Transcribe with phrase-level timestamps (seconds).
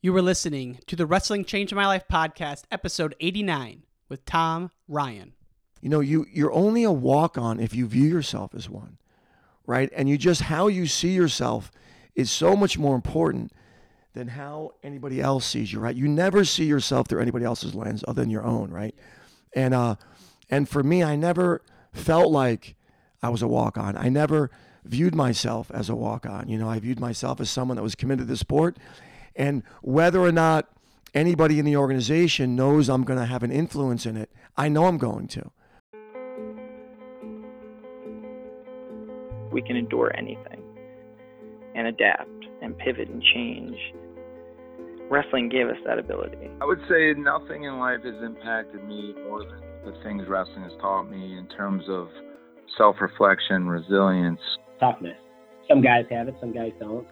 [0.00, 5.32] You were listening to the Wrestling Changed My Life podcast, episode 89, with Tom Ryan.
[5.80, 8.98] You know, you you're only a walk on if you view yourself as one,
[9.66, 9.90] right?
[9.96, 11.72] And you just how you see yourself
[12.14, 13.50] is so much more important
[14.12, 15.96] than how anybody else sees you, right?
[15.96, 18.94] You never see yourself through anybody else's lens other than your own, right?
[19.52, 19.96] And uh,
[20.48, 21.60] and for me, I never
[21.92, 22.76] felt like
[23.20, 23.96] I was a walk on.
[23.96, 24.52] I never
[24.84, 26.48] viewed myself as a walk on.
[26.48, 28.76] You know, I viewed myself as someone that was committed to the sport
[29.38, 30.68] and whether or not
[31.14, 34.86] anybody in the organization knows I'm going to have an influence in it, I know
[34.86, 35.50] I'm going to.
[39.52, 40.62] We can endure anything
[41.74, 42.28] and adapt
[42.60, 43.76] and pivot and change.
[45.10, 46.50] Wrestling gave us that ability.
[46.60, 50.72] I would say nothing in life has impacted me more than the things wrestling has
[50.80, 52.08] taught me in terms of
[52.76, 54.40] self reflection, resilience,
[54.80, 55.16] toughness.
[55.66, 57.06] Some guys have it, some guys don't.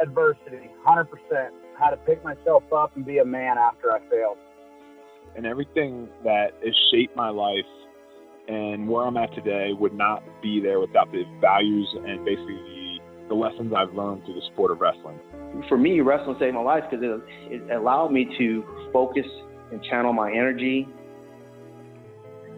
[0.00, 1.06] Adversity, 100%
[1.78, 4.38] how to pick myself up and be a man after I failed.
[5.36, 7.64] And everything that has shaped my life
[8.48, 12.98] and where I'm at today would not be there without the values and basically the,
[13.28, 15.18] the lessons I've learned through the sport of wrestling.
[15.68, 19.26] For me, wrestling saved my life because it, it allowed me to focus
[19.72, 20.86] and channel my energy.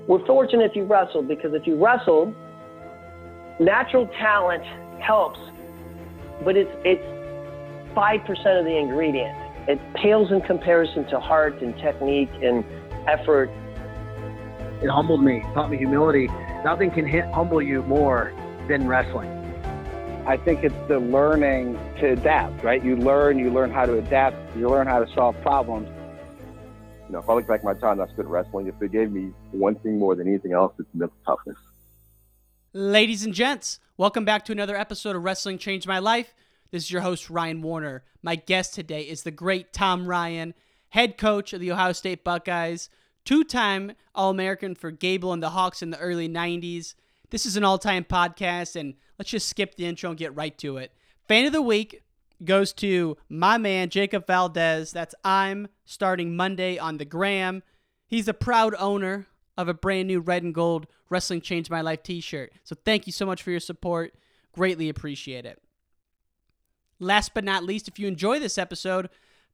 [0.08, 2.34] We're fortunate if you wrestled because if you wrestled,
[3.60, 4.64] natural talent
[5.00, 5.38] helps,
[6.44, 7.15] but it's it's
[7.96, 9.34] 5% of the ingredient.
[9.66, 12.62] It pales in comparison to heart and technique and
[13.08, 13.50] effort.
[14.82, 16.28] It humbled me, taught me humility.
[16.62, 18.34] Nothing can humble you more
[18.68, 19.30] than wrestling.
[20.26, 22.84] I think it's the learning to adapt, right?
[22.84, 25.88] You learn, you learn how to adapt, you learn how to solve problems.
[27.06, 29.10] You know, if I look back at my time I spent wrestling, if it gave
[29.10, 31.56] me one thing more than anything else, it's mental toughness.
[32.74, 36.34] Ladies and gents, welcome back to another episode of Wrestling Changed My Life.
[36.76, 38.04] This is your host, Ryan Warner.
[38.20, 40.52] My guest today is the great Tom Ryan,
[40.90, 42.90] head coach of the Ohio State Buckeyes,
[43.24, 46.92] two time All American for Gable and the Hawks in the early 90s.
[47.30, 50.58] This is an all time podcast, and let's just skip the intro and get right
[50.58, 50.92] to it.
[51.26, 52.02] Fan of the week
[52.44, 54.92] goes to my man, Jacob Valdez.
[54.92, 57.62] That's I'm starting Monday on the gram.
[58.06, 62.02] He's a proud owner of a brand new red and gold Wrestling Changed My Life
[62.02, 62.52] t shirt.
[62.64, 64.12] So thank you so much for your support.
[64.52, 65.62] Greatly appreciate it.
[66.98, 69.08] Last but not least, if you enjoy this episode,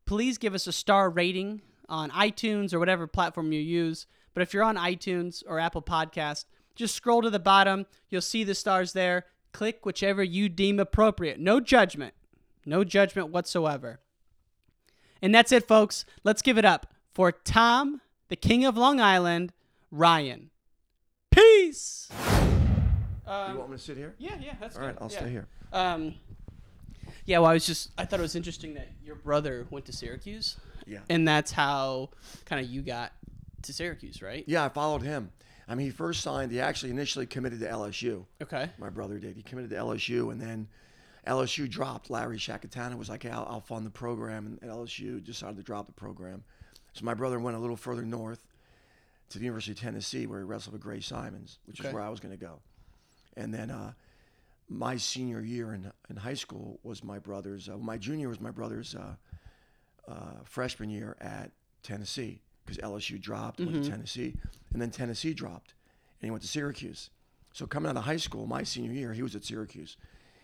[0.07, 4.07] please give us a star rating on iTunes or whatever platform you use.
[4.35, 7.87] But if you're on iTunes or Apple Podcast, just scroll to the bottom.
[8.09, 9.27] You'll see the stars there.
[9.53, 11.39] Click whichever you deem appropriate.
[11.39, 12.15] No judgment.
[12.65, 14.01] No judgment whatsoever.
[15.21, 16.05] And that's it, folks.
[16.25, 19.53] Let's give it up for Tom, the King of Long Island,
[19.91, 20.51] Ryan.
[21.31, 22.09] Peace.
[23.27, 24.15] Um, you want me to sit here?
[24.19, 24.87] Yeah, yeah, that's All good.
[24.89, 25.19] right, I'll yeah.
[25.19, 25.47] stay here.
[25.73, 26.15] Um,
[27.27, 29.93] yeah, well, I was just I thought it was interesting that your brother went to
[29.93, 30.57] Syracuse.
[30.87, 31.01] Yeah.
[31.09, 32.11] And that's how
[32.45, 33.13] kind of you got
[33.63, 34.45] to Syracuse, right?
[34.47, 35.31] Yeah, I followed him.
[35.69, 36.51] I mean, he first signed.
[36.51, 38.25] He actually initially committed to LSU.
[38.43, 38.69] Okay.
[38.79, 39.37] My brother did.
[39.37, 40.67] He committed to LSU, and then
[41.27, 42.11] LSU dropped.
[42.11, 45.87] Larry Shakatana was like, hey, I'll, I'll fund the program," and LSU decided to drop
[45.87, 46.43] the program.
[46.95, 48.45] So my brother went a little further north
[49.31, 51.89] to the University of Tennessee, where he wrestled with Gray Simons, which Okay.
[51.89, 52.59] is where I was going to go.
[53.37, 53.93] And then uh,
[54.69, 57.69] my senior year in, in high school was my brother's.
[57.69, 59.15] Uh, my junior was my brother's uh,
[60.09, 60.15] uh,
[60.45, 61.51] freshman year at
[61.83, 63.85] Tennessee because LSU dropped, went Mhm.
[63.85, 64.35] to Tennessee,
[64.73, 65.75] and then Tennessee dropped,
[66.21, 67.11] and he went to Syracuse.
[67.53, 69.97] So coming out of high school, my senior year, he was at Syracuse.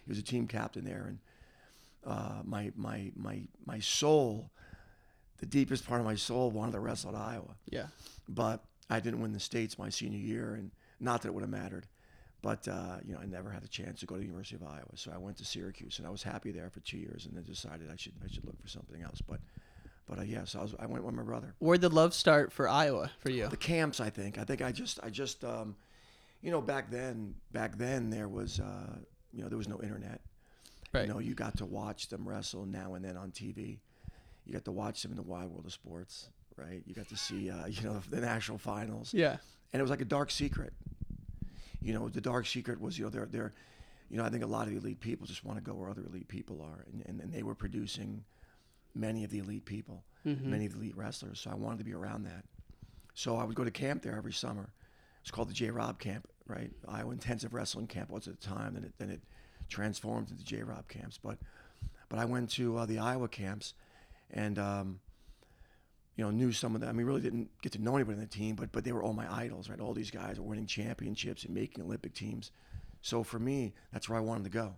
[0.05, 1.19] He was a team captain there, and
[2.05, 4.51] uh, my my my my soul,
[5.39, 7.55] the deepest part of my soul, wanted to wrestle at Iowa.
[7.71, 7.87] Yeah.
[8.29, 11.51] But I didn't win the states my senior year, and not that it would have
[11.51, 11.87] mattered.
[12.41, 14.63] But uh, you know, I never had a chance to go to the University of
[14.63, 17.37] Iowa, so I went to Syracuse, and I was happy there for two years, and
[17.37, 19.21] then decided I should I should look for something else.
[19.21, 19.41] But
[20.09, 21.55] but uh, yeah, so I, was, I went with my brother.
[21.59, 23.49] Where'd the love start for Iowa for you?
[23.49, 24.39] The camps, I think.
[24.39, 25.75] I think I just I just um,
[26.41, 28.97] you know back then back then there was uh,
[29.33, 30.21] you know there was no internet.
[30.93, 31.07] Right.
[31.07, 33.79] You know you got to watch them wrestle now and then on TV.
[34.47, 36.83] You got to watch them in the wide world of sports, right?
[36.87, 39.13] You got to see uh, you know the national finals.
[39.13, 39.37] Yeah.
[39.73, 40.73] And it was like a dark secret.
[41.81, 43.53] You know, the dark secret was, you know, they're, they're
[44.11, 45.91] you know, I think a lot of the elite people just want to go where
[45.91, 46.87] other elite people are.
[46.93, 48.25] And, and, and they were producing
[48.95, 50.45] many of the elite people, Mhm.
[50.45, 51.41] many of the elite wrestlers.
[51.41, 52.45] So I wanted to be around that.
[53.15, 54.71] So I would go to camp there every summer.
[55.21, 56.71] It's called the J Rob Camp, right?
[56.89, 58.75] Iowa Intensive Wrestling Camp was at the time.
[58.75, 59.21] Then it, then it
[59.69, 61.19] transformed into J Rob camps.
[61.23, 61.39] But,
[62.09, 63.75] but I went to uh, the Iowa camps
[64.31, 65.01] and, um,
[66.19, 66.91] you know, knew some of them.
[66.91, 69.03] I mean, really didn't get to know anybody on the team, but but they were
[69.05, 69.79] all my idols, right?
[69.81, 72.51] All these guys were winning championships and making Olympic teams.
[73.01, 74.75] So for me, that's where I wanted to go.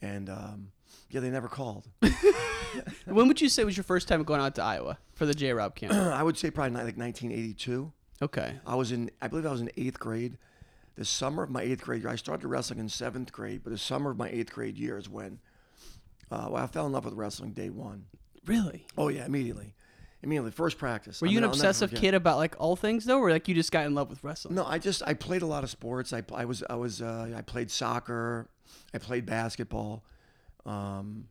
[0.00, 0.72] and um,
[1.10, 1.86] yeah, they never called.
[3.04, 5.52] when would you say was your first time going out to Iowa for the J
[5.52, 5.92] Rob camp?
[5.92, 7.92] I would say probably like 1982.
[8.22, 8.54] Okay.
[8.66, 10.38] I was in, I believe I was in eighth grade.
[10.96, 13.78] The summer of my eighth grade year, I started wrestling in seventh grade, but the
[13.78, 15.38] summer of my eighth grade year is when,
[16.30, 18.06] uh, well, I fell in love with wrestling day one.
[18.46, 18.86] Really?
[18.96, 19.74] Oh yeah, immediately,
[20.22, 20.50] immediately.
[20.50, 21.20] First practice.
[21.20, 23.48] Were I you mean, an I'll obsessive kid about like all things though, or like
[23.48, 24.54] you just got in love with wrestling?
[24.54, 26.12] No, I just I played a lot of sports.
[26.12, 28.48] I I was I was uh, I played soccer.
[28.92, 30.04] I played basketball.
[30.66, 31.28] Um,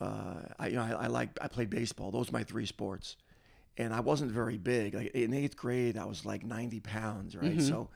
[0.00, 2.10] uh, I you know I, I like I played baseball.
[2.10, 3.16] Those are my three sports,
[3.78, 4.94] and I wasn't very big.
[4.94, 7.56] Like in eighth grade, I was like ninety pounds, right?
[7.56, 7.68] Mhm.
[7.68, 7.88] So,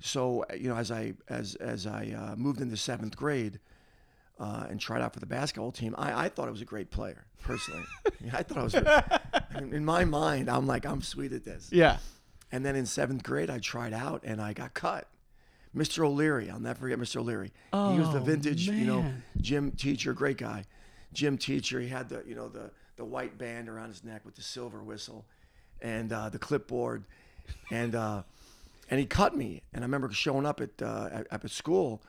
[0.00, 3.58] so you know as I as as I uh, moved into seventh grade.
[4.42, 5.94] Uh, and tried out for the basketball team.
[5.96, 7.84] I, I thought I was a great player, personally.
[8.32, 8.74] I thought I was.
[9.62, 11.68] in in my mind, I'm like, I'm sweet at this.
[11.70, 11.98] Yeah.
[12.50, 15.06] And then in seventh grade, I tried out and I got cut.
[15.76, 16.04] Mr.
[16.04, 17.18] O'Leary, I'll never forget Mr.
[17.20, 17.52] O'Leary.
[17.72, 19.04] Oh, he was the Oh, vintage, you know,
[19.40, 20.64] gym teacher, great guy.
[21.12, 21.78] Gym teacher.
[21.80, 24.82] He had the, you know, the the white band around his neck with the silver
[24.82, 25.24] whistle,
[25.80, 27.04] and uh, the clipboard,
[27.70, 28.22] and uh,
[28.90, 29.62] and he cut me.
[29.72, 32.02] And I remember showing up at uh, at, at school.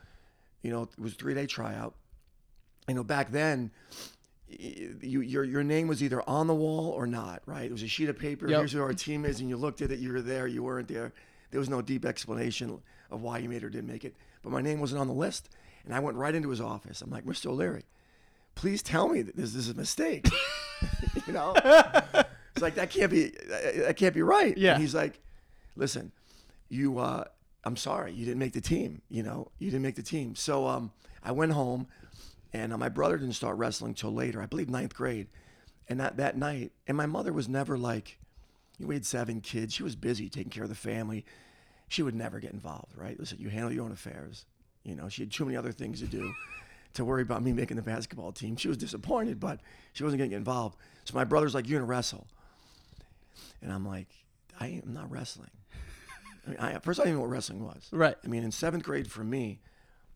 [0.62, 1.94] You know, it was three day tryout.
[2.88, 3.70] You know, back then,
[4.48, 7.64] you, your your name was either on the wall or not, right?
[7.64, 8.48] It was a sheet of paper.
[8.48, 8.58] Yep.
[8.58, 9.98] Here's who our team is, and you looked at it.
[9.98, 10.46] You were there.
[10.46, 11.12] You weren't there.
[11.50, 14.14] There was no deep explanation of why you made or didn't make it.
[14.42, 15.48] But my name wasn't on the list,
[15.84, 17.00] and I went right into his office.
[17.00, 17.46] I'm like, Mr.
[17.46, 17.84] O'Leary,
[18.54, 20.28] please tell me that this is a mistake.
[21.26, 24.56] you know, it's like that can't be that can't be right.
[24.56, 24.72] Yeah.
[24.72, 25.20] And he's like,
[25.76, 26.12] listen,
[26.68, 26.98] you.
[26.98, 27.24] Uh,
[27.66, 29.00] I'm sorry, you didn't make the team.
[29.08, 30.34] You know, you didn't make the team.
[30.34, 30.92] So um,
[31.22, 31.86] I went home,
[32.54, 34.40] and uh, my brother didn't start wrestling till later.
[34.40, 35.26] I believe ninth grade.
[35.88, 38.18] And that that night, and my mother was never like,
[38.78, 39.74] you had seven kids.
[39.74, 41.26] She was busy taking care of the family.
[41.88, 43.18] She would never get involved, right?
[43.18, 44.46] Listen, you handle your own affairs.
[44.84, 46.32] You know, she had too many other things to do
[46.94, 48.56] to worry about me making the basketball team.
[48.56, 49.60] She was disappointed, but
[49.92, 50.78] she wasn't going to get involved.
[51.04, 52.26] So my brother's like, "You're gonna wrestle,"
[53.60, 54.08] and I'm like,
[54.58, 55.50] "I am not wrestling."
[56.46, 57.88] I mean, I, first, I didn't know what wrestling was.
[57.90, 58.16] Right.
[58.22, 59.60] I mean, in seventh grade, for me,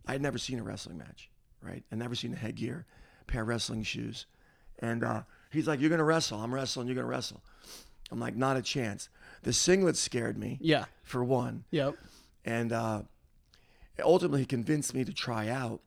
[0.06, 1.30] I had never seen a wrestling match.
[1.62, 1.82] Right.
[1.90, 2.86] I'd never seen a headgear,
[3.26, 4.26] pair of wrestling shoes,
[4.78, 6.40] and uh, he's like, "You're gonna wrestle.
[6.40, 6.86] I'm wrestling.
[6.86, 7.42] You're gonna wrestle."
[8.10, 9.08] I'm like, "Not a chance."
[9.42, 10.58] The singlet scared me.
[10.60, 10.84] Yeah.
[11.02, 11.64] For one.
[11.70, 11.96] Yep.
[12.44, 13.02] And uh,
[14.02, 15.80] ultimately, he convinced me to try out.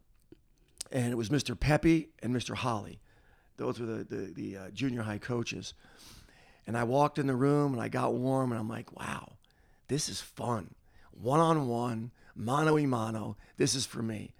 [0.92, 1.58] And it was Mr.
[1.58, 2.56] Pepe and Mr.
[2.56, 3.00] Holly.
[3.58, 5.74] Those were the, the, the uh, junior high coaches.
[6.68, 9.34] And I walked in the room and I got warm and I'm like, wow,
[9.88, 10.74] this is fun.
[11.12, 13.38] One on one, mano y mano.
[13.58, 14.34] This is for me.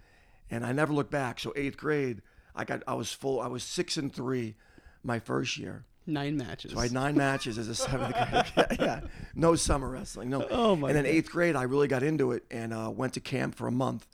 [0.52, 1.40] And I never looked back.
[1.40, 2.20] So eighth grade,
[2.54, 3.40] I got I was full.
[3.40, 4.54] I was six and three,
[5.02, 5.84] my first year.
[6.06, 6.72] Nine matches.
[6.72, 8.44] So I had nine matches as a seventh grade.
[8.56, 9.00] yeah, yeah.
[9.34, 10.28] No summer wrestling.
[10.30, 10.46] No.
[10.50, 11.10] Oh, my And then God.
[11.10, 14.06] eighth grade, I really got into it and uh, went to camp for a month.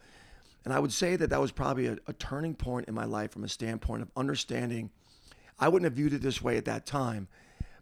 [0.64, 3.32] And I would say that that was probably a, a turning point in my life
[3.32, 4.90] from a standpoint of understanding.
[5.58, 7.26] I wouldn't have viewed it this way at that time,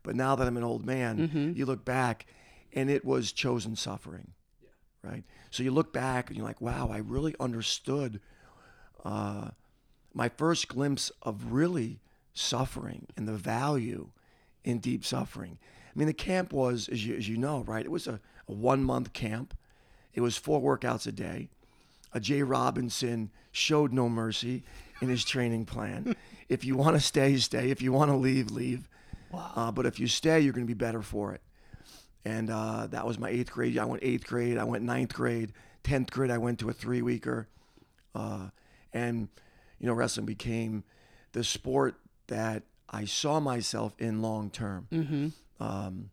[0.05, 1.57] but now that I'm an old man, Mhm.
[1.57, 2.27] you look back,
[2.73, 4.33] and it was chosen suffering.
[4.63, 5.11] yeah.
[5.11, 5.25] Right.
[5.51, 8.21] So you look back and you're like, wow, I really understood
[9.05, 9.51] uh,
[10.15, 12.01] my first glimpse of really
[12.33, 14.09] suffering and the value
[14.65, 15.59] in deep suffering.
[15.95, 17.85] I mean, the camp was, as you, as you know, right?
[17.85, 19.57] It was a, a one month camp.
[20.15, 21.49] It was four workouts a day.
[22.13, 24.63] A J Robinson showed no mercy
[25.01, 26.17] in his training plan.
[26.49, 27.71] if you want to stay, stay.
[27.71, 28.89] If you want to leave, leave.
[29.33, 31.43] Uh, but if you stay, you're going to be better for it.
[32.25, 33.79] And uh, that was my eighth grade.
[33.79, 34.59] I went eighth grade.
[34.59, 35.53] I went ninth grade.
[35.85, 37.49] Tenth grade, I went to a three weeker.
[38.15, 38.49] Uh,
[38.97, 39.29] and,
[39.79, 40.85] you know, wrestling became
[41.33, 41.97] the sport
[42.29, 44.89] that I saw myself in long term.
[44.91, 45.29] Mm-hmm.
[45.61, 46.11] Um,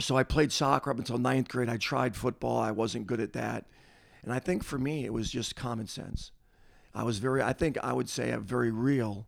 [0.00, 1.68] so I played soccer up until ninth grade.
[1.68, 2.58] I tried football.
[2.58, 3.66] I wasn't good at that.
[4.22, 6.32] And I think for me, it was just common sense.
[6.94, 9.26] I was very, I think I would say I'm very real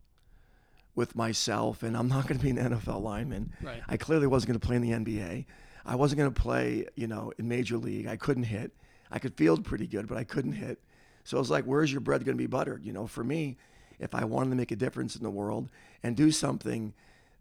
[0.95, 3.53] with myself, and I'm not going to be an NFL lineman.
[3.63, 3.83] Right.
[3.89, 5.45] I clearly wasn't going to play in the NBA.
[5.87, 8.07] I wasn't going to play, you know, in major league.
[8.07, 8.73] I couldn't hit.
[9.11, 10.81] I could field pretty good, but I couldn't hit.
[11.25, 12.85] So it was like, where's your bread going to be buttered?
[12.85, 13.57] You know, for me,
[13.99, 15.69] if I wanted to make a difference in the world
[16.03, 16.95] and do something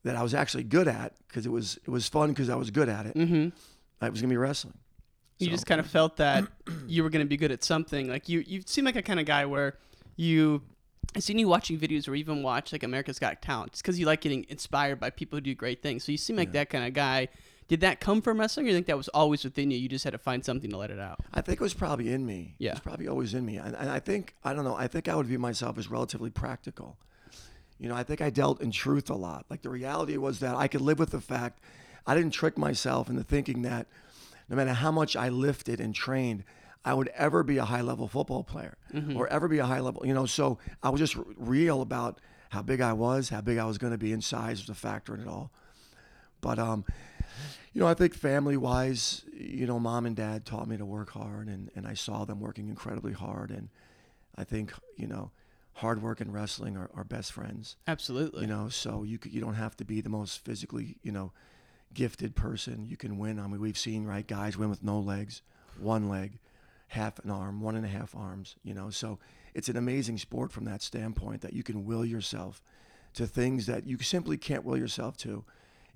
[0.04, 2.72] that I was actually good at, because it was it was fun because I was
[2.72, 3.50] good at it, mm-hmm.
[4.02, 4.78] I was going to be wrestling.
[5.40, 6.46] You So- just kind of felt that
[6.88, 8.10] you were going to be good at something.
[8.10, 9.78] Like you, you seem like a kind of guy where
[10.16, 10.62] you.
[11.16, 14.06] I've seen you watching videos or even watch like America's Got Talent just because you
[14.06, 16.04] like getting inspired by people who do great things.
[16.04, 17.30] So you seem like that kind of guy.
[17.70, 19.78] Did that come from wrestling, or you think that was always within you?
[19.78, 21.20] You just had to find something to let it out.
[21.34, 22.56] I think it was probably in me.
[22.58, 22.72] Yeah.
[22.72, 23.58] it's probably always in me.
[23.58, 26.32] And, and I think, I don't know, I think I would view myself as relatively
[26.32, 26.98] practical.
[27.80, 29.46] You know, I think I dealt in truth a lot.
[29.50, 31.60] Like the reality was that I could live with the fact
[32.08, 33.88] I didn't trick myself into thinking that
[34.50, 36.44] no matter how much I lifted and trained,
[36.84, 39.16] I would ever be a high level football player Mhm.
[39.16, 40.26] or ever be a high level, you know.
[40.26, 43.78] So I was just r- real about how big I was, how big I was
[43.78, 45.52] going to be, in size was a factor in it all.
[46.42, 46.84] But um,
[47.74, 51.12] you know, I think family wise, you know, mom and dad taught me to work
[51.12, 53.70] hard, and and I saw them working incredibly hard, and
[54.36, 55.32] I think you know,
[55.74, 57.76] hard work and wrestling are, are best friends.
[57.88, 58.42] Absolutely.
[58.42, 61.32] You know, so you you don't have to be the most physically, you know,
[61.94, 62.86] gifted person.
[62.86, 63.40] You can win.
[63.40, 65.42] I mean, we've seen right guys win with no legs,
[65.80, 66.40] one leg,
[66.88, 68.56] half an arm, one and a half arms.
[68.64, 69.20] You know, so
[69.54, 72.62] it's an amazing sport from that standpoint that you can will yourself
[73.14, 75.44] to things that you simply can't will yourself to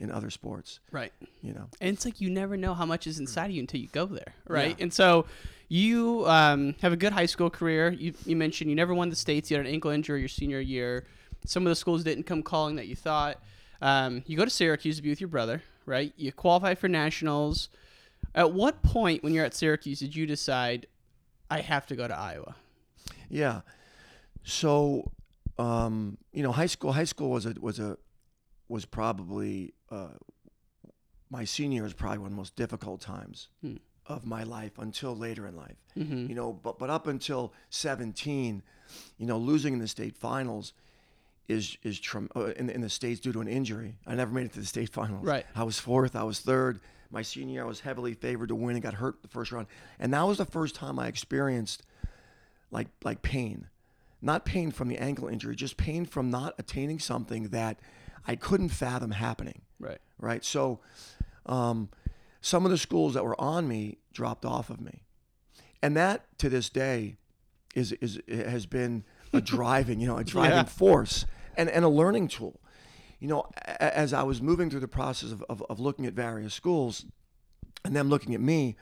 [0.03, 0.81] in other sports.
[0.91, 1.13] Right.
[1.41, 1.69] You know.
[1.81, 4.05] And it's like you never know how much is inside of you until you go
[4.05, 4.75] there, right?
[4.77, 4.83] Yeah.
[4.83, 5.25] And so
[5.69, 7.89] you um, have a good high school career.
[7.89, 9.49] You, you mentioned you never won the states.
[9.49, 11.05] You had an ankle injury your senior year.
[11.45, 13.39] Some of the schools didn't come calling that you thought.
[13.81, 16.13] Um, you go to Syracuse to be with your brother, right?
[16.17, 17.69] You qualify for nationals.
[18.35, 20.85] At what point when you're at Syracuse did you decide
[21.49, 22.55] I have to go to Iowa?
[23.29, 23.61] Yeah.
[24.43, 25.11] So,
[25.57, 26.91] um, you know, high school.
[26.91, 27.97] High school was a was a
[28.69, 30.07] was probably uh,
[31.29, 33.77] my senior is probably one of the most difficult times Hmm.
[34.05, 35.77] of my life until later in life.
[35.97, 36.29] Mhm.
[36.29, 38.63] You know, but but up until seventeen,
[39.17, 40.73] you know, losing in the state finals
[41.47, 43.95] is is trem- uh, in, in the states due to an injury.
[44.05, 45.25] I never made it to the state finals.
[45.25, 45.45] Right.
[45.55, 46.15] I was fourth.
[46.15, 46.79] I was third.
[47.11, 49.67] My senior year, I was heavily favored to win and got hurt the first round.
[49.99, 51.83] And that was the first time I experienced
[52.71, 53.67] like like pain,
[54.21, 57.79] not pain from the ankle injury, just pain from not attaining something that
[58.27, 59.61] I couldn't fathom happening.
[60.19, 60.43] Right.
[60.45, 60.79] So,
[61.45, 61.89] um,
[62.41, 65.03] some of the schools that were on me dropped off of me,
[65.81, 67.17] and that to this day
[67.75, 69.03] is is has been
[69.33, 70.63] a driving, you know, a driving Yeah.
[70.65, 71.25] force
[71.57, 72.59] and and a learning tool.
[73.19, 76.13] You know, a- as I was moving through the process of, of, of looking at
[76.13, 77.05] various schools,
[77.85, 78.75] and them looking at me,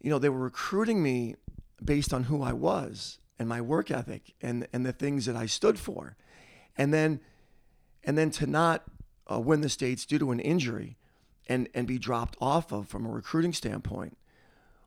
[0.00, 1.36] you know, they were recruiting me
[1.84, 5.46] based on who I was and my work ethic and and the things that I
[5.46, 6.16] stood for,
[6.76, 7.20] and then
[8.04, 8.82] and then to not
[9.30, 10.96] uh, win the states due to an injury
[11.48, 14.16] and and be dropped off of from a recruiting standpoint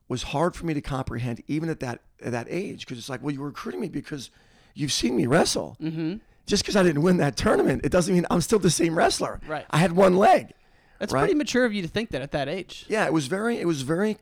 [0.08, 3.22] was hard for me to comprehend even at that at that age because it's like
[3.24, 4.30] well you're recruiting me because
[4.74, 6.16] you've seen me wrestle mm-hmm.
[6.46, 9.40] just because I didn't win that tournament it doesn't mean I'm still the same wrestler
[9.48, 9.66] Right.
[9.70, 10.54] I had one leg
[11.00, 11.22] That's right?
[11.22, 12.86] pretty mature of you to think that at that age.
[12.88, 14.18] yeah, it was very, it was very,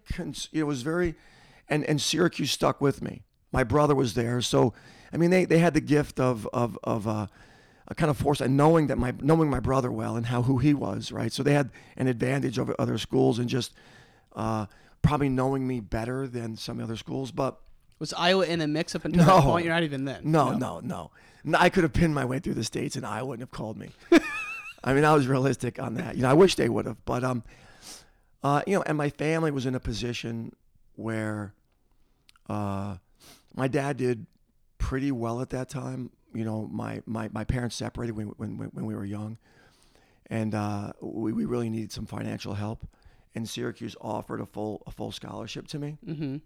[0.51, 1.16] it was very,
[1.70, 3.24] and and Syracuse stuck with me.
[3.51, 4.74] My brother was there, so
[5.13, 7.28] I mean, they, they had the gift of of of uh,
[7.88, 10.58] a kind of force and knowing that my knowing my brother well and how who
[10.60, 11.32] he was, right?
[11.34, 13.74] So they had an advantage over other schools and just
[14.36, 14.66] uh,
[15.02, 17.60] probably knowing me better than some other schools, but.
[18.00, 19.36] Was Iowa in a mix up until No.
[19.36, 19.64] that point?
[19.66, 20.22] You're not even then.
[20.24, 21.12] No, no, no,
[21.44, 21.58] no.
[21.60, 23.92] I could have pinned my way through the states, and Iowa wouldn't have called me.
[24.84, 26.16] I mean, I was realistic on that.
[26.16, 27.44] You know, I wish they would have, but um,
[28.42, 30.52] uh, you know, and my family was in a position
[30.96, 31.54] where,
[32.50, 32.96] uh,
[33.56, 34.26] my dad did
[34.80, 36.10] pretty well at that time.
[36.34, 39.38] You know, my my, my parents separated when, when when we were young,
[40.28, 42.88] and uh, we we really needed some financial help,
[43.36, 45.98] and Syracuse offered a full a full scholarship to me.
[46.08, 46.38] Mm-hmm.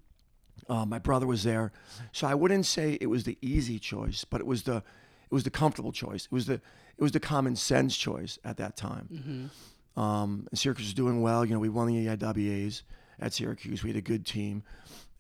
[0.72, 1.72] Uh, my brother was there,
[2.12, 5.44] so I wouldn't say it was the easy choice, but it was the it was
[5.44, 6.25] the comfortable choice.
[6.25, 9.10] It was the it was the common sense choice at that time.
[9.12, 10.01] Mm-hmm.
[10.01, 11.46] Um, and Syracuse was doing well.
[11.46, 12.84] You know, we won the EIWAs
[13.20, 13.84] at Syracuse.
[13.84, 14.63] We had a good team,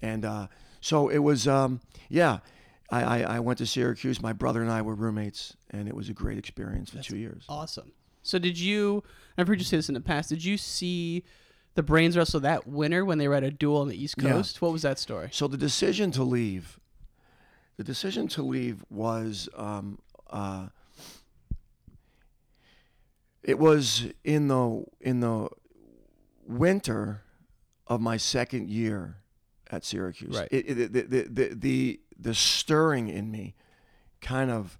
[0.01, 0.47] and uh,
[0.81, 1.47] so it was.
[1.47, 2.39] Um, yeah,
[2.89, 4.21] I, I, I went to Syracuse.
[4.21, 7.45] My brother and I were roommates, and it was a great experience for two years.
[7.49, 7.91] Awesome.
[8.23, 9.03] So did you?
[9.37, 10.29] I've heard you say this in the past.
[10.29, 11.23] Did you see
[11.75, 14.31] the Brands wrestle that winter when they were at a duel on the East Yeah.
[14.31, 14.61] Coast?
[14.61, 15.29] What was that story?
[15.31, 16.79] So the decision to leave,
[17.77, 19.99] the decision to leave was, um,
[20.29, 20.67] uh,
[23.43, 25.49] it was in the in the
[26.47, 27.21] winter
[27.87, 29.17] of my second year
[29.69, 30.35] at Syracuse.
[30.35, 30.47] Right.
[30.51, 33.55] It, it, the, the, the the the stirring in me
[34.21, 34.79] kind of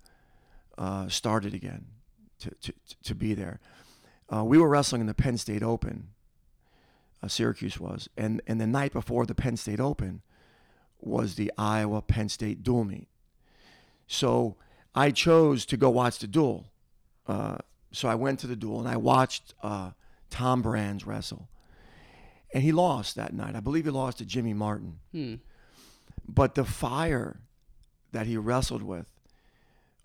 [0.78, 1.86] uh, started again
[2.40, 2.74] to, to
[3.04, 3.60] to be there.
[4.34, 6.10] Uh, we were wrestling in the Penn State Open.
[7.22, 10.22] Uh, Syracuse was, and and the night before the Penn State Open
[11.00, 13.08] was the Iowa Penn State dual meet.
[14.08, 14.56] So
[14.94, 16.72] I chose to go watch the duel.
[17.28, 17.58] Uh,
[17.92, 19.92] so I went to the duel and I watched uh,
[20.30, 21.48] Tom Brands wrestle,
[22.54, 23.56] and he lost that night.
[23.56, 25.00] I believe he lost to Jimmy Martin.
[25.12, 25.36] Hmm.
[26.28, 27.42] But the fire
[28.12, 29.08] that he wrestled with,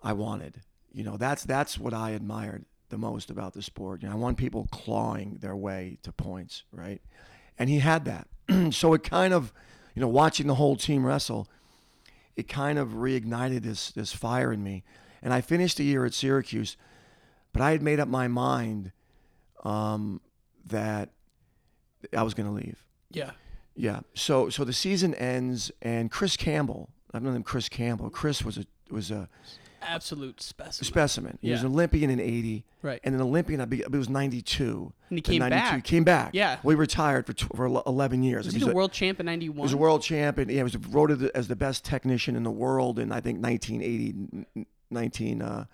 [0.03, 0.61] I wanted.
[0.91, 4.03] You know, that's that's what I admired the most about the sport.
[4.03, 7.01] You know, I want people clawing their way to points, right?
[7.57, 8.27] And he had that.
[8.73, 9.53] so it kind of,
[9.95, 11.47] you know, watching the whole team wrestle,
[12.35, 14.83] it kind of reignited this this fire in me.
[15.21, 16.77] And I finished the year at Syracuse,
[17.53, 18.91] but I had made up my mind
[19.63, 20.21] um,
[20.65, 21.09] that
[22.15, 22.83] I was going to leave.
[23.11, 23.31] Yeah.
[23.75, 24.01] Yeah.
[24.13, 26.89] So so the season ends, and Chris Campbell.
[27.13, 28.09] I've known him Chris Campbell.
[28.09, 29.27] Chris was a was a
[29.83, 30.85] Absolute specimen.
[30.87, 31.37] specimen.
[31.41, 32.99] He was an Olympian in '80, Right.
[33.03, 33.59] and an Olympian.
[33.59, 34.93] I be, it was '92.
[35.09, 35.75] And he came back.
[35.75, 36.31] He Came back.
[36.33, 36.57] Yeah.
[36.61, 38.45] Well, he retired for tw- for 11 years.
[38.45, 39.55] Was He he was the a- world champ in '91?
[39.57, 40.49] He was a world champion.
[40.49, 44.65] Yeah, he was voted as the best technician in the world in I think 1980,
[44.91, 45.65] 19, uh,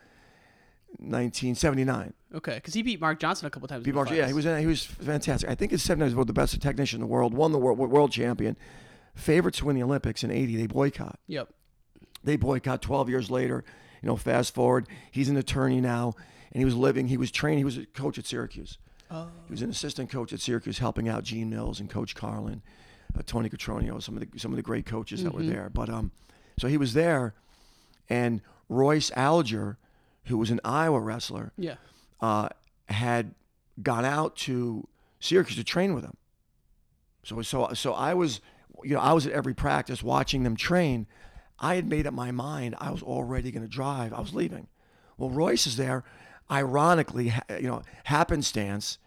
[1.00, 2.13] 1979.
[2.36, 3.84] Okay, because he beat Mark Johnson a couple times.
[3.86, 5.50] Pete the yeah, he was he was fantastic.
[5.50, 7.34] I think his seven was the best technician in the world.
[7.34, 8.58] Won the world world champion.
[9.16, 10.58] Favorite to win the Olympics in '80.
[10.58, 11.20] They boycott.
[11.27, 11.50] Yep.
[12.24, 13.63] They boycott 12 years later.
[14.01, 16.13] You know, fast forward, he's an attorney now,
[16.51, 17.08] and he was living.
[17.08, 17.58] He was trained.
[17.58, 18.77] He was a coach at Syracuse.
[19.10, 19.27] Oh.
[19.48, 22.62] He was an assistant coach at Syracuse, helping out Gene Mills and Coach Carlin,
[23.18, 25.50] uh, Tony Catronio, some of the some of the great coaches that were Mhm.
[25.50, 25.70] there.
[25.74, 26.12] But um,
[26.60, 27.34] so he was there,
[28.10, 29.77] and Royce Alger,
[30.27, 31.75] who was an Iowa wrestler, Yeah.
[32.22, 32.50] uh,
[32.89, 33.34] had
[33.81, 34.88] gone out to
[35.19, 36.15] Syracuse to train with him.
[37.24, 38.39] So so so I was,
[38.84, 41.07] you know, I was at every practice watching them train.
[41.60, 42.75] I had made up my mind.
[42.79, 44.13] I was already going to drive.
[44.13, 44.67] I was leaving.
[45.17, 46.03] Well, Royce is there.
[46.51, 48.98] Ironically, you know, happenstance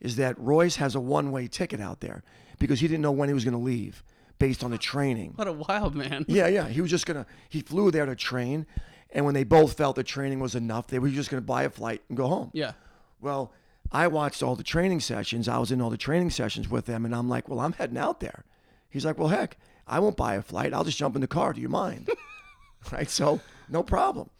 [0.00, 2.22] is that Royce has a one-way ticket out there
[2.58, 4.02] because he didn't know when he was going to leave
[4.38, 5.32] based on the training.
[5.36, 6.24] What a wild man.
[6.26, 6.66] Yeah, yeah.
[6.68, 7.26] He was just gonna.
[7.48, 8.66] He flew there to train,
[9.12, 11.70] and when they both felt the training was enough, they were just gonna buy a
[11.70, 12.50] flight and go home.
[12.52, 12.72] Yeah.
[13.20, 13.52] Well,
[13.92, 15.48] I watched all the training sessions.
[15.48, 17.98] I was in all the training sessions with them, and I'm like, well, I'm heading
[17.98, 18.44] out there.
[18.88, 20.72] He's like, well, heck, I won't buy a flight.
[20.72, 21.52] I'll just jump in the car.
[21.52, 22.08] Do you mind?
[22.92, 23.10] right.
[23.10, 24.30] So no problem.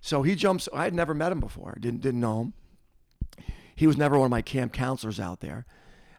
[0.00, 0.68] So he jumps.
[0.72, 1.76] I had never met him before.
[1.80, 2.52] Didn't didn't know him.
[3.74, 5.66] He was never one of my camp counselors out there.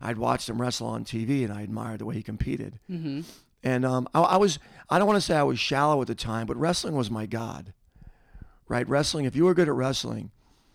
[0.02, 2.80] I'd watched him wrestle on TV, and I admired the way he competed.
[2.90, 3.22] Mm-hmm.
[3.64, 4.60] And um, I, I was,
[4.90, 7.26] I don't want to say I was shallow at the time, but wrestling was my
[7.26, 7.74] God,
[8.68, 8.88] right?
[8.88, 10.32] Wrestling, if you were good at wrestling,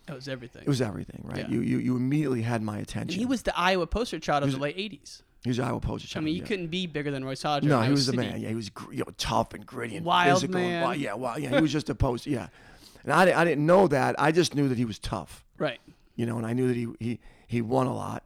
[0.06, 0.62] That was everything.
[0.62, 1.38] it was everything, right?
[1.38, 1.48] Yeah.
[1.48, 3.18] You, you, you immediately had my And attention.
[3.18, 5.22] he was the Iowa poster child of He the was- late '80s.
[5.44, 6.22] he was the Iowa poster child.
[6.22, 6.46] I mean, you yeah.
[6.48, 7.66] couldn't be bigger than Royce Alger.
[7.68, 8.40] No, he was the man.
[8.40, 10.56] Yeah, he was you know, tough and gritty and Wild physical.
[10.60, 11.00] and man.
[11.00, 12.30] yeah, well, yeah, he was just a poster.
[12.30, 12.48] Yeah,
[13.04, 14.14] and I, I didn't know that.
[14.18, 15.44] I just knew that he was tough.
[15.58, 15.80] Right.
[16.16, 18.22] You know, and I knew that he he he won a lot,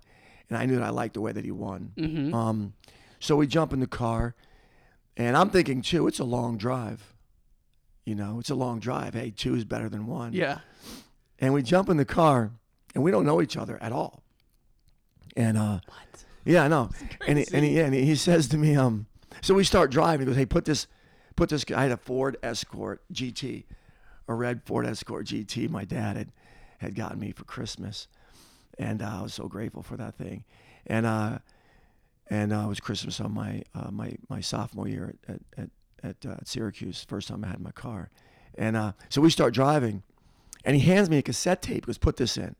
[0.49, 1.93] and I knew that I liked the way that he won.
[1.97, 2.35] Mhm.
[2.35, 2.73] Um,
[3.21, 4.35] so we jump in the car,
[5.17, 7.14] and I'm thinking too, it's a long drive.
[8.05, 9.15] You know, it's a long drive.
[9.15, 10.33] Hey, two is better than one.
[10.33, 10.59] Yeah.
[11.39, 12.51] And we jump in the car,
[12.95, 14.23] and we don't know each other at all.
[15.37, 16.25] And uh, What?
[16.45, 16.91] yeah, I know.
[17.27, 19.07] And he, and he, yeah, and he says to me, um,
[19.41, 20.27] so we start driving.
[20.27, 20.87] He goes, hey, put this,
[21.37, 21.65] put this.
[21.75, 23.65] I had a Ford Escort GT,
[24.29, 25.69] a red Ford Escort GT.
[25.71, 26.33] My dad had
[26.79, 28.07] had gotten me for Christmas,
[28.79, 30.45] and uh, I was so grateful for that thing.
[30.87, 31.39] And uh,
[32.31, 35.71] and uh, it was Christmas on my uh, my my sophomore year at at at,
[36.05, 37.05] uh, at Syracuse.
[37.09, 38.11] First time I had my car,
[38.57, 40.03] and uh, so we start driving,
[40.65, 41.75] and he hands me a cassette tape.
[41.77, 42.55] He goes, put this in.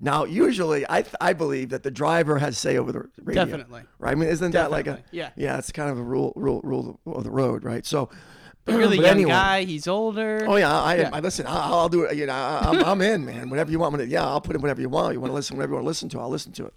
[0.00, 3.44] Now, usually, I I believe that the driver has say over the radio.
[3.44, 3.82] Definitely.
[3.98, 4.12] Right?
[4.12, 5.30] I mean, isn't that like a yeah.
[5.36, 7.84] Yeah, it's kind of a rule rule rule of the road, right?
[7.84, 8.08] So,
[8.68, 9.30] You're the young anyway.
[9.30, 9.64] guy.
[9.64, 10.44] He's older.
[10.46, 11.10] Oh yeah, I, Yeah.
[11.12, 11.46] I listen.
[11.48, 12.16] I'll, I'll do it.
[12.16, 13.50] You know, I, I'm, I'm in, man.
[13.50, 14.06] Whatever you want me to.
[14.08, 15.14] Yeah, I'll put in whatever you want.
[15.14, 16.74] You want to listen, whatever you want to listen to, I'll listen to it.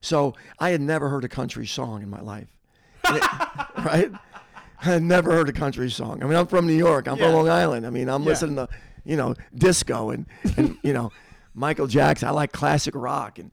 [0.00, 2.48] So I had never heard a country song in my life,
[3.04, 3.22] it-
[3.84, 4.10] right?
[4.82, 6.22] I had never heard a country song.
[6.22, 7.06] I mean, I'm from New York.
[7.08, 7.26] I'm Yeah.
[7.26, 7.86] from Long Island.
[7.86, 8.28] I mean, I'm Yeah.
[8.28, 8.68] listening to,
[9.04, 11.10] you know, disco and, and you know,
[11.54, 12.28] Michael Jackson.
[12.28, 13.50] I like classic rock, and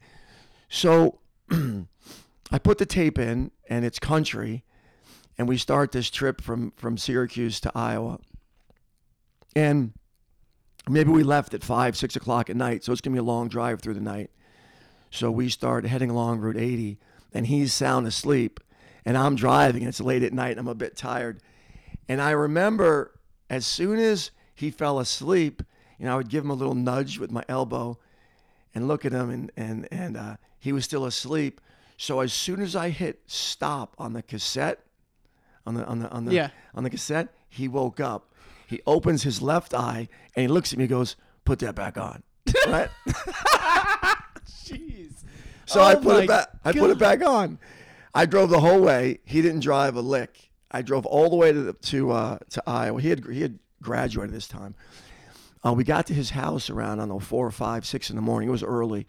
[0.70, 1.20] so
[1.52, 4.64] I put the tape in, and it's country,
[5.38, 8.20] and we start this trip from from Syracuse to Iowa,
[9.56, 9.94] and
[10.90, 13.48] maybe we left at five, six o'clock at night, so it's gonna be a long
[13.50, 14.30] drive through the night.
[15.10, 17.00] So we start heading along Route 80,
[17.34, 18.60] and he's sound asleep,
[19.08, 19.84] and I'm driving.
[19.84, 21.40] And it's late at night, and I'm a bit tired,
[22.10, 23.18] and I remember
[23.50, 25.64] as soon as he fell asleep,
[25.98, 27.98] you know, I would give him a little nudge with my elbow,
[28.76, 31.62] and look at him, and and and uh, he was still asleep.
[31.98, 34.84] So as soon as I hit stop on the cassette,
[35.66, 36.50] on the on the on the Yeah.
[36.76, 38.34] on the cassette, he woke up.
[38.68, 41.16] He opens his left eye and he looks at me and goes,
[41.46, 42.22] "Put that back on."
[42.68, 42.90] Right?
[44.46, 45.14] Jeez.
[45.66, 46.50] So I Oh put it back.
[46.64, 47.60] I put it back on.
[48.18, 49.20] I drove the whole way.
[49.26, 50.50] He didn't drive a lick.
[50.72, 53.00] I drove all the way to the, to uh, to Iowa.
[53.00, 54.74] He had he had graduated this time.
[55.64, 58.16] Uh, we got to his house around I don't know four or five, six in
[58.16, 58.50] the morning.
[58.50, 59.06] It was early.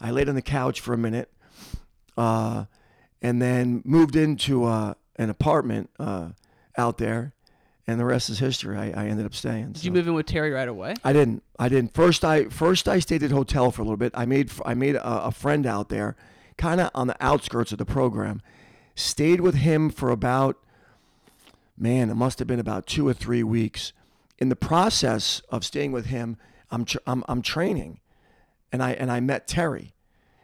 [0.00, 1.32] I laid on the couch for a minute,
[2.16, 2.66] uh,
[3.20, 6.28] and then moved into uh, an apartment uh,
[6.78, 7.32] out there,
[7.88, 8.76] and the rest is history.
[8.76, 9.72] I, I ended up staying.
[9.72, 10.94] Did you move in with Terry right away?
[11.02, 11.42] I didn't.
[11.58, 11.92] I didn't.
[11.92, 14.12] First, I first I stayed at a hotel for a little bit.
[14.14, 16.14] I made I made a, a friend out there,
[16.64, 18.40] kind of on the outskirts of the program.
[18.94, 20.56] Stayed with him for about,
[21.76, 23.92] man, it must have been about two or three weeks.
[24.38, 26.36] In the process of staying with him,
[26.70, 28.00] I'm tr- I'm, I'm training,
[28.72, 29.94] and I and I met Terry,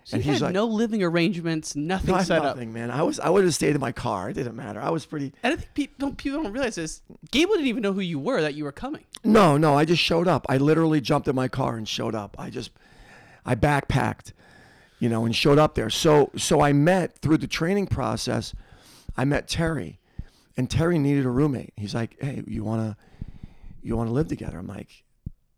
[0.04, 2.44] So and you he's had like, no living arrangements, nothing "Not set up.
[2.44, 2.90] nothing, man.
[2.90, 4.30] I was I would have stayed in my car.
[4.30, 4.80] It didn't matter.
[4.80, 5.33] I was pretty.
[5.42, 7.02] And I think people don't, people don't realize this.
[7.33, 9.04] Gable didn't even know who you were, that you were coming.
[9.24, 9.76] No, no.
[9.76, 10.46] I just showed up.
[10.48, 12.37] I literally jumped in my car and showed up.
[12.38, 12.70] I just
[13.44, 14.33] I backpacked,
[15.01, 15.91] you know, and showed up there.
[15.91, 18.55] So so I met through the training process.
[19.17, 19.99] I met Terry,
[20.57, 21.73] and Terry needed a roommate.
[21.77, 22.97] He's like, "Hey, you wanna
[23.83, 25.03] you wanna live together?" I'm like,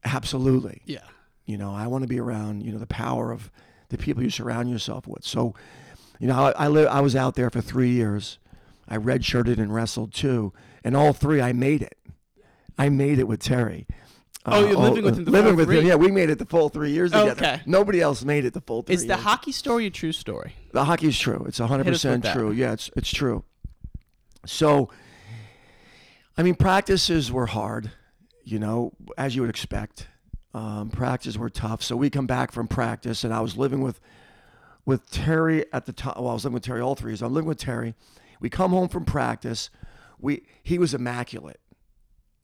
[0.05, 1.01] "Absolutely." Yeah.
[1.45, 3.51] You know, I want to be around, you know, the power of
[3.89, 5.25] the people you surround yourself with.
[5.25, 5.55] So,
[6.21, 6.89] you know, I, I live.
[6.89, 8.39] I was out there for three years.
[8.89, 10.53] I redshirted and wrestled too,
[10.85, 11.99] and all three I made it.
[12.79, 13.87] I made it with Terry.
[14.45, 15.79] Oh, you're living with him the living full with three?
[15.81, 15.87] him.
[15.87, 17.31] Yeah, we made it the full three years together.
[17.33, 17.61] Okay.
[17.65, 18.95] Nobody else made it the full three.
[18.95, 19.21] Is the years.
[19.21, 20.55] hockey story a true story?
[20.73, 21.45] The hockey's true.
[21.47, 22.35] It's hundred Hit us with percent that.
[22.35, 22.51] true.
[22.51, 23.45] Yeah, it's it's true.
[24.45, 24.91] So,
[26.37, 27.93] I mean, practices were hard,
[28.43, 30.09] you know, as you would expect.
[30.55, 31.83] Um, practices were tough.
[31.83, 34.01] So we come back from practice, and I was living with
[34.85, 36.15] with Terry at the time.
[36.17, 37.23] Well, I was living with Terry all three years.
[37.23, 37.95] I'm living with Terry.
[38.41, 39.71] We come home from practice.
[40.19, 41.61] We he was immaculate.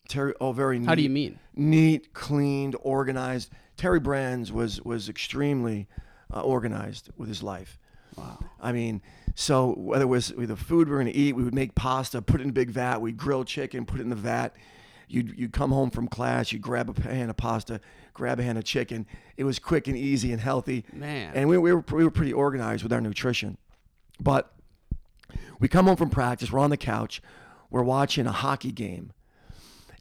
[0.09, 0.79] Terry, oh, very.
[0.79, 1.39] Neat, How do you mean?
[1.55, 3.51] Neat, cleaned, organized.
[3.77, 5.87] Terry Brands was was extremely
[6.35, 7.79] uh, organized with his life.
[8.17, 8.39] Wow.
[8.61, 9.03] I mean,
[9.35, 12.21] so whether it was the food we were going to eat, we would make pasta,
[12.21, 13.01] put it in a big vat.
[13.01, 14.55] We'd grill chicken, put it in the vat.
[15.09, 17.81] You'd, you'd come home from class, you'd grab a pan of pasta,
[18.13, 19.07] grab a hand of chicken.
[19.37, 20.85] It was quick and easy and healthy.
[20.93, 21.33] Man.
[21.35, 23.57] And we, we, were, we were pretty organized with our nutrition.
[24.21, 24.53] But
[25.61, 27.23] we come home from practice, we're on the couch,
[27.71, 29.13] we're watching a hockey game.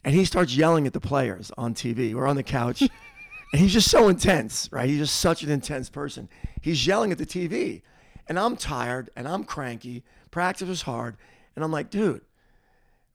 [0.04, 2.14] And he starts yelling at the players on TV.
[2.14, 2.80] We're on the couch.
[3.52, 4.88] and he's just so intense, right?
[4.88, 6.28] He's just such an intense person.
[6.60, 7.82] He's yelling at the TV.
[8.28, 10.04] And I'm tired and I'm cranky.
[10.30, 11.16] Practice was hard.
[11.56, 12.20] And I'm like, dude,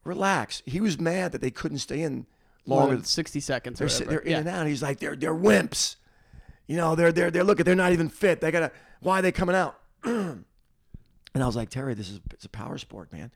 [0.04, 0.62] relax.
[0.65, 2.26] He was mad that they couldn't stay in
[2.65, 2.96] longer.
[2.96, 4.38] than 60 seconds They're, they're in Yeah.
[4.39, 4.67] and out.
[4.67, 5.96] He's like, they're they're wimps.
[6.67, 8.41] You know, they're they're they're looking, they're not even fit.
[8.41, 9.80] They gotta why are they coming out?
[10.04, 10.43] and
[11.36, 13.32] I was like, Terry, this is it's a power sport, man.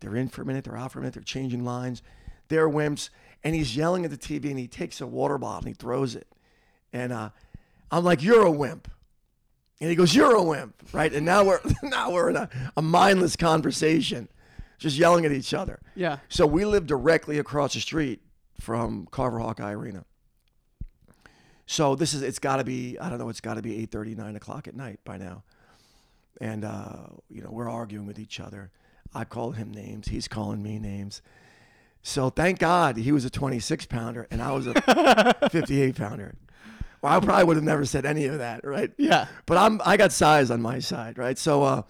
[0.00, 2.02] They're in for a minute, they're out for a minute, they're changing lines,
[2.48, 3.10] they're wimps.
[3.44, 6.14] And he's yelling at the TV and he takes a water bottle and he throws
[6.14, 6.26] it.
[6.92, 7.30] And uh,
[7.90, 8.88] I'm like, You're a wimp.
[9.80, 11.12] And he goes, You're a wimp, right?
[11.12, 14.28] And now we're now we're in a, a mindless conversation,
[14.78, 15.80] just yelling at each other.
[15.94, 16.18] Yeah.
[16.28, 18.20] So we live directly across the street
[18.60, 20.04] from Carver Hawkeye Arena.
[21.66, 24.16] So this is it's got to be I don't know it's got to be 8:30
[24.16, 25.42] 9 o'clock at night by now,
[26.40, 28.70] and uh, you know we're arguing with each other.
[29.14, 31.22] I call him names, he's calling me names.
[32.06, 36.36] So thank God he was a 26 pounder and I was a 58 pounder.
[37.02, 38.92] Well, I probably would have never said any of that, right?
[38.96, 39.26] Yeah.
[39.44, 41.36] But I'm I got size on my side, right?
[41.36, 41.82] So uh,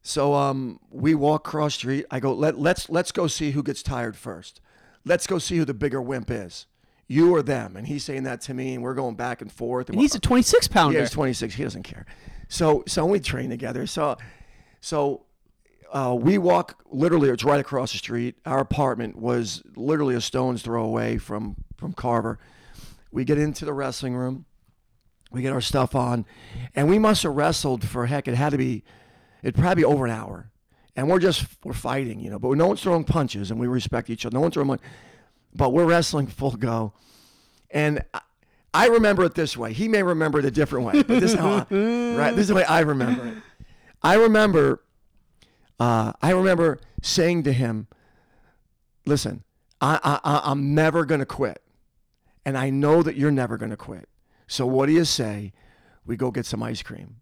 [0.00, 2.06] so um, we walk cross street.
[2.10, 4.62] I go let let's let's go see who gets tired first.
[5.04, 6.64] Let's go see who the bigger wimp is,
[7.06, 7.76] you or them.
[7.76, 9.90] And he's saying that to me, and we're going back and forth.
[9.90, 10.96] And he's a 26 pounder.
[10.96, 11.54] Yeah, he's 26.
[11.54, 12.06] He doesn't care.
[12.48, 13.86] So so we train together.
[13.86, 14.16] So
[14.80, 15.26] so
[15.92, 17.28] uh, we walk literally.
[17.30, 18.36] It's right across the street.
[18.46, 22.38] Our apartment was literally a stone's throw away from from Carver.
[23.10, 24.44] We get into the wrestling room.
[25.32, 26.26] We get our stuff on,
[26.74, 28.26] and we must have wrestled for heck.
[28.26, 28.82] It had to be,
[29.44, 30.50] it probably over an hour,
[30.96, 32.38] and we're just we're fighting, you know.
[32.38, 34.34] But no one's throwing punches, and we respect each other.
[34.34, 34.78] No one's throwing,
[35.54, 36.92] but we're wrestling full go,
[37.70, 38.02] and.
[38.14, 38.20] I,
[38.72, 39.72] I remember it this way.
[39.72, 41.74] He may remember it a different way, but this is how I,
[42.14, 42.30] right.
[42.30, 43.34] This is the way I remember it.
[44.00, 44.80] I remember,
[45.80, 47.88] uh, I remember saying to him,
[49.06, 49.42] "Listen,
[49.80, 51.62] I, I, I'm never gonna quit,
[52.44, 54.08] and I know that you're never gonna quit.
[54.46, 55.52] So what do you say?
[56.06, 57.16] We go get some ice cream.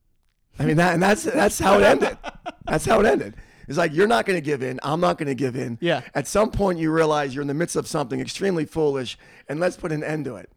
[0.58, 2.18] I mean that, and that's that's how it ended.
[2.64, 3.34] That's how it ended.
[3.68, 4.80] It's like you're not going to give in.
[4.82, 5.76] I'm not going to give in.
[5.80, 6.00] Yeah.
[6.14, 9.76] At some point, you realize you're in the midst of something extremely foolish, and let's
[9.76, 10.50] put an end to it.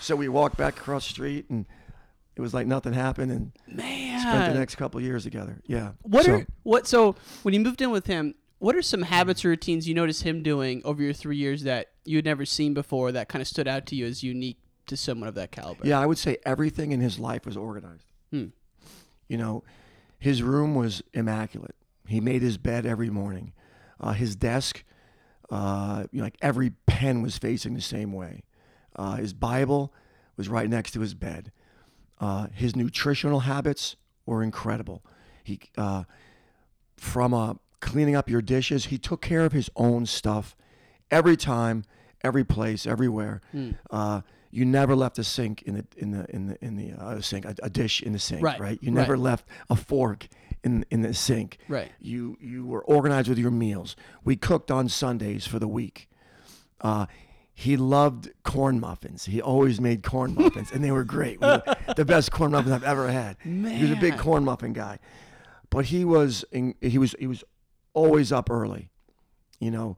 [0.00, 1.66] So we walked back across the street, and
[2.38, 4.20] it was like nothing happened, and Man.
[4.20, 5.60] spent the next couple of years together.
[5.66, 5.92] Yeah.
[6.02, 6.86] What So- are what?
[6.86, 10.22] So when you moved in with him, what are some habits or routines you noticed
[10.22, 13.48] him doing over your three years that you had never seen before that kind of
[13.48, 15.86] stood out to you as unique to someone of that caliber?
[15.86, 18.06] Yeah, I would say everything in his life was organized.
[18.30, 18.46] Hmm.
[19.28, 19.64] You know,
[20.18, 21.74] his room was immaculate.
[22.06, 23.52] He made his bed every morning.
[24.00, 24.84] Uh, his desk,
[25.50, 28.44] uh, you know, like every pen was facing the same way.
[28.96, 29.92] Uh, his Bible
[30.36, 31.50] was right next to his bed.
[32.20, 35.04] Uh, his nutritional habits were incredible.
[35.44, 36.04] He, uh,
[36.96, 40.56] from uh, cleaning up your dishes, he took care of his own stuff
[41.10, 41.84] every time,
[42.22, 43.40] every place, everywhere.
[43.90, 47.20] Uh, you never left a sink in the in the in the in the uh,
[47.20, 49.20] sink, a, a dish in the sink, Right, You never right.
[49.20, 50.26] left a fork
[50.64, 51.58] in in the sink.
[51.68, 51.92] Right.
[52.00, 53.94] You you were organized with your meals.
[54.24, 56.08] We cooked on Sundays for the week.
[57.60, 59.24] He loved corn muffins.
[59.24, 61.40] He always made corn muffins, and they were great.
[61.40, 61.62] We were
[61.96, 63.36] the best corn muffins I've ever had.
[63.42, 65.00] He was a big corn muffin guy,
[65.68, 67.42] but he was in, he was he was
[67.94, 68.90] always up early,
[69.58, 69.96] you know,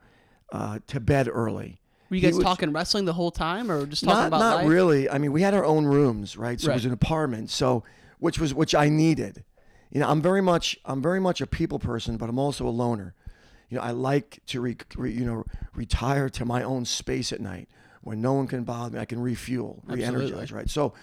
[0.50, 1.82] uh, to bed early.
[2.08, 4.56] Were you guys was- talking wrestling the whole time, or just talking not about not
[4.56, 4.66] life?
[4.66, 5.10] really.
[5.10, 6.58] I mean, we had our own rooms, right?
[6.58, 7.84] So it was an apartment, so
[8.20, 9.44] which was which I needed.
[9.90, 12.70] You know, I'm very much I'm very much a people person, but I'm also a
[12.70, 13.14] loner.
[13.70, 17.40] You know, I like to re, re, you know retire to my own space at
[17.40, 17.68] night
[18.02, 19.00] where no one can bother me.
[19.00, 20.68] I can refuel, re-energize, right?
[20.68, 20.94] So,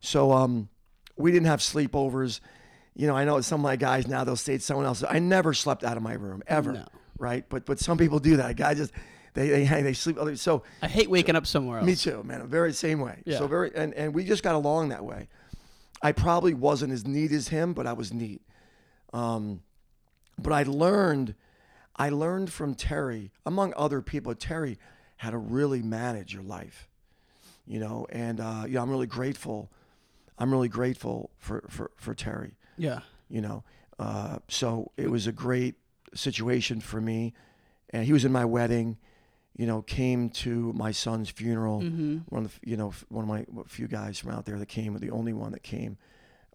[0.00, 0.68] so um,
[1.16, 2.40] we didn't have sleepovers.
[2.96, 5.04] You know, I know some of my guys now they'll stay at someone else.
[5.08, 6.86] I never slept out of my room ever, No.
[7.18, 7.44] right?
[7.48, 8.56] But but some people do that.
[8.56, 8.92] Guys just
[9.34, 10.18] they they hang they sleep.
[10.34, 11.86] So I hate waking up somewhere else.
[11.86, 12.40] me too, man.
[12.40, 13.22] I'm very same way.
[13.24, 13.38] Yeah.
[13.38, 15.28] So very and, and we just got along that way.
[16.02, 18.40] I probably wasn't as neat as him, but I was neat.
[19.12, 19.60] Um,
[20.38, 21.34] but I learned,
[22.00, 24.34] I learned from Terry, among other people.
[24.34, 24.78] Terry,
[25.18, 26.88] how to really manage your life,
[27.66, 28.06] you know.
[28.10, 29.70] And uh, you know, I'm really grateful.
[30.38, 33.00] I'm really grateful for for for Terry Yeah.
[33.28, 33.64] you know.
[33.98, 35.74] Uh, so it was a great
[36.14, 37.34] situation for me,
[37.90, 38.96] and he was in my wedding.
[39.56, 41.82] You know, came to my son's funeral.
[41.82, 42.18] Mm-hmm.
[42.30, 44.96] One of the, you know one of my few guys from out there that came,
[44.98, 45.98] the only one that came,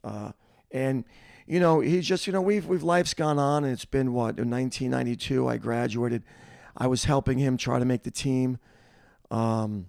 [0.04, 0.32] uh,
[0.72, 1.06] and
[1.48, 4.40] you know he's just you know we've we've life's gone on, and it's been what
[4.40, 6.24] in 1992 I graduated.
[6.78, 8.58] I was helping him try to make the team.
[9.32, 9.88] Um,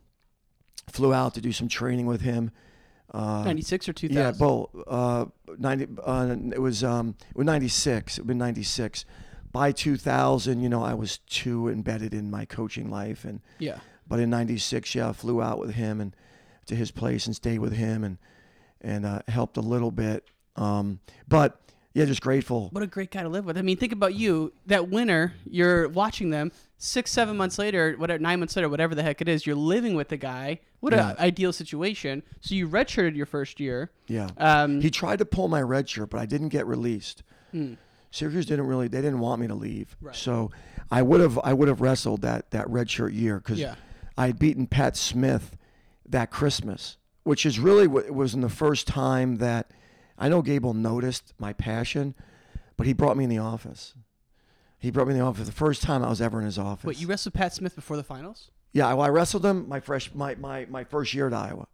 [0.89, 2.51] flew out to do some training with him.
[3.13, 4.23] Uh, 96 or 2000?
[4.23, 4.71] yeah, both.
[4.87, 5.27] Uh,
[5.59, 8.19] 90, uh, it was um, it was 96.
[8.19, 9.05] It was 96.
[9.53, 13.79] By 2000, you know, I was too embedded in my coaching life, and Yeah.
[14.07, 16.15] but in 96, yeah, I flew out with him and
[16.67, 18.19] to his place and stayed with him and
[18.83, 20.25] and uh, helped a little bit.
[20.57, 21.61] Um, but
[21.95, 22.69] yeah, just grateful.
[22.73, 23.57] What a great guy to live with.
[23.57, 28.19] I mean, think about you, that winner, you're watching them six, seven months later, whatever,
[28.19, 30.61] nine months later, whatever the heck it is, you're living with the guy.
[30.81, 31.11] What Yeah.
[31.13, 32.23] an ideal situation.
[32.41, 33.91] So you redshirted your first year.
[34.09, 34.29] Yeah.
[34.37, 37.23] Um, he tried to pull my red shirt, but I didn't get released.
[37.51, 37.75] Hmm.
[38.11, 39.97] Syracuse didn't really they didn't want me to leave.
[40.01, 40.15] Right.
[40.15, 40.51] So
[40.91, 43.75] I would have I would have wrestled that that red shirt year cuz Yeah.
[44.17, 45.57] I had beaten Pat Smith
[46.09, 49.71] that Christmas, which is really what it was in the first time that
[50.19, 52.15] I know Gable noticed my passion,
[52.77, 53.95] but he brought me in the office.
[54.79, 56.85] He brought me in the office the first time I was ever in his office.
[56.85, 58.51] Wait, you wrestled Pat Smith before the finals?
[58.73, 61.67] Yeah, well, I wrestled him my fresh my, my, my first year at Iowa.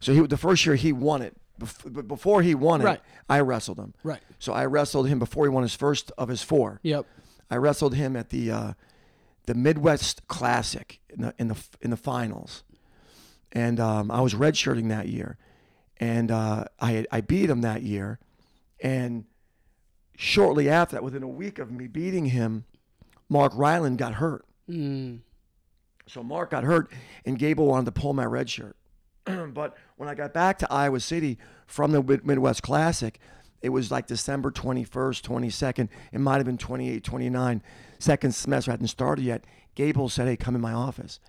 [0.00, 1.36] So he the first year he won it.
[1.60, 3.00] Bef- But before he won it, Right.
[3.28, 3.94] I wrestled him.
[4.02, 4.20] Right.
[4.38, 6.80] So I wrestled him before he won his first of his four.
[6.82, 7.06] Yep.
[7.50, 8.72] I wrestled him at the uh,
[9.46, 12.64] the Midwest Classic in the in the in the finals,
[13.52, 15.36] and um, I was redshirting that year,
[16.02, 18.18] and uh, I I beat him that year,
[18.82, 19.24] and
[20.16, 22.64] shortly after that, within a week of me beating him,
[23.28, 24.44] Mark Reiland got hurt.
[24.68, 25.20] Mm.
[26.08, 26.90] So Mark got hurt,
[27.24, 28.76] and Gable wanted to pull my red shirt.
[29.24, 31.38] but when I got back to Iowa City
[31.68, 33.20] from the Midwest Classic,
[33.60, 35.88] it was like December 21st, 22nd.
[36.10, 37.62] It might have been 28, 29.
[38.00, 39.44] Second semester hadn't started yet.
[39.76, 41.20] Gable said, hey, come in my office.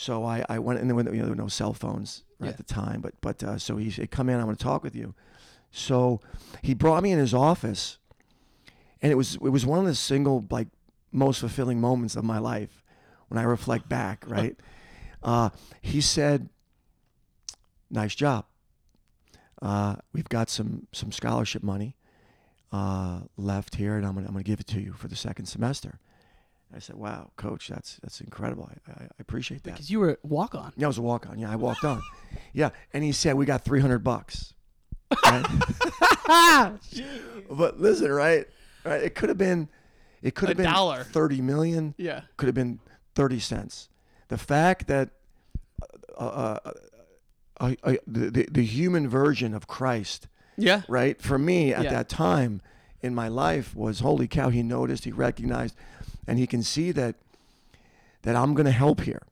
[0.00, 2.46] So I, I went, and there were, you know, there were no cell phones right
[2.46, 2.52] Yeah.
[2.52, 3.02] at the time.
[3.02, 5.14] But, but uh, so he said, come in, I want to talk with you.
[5.70, 6.22] So
[6.62, 7.98] he brought me in his office,
[9.02, 10.68] and it was it was one of the single like
[11.12, 12.82] most fulfilling moments of my life
[13.28, 14.24] when I reflect back.
[14.26, 14.56] Right,
[15.22, 15.50] uh,
[15.82, 16.48] he said,
[17.90, 18.46] "Nice job.
[19.60, 21.94] Uh, we've got some some scholarship money
[22.72, 25.44] uh, left here, and I'm gonna I'm gonna give it to you for the second
[25.44, 26.00] semester."
[26.74, 28.70] I said, "Wow, coach, that's that's incredible.
[28.88, 30.72] I, I, appreciate that." Because you were a walk on.
[30.76, 31.38] Yeah, I was a walk on.
[31.38, 32.02] Yeah, I walked on.
[32.52, 34.54] Yeah, and he said we got three hundred bucks.
[35.24, 35.44] Right?
[37.50, 38.46] but listen, right,
[38.84, 39.02] right.
[39.02, 39.68] It could have been,
[40.22, 41.04] it could have been dollar.
[41.04, 41.94] thirty million.
[41.96, 42.22] Yeah.
[42.36, 42.78] could have been
[43.14, 43.88] thirty cents.
[44.28, 45.10] The fact that
[46.16, 46.58] uh, uh,
[47.60, 50.82] uh, uh, the, the the human version of Christ, Yeah.
[50.88, 51.90] right, for me at Yeah.
[51.90, 52.62] that time
[53.02, 54.50] in my life was holy cow.
[54.50, 55.74] He noticed, he recognized,
[56.30, 57.16] and he can see that
[58.22, 59.22] that I'm going to help here.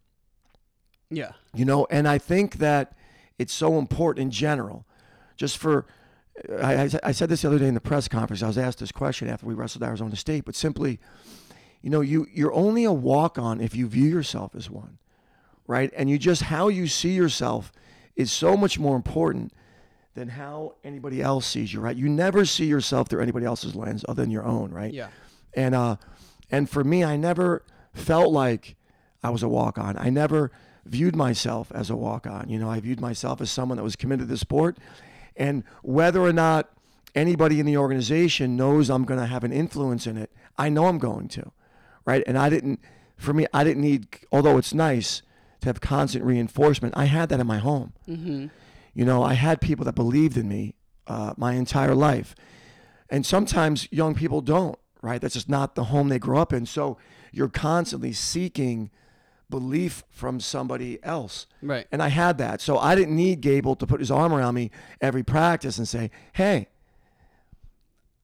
[1.11, 1.33] Yeah.
[1.55, 2.93] you know and i think that
[3.39, 4.85] it's so important in general.
[5.37, 5.87] Just for
[6.63, 8.79] I, I, I said this the other day in the press conference i was asked
[8.81, 10.99] this question after we wrestled arizona state but simply
[11.81, 14.99] you know you you're only a walk-on if you view yourself as one
[15.67, 15.91] right?
[15.97, 17.73] And you just how you see yourself
[18.17, 19.53] is so much more important
[20.15, 21.97] than how anybody else sees you right?
[21.97, 24.93] You never see yourself through anybody else's lens other than your own right?
[24.93, 25.09] Yeah.
[25.55, 25.97] and uh
[26.51, 28.77] and for me i never felt like
[29.23, 30.51] i was a walk-on i never
[30.85, 34.27] viewed myself as a walk-on you know i viewed myself as someone that was committed
[34.27, 34.79] to the sport
[35.37, 36.71] and whether or not
[37.15, 40.87] anybody in the organization knows i'm going to have an influence in it i know
[40.87, 41.51] i'm going to
[42.05, 42.81] right and i didn't
[43.17, 45.23] for me i didn't need although it's nice
[45.61, 46.95] to have constant reinforcement.
[46.97, 47.93] I had that in my home.
[48.09, 48.47] Mm-hmm.
[48.95, 50.75] You know, I had people that believed in me
[51.07, 52.35] uh, my entire life.
[53.11, 55.21] And sometimes young people don't, right?
[55.21, 56.67] That's just not the home they grow up in.
[56.67, 56.99] So
[57.33, 58.91] you're constantly seeking
[59.51, 61.47] belief from somebody else.
[61.63, 61.87] Right.
[61.91, 62.61] And I had that.
[62.61, 66.11] So I didn't need Gable to put his arm around me every practice and say,
[66.33, 66.69] hey,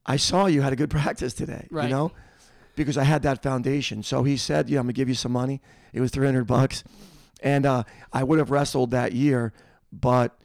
[0.05, 1.67] I saw you had a good practice today.
[1.71, 1.85] Right.
[1.85, 2.13] You know?
[2.77, 4.03] Because I had that foundation.
[4.03, 5.63] So he said, yeah, I'm gonna give you some money.
[5.93, 6.83] It was 300 bucks.
[7.41, 9.53] And uh, I would have wrestled that year,
[9.93, 10.37] but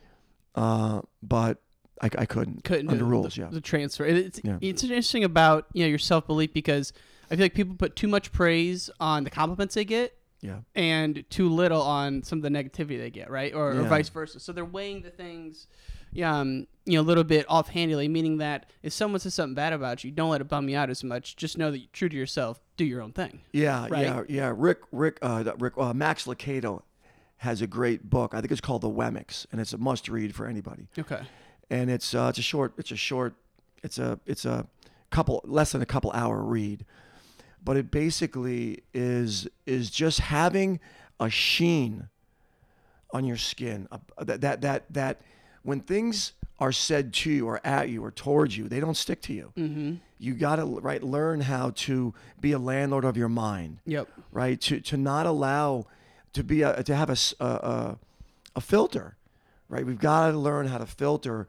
[0.54, 1.62] uh, but
[2.02, 3.36] I, I couldn't, couldn't under rules.
[3.36, 3.48] the, yeah.
[3.52, 4.06] the transfer.
[4.06, 4.58] It's Yeah.
[4.62, 6.94] it's interesting about you know your self belief because
[7.32, 10.60] I feel like people put too much praise on the compliments they get Yeah.
[10.76, 13.54] and too little on some of the negativity they get, right?
[13.54, 14.40] Or, or vice versa.
[14.40, 15.68] So they're weighing the things,
[16.12, 19.74] yeah, um, you know, a little bit offhandedly, meaning that if someone says something bad
[19.74, 21.36] about you, don't let it bum you out as much.
[21.36, 22.60] Just know that you're true to yourself.
[22.78, 23.42] Do your own thing.
[23.54, 24.06] Yeah, Right.
[24.06, 24.54] yeah, yeah.
[24.58, 26.82] Rick, Rick, uh, Rick, uh, Max Lucado
[27.38, 28.34] has a great book.
[28.34, 30.88] I think it's called The Wemmicks, and it's a must-read for anybody.
[30.98, 31.22] Okay.
[31.70, 33.34] And it's uh, it's a short, it's a short,
[33.84, 34.66] it's a it's a
[35.12, 36.86] couple less than a couple hour read,
[37.64, 40.80] but it basically is is just having
[41.20, 42.10] a sheen
[43.12, 45.22] on your skin uh, that that that that
[45.64, 49.22] when things are said to you or at you or towards you, they don't stick
[49.22, 49.54] to you.
[49.58, 49.96] Mm-hmm.
[50.18, 54.10] You got to right learn how to be a landlord of your mind Yep.
[54.32, 54.60] right?
[54.62, 55.86] To to not allow
[56.34, 57.98] to be a to have a
[58.56, 59.16] a filter,
[59.70, 59.86] right?
[59.86, 61.48] We've got to learn how to filter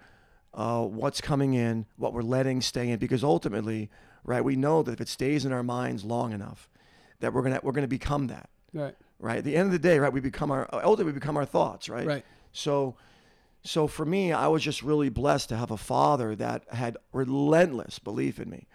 [0.55, 3.91] uh, what's coming in, what we're letting stay in, because ultimately,
[4.25, 4.43] right?
[4.45, 6.69] We know that if it stays in our minds long enough,
[7.21, 8.95] that we're gonna we're gonna become that, Right.
[9.19, 9.39] right?
[9.39, 10.13] At the end of the day, right?
[10.13, 12.07] We become our ultimately we become our thoughts, right?
[12.07, 12.25] Right.
[12.53, 12.97] So.
[13.63, 17.99] So for me, I was just really blessed to have a father that had relentless
[17.99, 18.67] belief in me.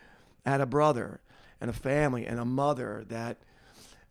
[0.46, 1.22] I had a brother
[1.60, 3.38] and a family and a mother that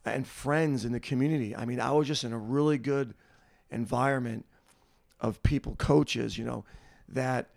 [0.03, 1.55] and friends in the community.
[1.55, 3.13] I mean, I was just in a really good
[3.71, 4.45] environment
[5.21, 6.65] of people, coaches, you know,
[7.07, 7.47] that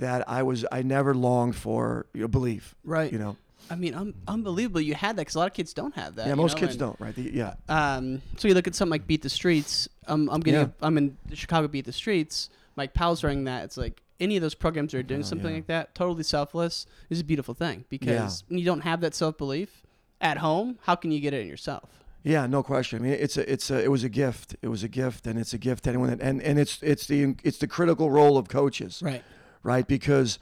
[0.00, 2.74] that I was I never longed for you know, belief.
[2.84, 3.10] Right.
[3.12, 3.36] You know.
[3.70, 4.80] I mean, un- unbelievable.
[4.80, 6.26] You had that because a lot of kids don't have that.
[6.26, 7.14] Yeah, most know, kids and- don't, right?
[7.14, 7.54] The- yeah.
[7.68, 9.88] Um, so you look at something like Beat the Streets.
[10.08, 10.60] Um, I'm getting.
[10.62, 10.68] Yeah.
[10.82, 12.50] I'm in Chicago Beat the Streets.
[12.76, 13.64] Mike Powell's running that.
[13.64, 15.56] It's like any of those programs that are doing Oh, something yeah.
[15.56, 19.38] like that, totally selfless, is a beautiful thing because when you don't have that self
[19.38, 19.82] belief
[20.20, 21.88] at home, how can you get it in yourself?
[22.22, 22.98] Yeah, no question.
[22.98, 24.54] I mean, it's a, it's a, it was a gift.
[24.60, 26.10] It was a gift, and it's a gift to anyone.
[26.10, 29.22] That, and and it's it's the it's the critical role of coaches, Right.
[29.62, 29.86] Right?
[29.86, 30.38] Because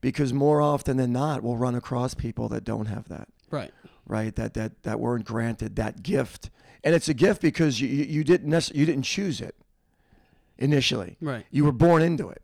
[0.00, 3.72] because more often than not, we'll run across people that don't have that, Right.
[4.06, 4.34] right?
[4.36, 6.50] That that that weren't granted that gift,
[6.84, 9.54] and it's a gift because you you didn't necess- you didn't choose it
[10.58, 11.16] initially.
[11.20, 11.46] Right.
[11.50, 12.42] You were born into it,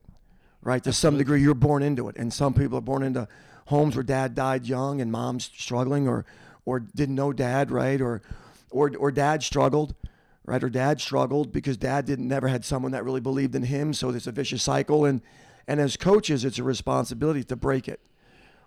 [0.62, 0.82] right?
[0.84, 3.28] To some degree, you're born into it, and some people are born into
[3.66, 6.24] homes where dad died young and mom's struggling, or
[6.64, 8.00] or didn't know dad, right?
[8.00, 8.22] Or
[8.70, 9.94] or or dad struggled,
[10.44, 10.62] right?
[10.62, 13.92] Or dad struggled because dad didn't never had someone that really believed in him.
[13.94, 15.20] So there's a vicious cycle, and
[15.66, 18.00] and as coaches, it's a responsibility to break it,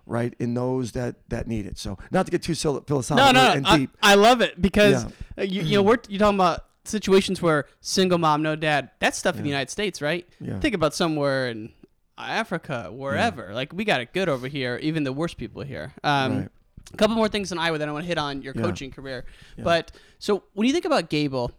[0.06, 0.34] right?
[0.38, 1.78] In those that that need it.
[1.78, 3.96] So not to get too phil- No, philosophical no, and I, deep.
[4.02, 5.10] I love it because Yeah.
[5.38, 8.90] uh, you, you know we're you talking about situations where single mom, no dad.
[8.98, 10.26] That's stuff in the United States, right?
[10.40, 10.58] Yeah.
[10.60, 11.72] Think about somewhere in
[12.16, 13.52] Africa, wherever.
[13.54, 14.78] Like we got it good over here.
[14.82, 15.92] Even the worst people here.
[16.02, 16.48] Um, Right.
[16.94, 18.62] A couple more things in Iowa that I want to hit on your Yeah.
[18.62, 19.26] coaching career.
[19.58, 19.64] Yeah.
[19.64, 21.52] But so when you think about Gable,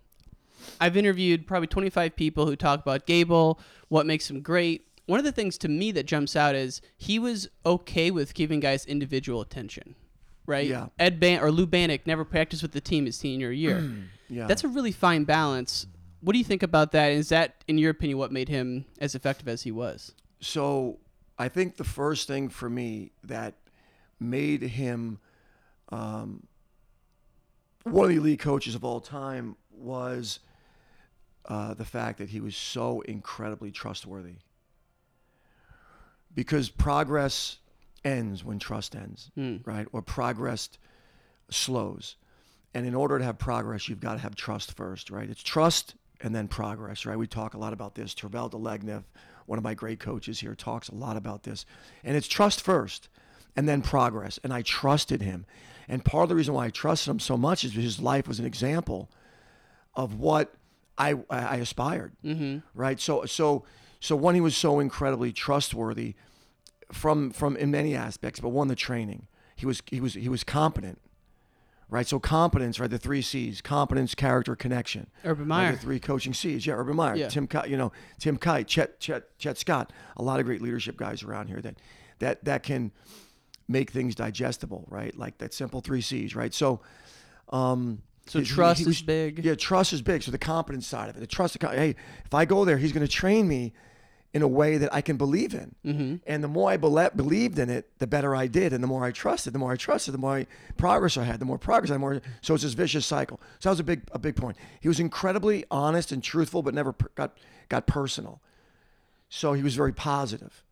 [0.81, 4.87] I've interviewed probably 25 people who talk about Gable, what makes him great.
[5.09, 8.59] One of the things to me that jumps out is he was okay with giving
[8.59, 9.95] guys individual attention,
[10.45, 10.67] right?
[10.67, 10.89] Yeah.
[10.99, 13.91] Ed Ban or Lou Banach never practiced with the team his senior year.
[14.31, 14.45] Yeah.
[14.45, 15.87] That's a really fine balance.
[16.21, 17.11] What do you think about that?
[17.11, 20.11] Is that, in your opinion, what made him as effective as he was?
[20.39, 20.99] So
[21.39, 23.55] I think the first thing for me that
[24.19, 25.17] made him
[25.91, 26.43] um,
[27.81, 30.41] one of the elite coaches of all time was
[31.45, 34.35] uh, the fact that he was so incredibly trustworthy.
[36.33, 37.57] Because progress
[38.05, 39.57] ends when trust ends, Hmm.
[39.65, 39.87] right?
[39.91, 40.69] Or progress
[41.49, 42.15] slows.
[42.73, 45.29] And in order to have progress, you've got to have trust first, right?
[45.29, 47.17] It's trust and then progress, right?
[47.17, 48.13] We talk a lot about this.
[48.13, 49.03] Tervel Dlagnev,
[49.47, 51.65] one of my great coaches here, talks a lot about this.
[52.03, 53.09] And it's trust first
[53.55, 54.39] and then progress.
[54.43, 55.45] And I trusted him.
[55.87, 58.27] And part of the reason why I trusted him so much is because his life
[58.27, 59.09] was an example
[59.95, 60.53] of what
[60.97, 62.59] I, I aspired, Mm-hmm.
[62.75, 62.99] right?
[62.99, 63.63] So, so,
[63.99, 66.15] so one, he was so incredibly trustworthy
[66.91, 69.27] from, from in many aspects, but one, the training.
[69.55, 70.99] He was, he was, he was competent,
[71.89, 72.07] right?
[72.07, 72.89] So competence, right?
[72.89, 75.07] The three C's: competence, character, connection.
[75.25, 75.71] Urban Right, Meyer.
[75.73, 76.65] the three coaching C's.
[76.65, 77.27] Yeah, Urban Meyer, Yeah.
[77.27, 79.91] Tim, you know, Tim Kight, Chet, Chet, Chet Scott.
[80.17, 81.75] A lot of great leadership guys around here that,
[82.19, 82.91] that, that can
[83.67, 85.15] make things digestible, right?
[85.17, 86.53] Like that simple three C's, right?
[86.53, 86.79] So,
[87.49, 89.43] um, So He- he- trust he is was- big.
[89.43, 90.23] Yeah, trust is big.
[90.23, 91.57] So the competence side of it, the trust.
[91.61, 91.95] Hey,
[92.25, 93.73] if I go there, he's going to train me
[94.33, 95.75] in a way that I can believe in.
[95.83, 96.15] Mm-hmm.
[96.27, 98.73] And the more I bele- believed in it, the better I did.
[98.73, 101.39] And the more I trusted, the more I trusted, the more I, progress I had,
[101.39, 102.01] the more progress I had.
[102.01, 103.39] More, so it's this vicious cycle.
[103.59, 104.55] So that was a big, a big point.
[104.81, 107.37] He was incredibly honest and truthful, but never per- got
[107.69, 108.39] got personal.
[109.29, 110.63] So he was very positive.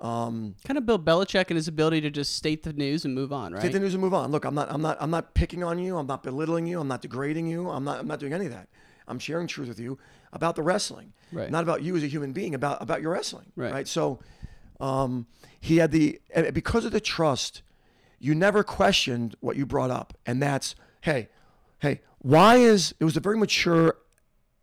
[0.00, 3.32] Um, Kind of Bill Belichick and his ability to just state the news and move
[3.32, 3.62] on, right?
[3.62, 4.30] Take the news and move on.
[4.30, 5.96] Look, I'm not, I'm not, I'm not picking on you.
[5.96, 6.80] I'm not belittling you.
[6.80, 7.70] I'm not degrading you.
[7.70, 8.68] I'm not, I'm not doing any of that.
[9.08, 9.98] I'm sharing truth with you
[10.36, 11.50] about the wrestling, Right.
[11.50, 13.88] not about you as a human being, about about your wrestling, Right.
[13.88, 14.20] So,
[14.78, 15.26] um,
[15.60, 17.62] he had the and because of the trust,
[18.20, 21.28] you never questioned what you brought up, and that's hey,
[21.80, 23.96] hey, why is it was a very mature,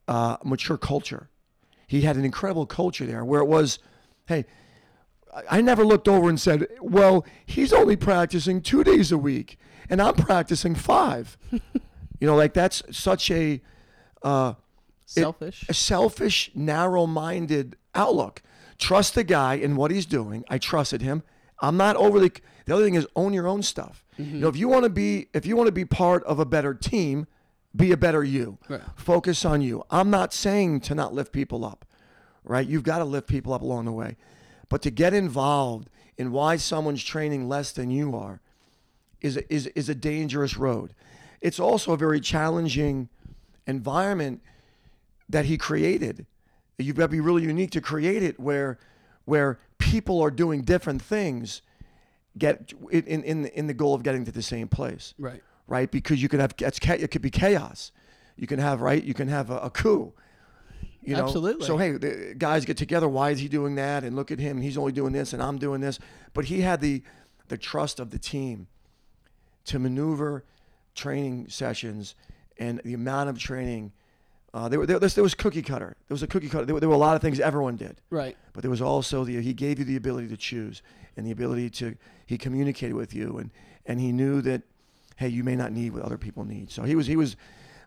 [0.07, 1.29] uh, mature culture.
[1.87, 3.79] He had an incredible culture there where it was,
[4.27, 4.45] hey,
[5.49, 9.57] I- never looked over and said, well, he's only practicing two days a week
[9.89, 11.37] and I'm practicing five.
[11.51, 13.61] you know, like that's such a
[14.23, 14.53] uh,
[15.21, 15.65] Selfish.
[15.69, 18.41] a selfish, narrow-minded outlook.
[18.77, 20.43] Trust the guy in what he's doing.
[20.49, 21.23] I trusted him.
[21.59, 22.31] I'm not overly.
[22.65, 24.03] The other thing is own your own stuff.
[24.19, 24.35] Mm-hmm.
[24.35, 26.45] You know, if you want to be, if you want to be part of a
[26.45, 27.27] better team,
[27.75, 28.57] be a better you.
[28.67, 28.81] Right.
[28.95, 29.83] Focus on you.
[29.89, 31.85] I'm not saying to not lift people up,
[32.43, 32.67] right?
[32.67, 34.17] You've got to lift people up along the way,
[34.69, 38.41] but to get involved in why someone's training less than you are
[39.21, 40.93] is a, is is a dangerous road.
[41.41, 43.09] It's also a very challenging
[43.65, 44.41] environment
[45.29, 46.25] that he created.
[46.77, 48.77] You've got to be really unique to create it where
[49.25, 51.61] where people are doing different things
[52.37, 55.13] get in in in the goal of getting to the same place.
[55.17, 55.41] Right.
[55.67, 55.89] right?
[55.89, 57.91] Because you could have it could be chaos.
[58.35, 59.03] You can have right?
[59.03, 60.13] You can have a, a coup
[61.05, 61.23] you know?
[61.25, 61.65] Absolutely.
[61.65, 63.07] so hey the guys get together.
[63.07, 64.03] Why is he doing that?
[64.03, 64.61] And look at him.
[64.61, 65.99] He's only doing this and i'm doing this.
[66.33, 67.03] But he had the
[67.47, 68.67] the trust of the team
[69.65, 70.45] to maneuver
[70.95, 72.15] training sessions
[72.57, 73.91] and the amount of training
[74.53, 75.95] uh, there, were- there, there was cookie cutter.
[76.07, 76.65] There was a cookie cutter.
[76.65, 77.99] There, were- there were a lot of things everyone did.
[78.09, 78.37] Right.
[78.53, 80.81] but there was also the he gave you the ability to choose
[81.17, 81.95] and the ability to
[82.25, 83.49] he communicated with you and
[83.85, 84.61] and he knew that
[85.17, 86.69] hey you may not need what other people need.
[86.71, 87.35] So he was he was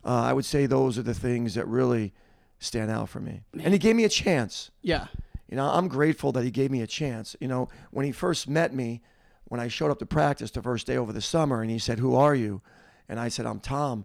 [0.05, 2.13] uh, I would say those are the things that really
[2.59, 3.43] stand out for me.
[3.53, 4.71] And he gave me a chance.
[4.83, 5.07] Yeah.
[5.49, 7.37] you know I'm grateful that he gave me a chance.
[7.41, 9.03] You know when he first met me
[9.49, 11.99] when I showed up to practice the first day over the summer and he said
[12.01, 12.61] who are you?
[13.09, 14.05] And I said I'm Tom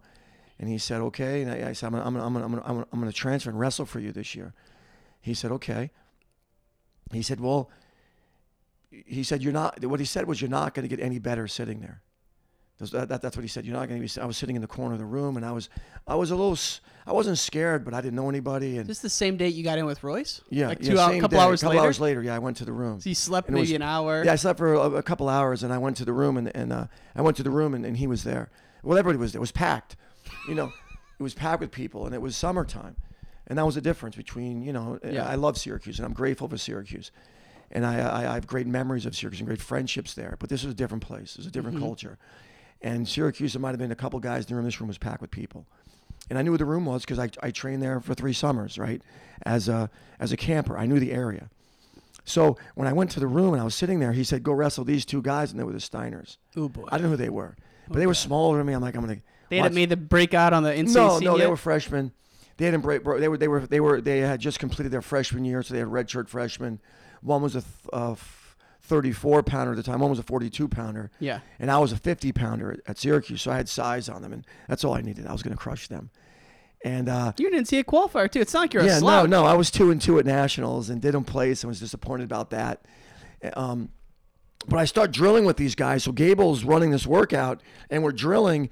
[0.61, 2.73] and he said okay and I, I said I'm gonna, I'm gonna, I'm gonna, I'm
[2.75, 4.53] gonna, I'm gonna transfer and wrestle for you this year
[5.19, 5.91] he said okay
[7.11, 7.69] he said, "Well,"
[8.89, 11.45] he said, "You're not." What he said was, "You're not going to get any better
[11.45, 12.01] sitting there."
[12.79, 13.65] That's, that, that- that's what he said.
[13.65, 14.21] You're not going to be.
[14.21, 15.67] I was sitting in the corner of the room, and I was,
[16.07, 16.53] I was a little.
[16.53, 19.53] s- I wasn't scared, but I didn't know anybody, and Is this the same date
[19.55, 20.39] you got in with Royce?
[20.49, 21.85] yeah, Like yeah, two hours, same couple day, hours couple later.
[21.85, 23.01] hours later, yeah, I went to the room.
[23.01, 24.23] So you slept And maybe was- an hour.
[24.23, 26.55] Yeah, I slept for a, a couple hours, and I went to the room, and,
[26.55, 28.49] and uh, I went to the room, and, and he was there.
[28.83, 29.39] Well, everybody was there.
[29.39, 29.95] It was packed.
[30.47, 30.71] You know,
[31.19, 32.95] it was packed with people, and it was summertime,
[33.47, 34.99] and that was the difference between you know.
[35.03, 35.27] Yeah.
[35.27, 37.11] I love Syracuse, and I'm grateful for Syracuse,
[37.71, 40.35] and I, I, I have great memories of Syracuse and great friendships there.
[40.39, 41.33] But this was a different place.
[41.33, 41.81] It was a different Mhm.
[41.81, 42.17] culture,
[42.81, 43.53] and Syracuse.
[43.53, 44.65] There might have been a couple guys in the room.
[44.65, 45.65] This room was packed with people.
[46.29, 48.77] And I knew what the room was because I, I trained there for three summers,
[48.77, 49.01] right?
[49.45, 49.89] As a
[50.19, 51.49] as a camper, I knew the area.
[52.23, 54.53] So when I went to the room and I was sitting there, he said, "Go
[54.53, 56.37] wrestle these two guys," and they were the Steiners.
[56.55, 56.85] Oh boy.
[56.87, 57.55] I didn't know who they were,
[57.89, 58.73] but they were smaller than me.
[58.73, 59.21] I'm like, I'm gonna.
[59.51, 62.11] They hadn't made the breakout on the NCAA No, no, they were freshmen.
[62.57, 63.03] They hadn't break.
[63.03, 63.37] They were.
[63.37, 63.67] They were.
[63.67, 64.01] They were.
[64.01, 66.79] They had just completed their freshman year, so they had redshirt freshmen.
[67.21, 68.15] One was a th- uh,
[68.83, 69.99] 34 pounder at the time.
[69.99, 71.11] One was a 42 pounder.
[71.19, 71.39] Yeah.
[71.59, 74.33] And I was a 50 pounder at, at Syracuse, so I had size on them,
[74.33, 75.27] and that's all I needed.
[75.27, 76.09] I was going to crush them.
[76.83, 78.41] And uh, You didn't see a qualifier too.
[78.41, 79.29] It's not like you're yeah, a slouch.
[79.29, 79.47] no, no.
[79.47, 82.85] I was two and two at nationals and didn't place and was disappointed about that.
[83.53, 83.89] Um,
[84.67, 86.03] but I start drilling with these guys.
[86.03, 88.69] So Gable's running this workout, and we're drilling,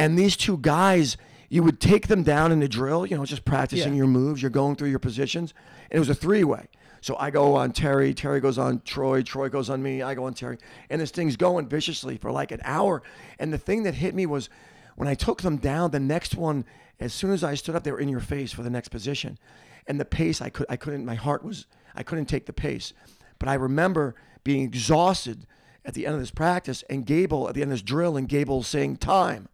[0.00, 1.16] and these two guys,
[1.48, 3.98] you would take them down in the drill, you know, just practicing Yeah.
[3.98, 4.40] your moves.
[4.40, 5.52] You're going through your positions,
[5.90, 6.68] and it was a three-way.
[7.02, 10.24] So I go on Terry, Terry goes on Troy, Troy goes on me, I go
[10.24, 10.58] on Terry,
[10.90, 13.02] and this thing's going viciously for like an hour.
[13.38, 14.48] And the thing that hit me was
[14.96, 16.64] when I took them down, the next one,
[16.98, 19.38] as soon as I stood up, they were in your face for the next position,
[19.86, 22.92] and the pace I could, I couldn't, my heart was, I couldn't take the pace.
[23.38, 25.46] But I remember being exhausted
[25.84, 28.28] at the end of this practice, and Gable at the end of this drill, and
[28.28, 29.48] Gable saying time,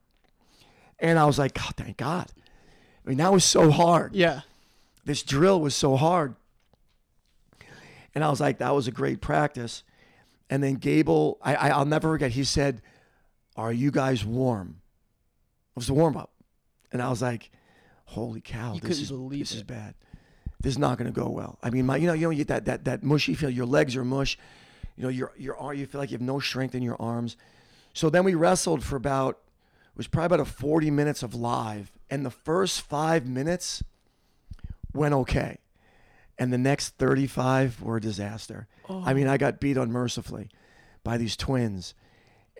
[0.98, 2.30] and I was like, God, thank God.
[3.04, 4.14] I mean, that was so hard.
[4.14, 4.40] Yeah.
[5.04, 6.34] This drill was so hard.
[8.14, 9.84] And I was like, that was a great practice.
[10.48, 12.80] And then Gable, I, I, I'll never forget, he said,
[13.56, 14.80] Are you guys warm?
[15.70, 16.32] It was the warm up.
[16.92, 17.50] And I was like,
[18.06, 19.94] Holy cow, You this is this is bad.
[20.60, 21.58] This is not gonna go well.
[21.62, 23.66] I mean, my you know, you know, you get that that that mushy feel, your
[23.66, 24.38] legs are mush,
[24.96, 27.36] you know, your your arm you feel like you have no strength in your arms.
[27.92, 29.40] So then we wrestled for about
[29.96, 33.82] was probably about a 40 minutes of live, and the first five minutes
[34.92, 35.58] went okay,
[36.38, 38.66] and the next 35 were a disaster.
[39.04, 40.48] I mean, I got beat unmercifully
[41.02, 41.94] by these twins,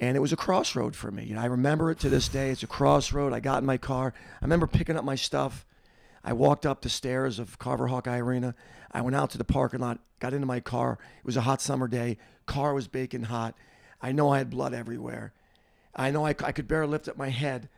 [0.01, 1.25] and it was a crossroad for me.
[1.25, 2.51] You know, I remember it to this day.
[2.51, 3.33] It's a crossroad.
[3.33, 4.13] I got in my car.
[4.41, 5.67] I remember picking up my stuff.
[6.25, 8.55] I walked up the stairs of Carver Hawkeye Arena.
[8.91, 10.99] I went out to the parking lot, got into my car.
[11.19, 12.19] It was a hot summer day.
[12.47, 13.55] Car was baking hot.
[14.03, 15.33] I know I had blood everywhere.
[15.97, 17.69] I know I, I could barely lift up my head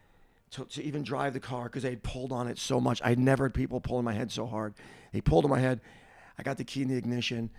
[0.53, 3.01] to, to even drive the car because they had pulled on it so much.
[3.05, 4.75] I'd never had people pulling my head so hard.
[5.12, 5.81] They pulled on my head.
[6.39, 7.51] I got the key in the ignition,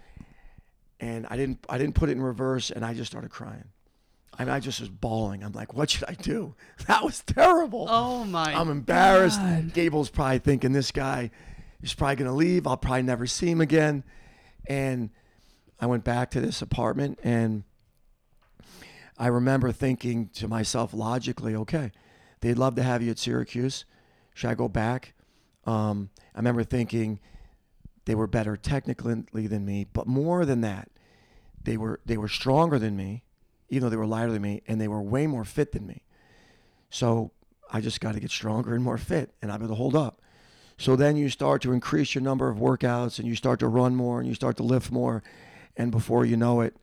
[0.99, 3.65] and I didn't I didn't put it in reverse, and I just started crying.
[4.37, 5.43] I mean, I just was bawling.
[5.43, 6.55] I'm like, what should I do?
[6.87, 7.87] That was terrible.
[7.89, 8.53] Oh my!
[8.53, 9.39] I'm embarrassed.
[9.39, 9.73] God.
[9.73, 11.31] Gable's probably thinking this guy
[11.81, 12.65] is probably going to leave.
[12.65, 14.03] I'll probably never see him again.
[14.67, 15.09] And
[15.79, 17.63] I went back to this apartment and
[19.19, 21.91] I remember thinking to myself logically, okay,
[22.39, 23.83] they'd love to have you at Syracuse.
[24.33, 25.13] Should I go back?
[25.65, 27.19] Um, I remember thinking
[28.05, 30.89] they were better technically than me, but more than that,
[31.61, 33.23] they were they were stronger than me,
[33.67, 36.05] even though they were lighter than me, and they were way more fit than me.
[36.89, 37.31] So
[37.71, 40.21] I just got to get stronger and more fit, and I'm to hold up.
[40.77, 43.97] So then you start to increase your number of workouts, and you start to run
[43.97, 45.21] more, and you start to lift more,
[45.75, 46.77] and before you know it,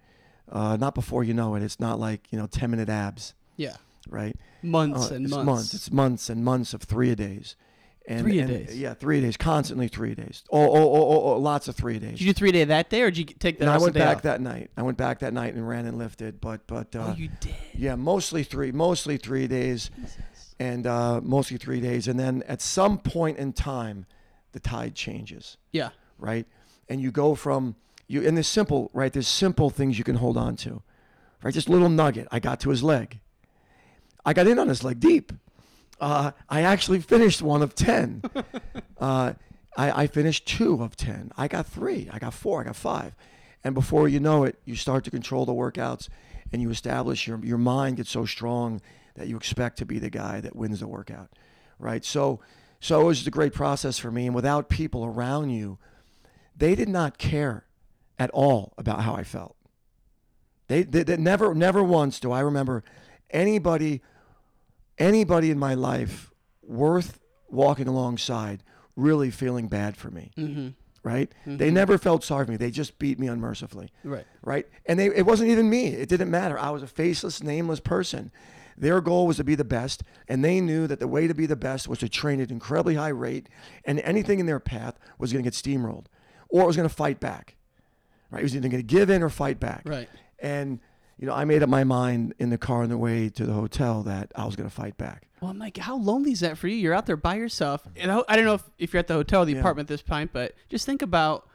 [0.50, 3.76] uh, not before you know it, it's not like you know 10 minute abs, Yeah.
[4.08, 4.36] right?
[4.62, 5.74] Months Uh, and it's months.
[5.74, 7.56] It's months and months of three a days.
[8.08, 8.78] And, Three a and- days?
[8.78, 10.44] Yeah, three days, constantly three days.
[10.52, 12.10] Oh, oh, oh, oh, oh, lots of three a days.
[12.12, 13.94] Did you do three day that day, or did you take the And I went
[13.94, 14.22] back off?
[14.22, 14.70] that night.
[14.76, 17.56] I went back that night and ran and lifted, but but uh, oh, you did.
[17.74, 19.90] yeah, mostly three, mostly three days,
[20.60, 24.06] and uh, mostly three days, and then at some point in time,
[24.52, 25.88] the tide changes, Yeah.
[26.16, 26.46] right?
[26.88, 27.74] And you go from
[28.08, 29.12] you and there's simple, right?
[29.12, 30.82] There's simple things you can hold on to,
[31.42, 31.52] right?
[31.52, 32.28] Just little nugget.
[32.30, 33.20] I got to his leg.
[34.24, 35.32] I got in on his leg deep.
[36.00, 38.22] Uh, I actually finished one of ten.
[38.98, 39.34] uh,
[39.76, 41.32] I, I finished two of ten.
[41.36, 42.08] I got three.
[42.12, 42.60] I got four.
[42.60, 43.14] I got five.
[43.64, 46.08] And before you know it, you start to control the workouts,
[46.52, 48.80] and you establish your your mind gets so strong
[49.16, 51.30] that you expect to be the guy that wins the workout,
[51.78, 52.04] right?
[52.04, 52.40] So,
[52.80, 54.26] so it was a great process for me.
[54.26, 55.78] And without people around you,
[56.56, 57.65] they did not care
[58.18, 59.56] at all about how I felt.
[60.68, 62.82] They, they, they never never once do I remember
[63.30, 64.02] anybody
[64.98, 68.62] anybody in my life worth walking alongside
[68.96, 70.32] really feeling bad for me.
[70.36, 70.68] Mm-hmm.
[71.02, 71.32] Right?
[71.46, 72.56] They never felt sorry for me.
[72.56, 73.92] They just beat me unmercifully.
[74.02, 74.26] Right.
[74.42, 74.66] Right?
[74.86, 75.86] And they, it wasn't even me.
[75.86, 76.58] It didn't matter.
[76.58, 78.32] I was a faceless, nameless person.
[78.76, 81.46] Their goal was to be the best, and they knew that the way to be
[81.46, 83.48] the best was to train at an incredibly high rate,
[83.84, 86.06] and anything in their path was going to get steamrolled,
[86.48, 87.54] or it was going to fight back.
[88.30, 88.40] Right?
[88.40, 89.82] It was either going to give in or fight back.
[89.84, 90.08] Right.
[90.38, 90.80] And
[91.18, 93.52] you know, I made up my mind in the car on the way to the
[93.54, 95.28] hotel that I was going to fight back.
[95.40, 96.76] Well, I'm like, how lonely is that for you?
[96.76, 97.86] You're out there by yourself.
[97.96, 99.60] And I, I don't know if, if you're at the hotel or the Yeah.
[99.60, 101.48] apartment at this point, but just think about.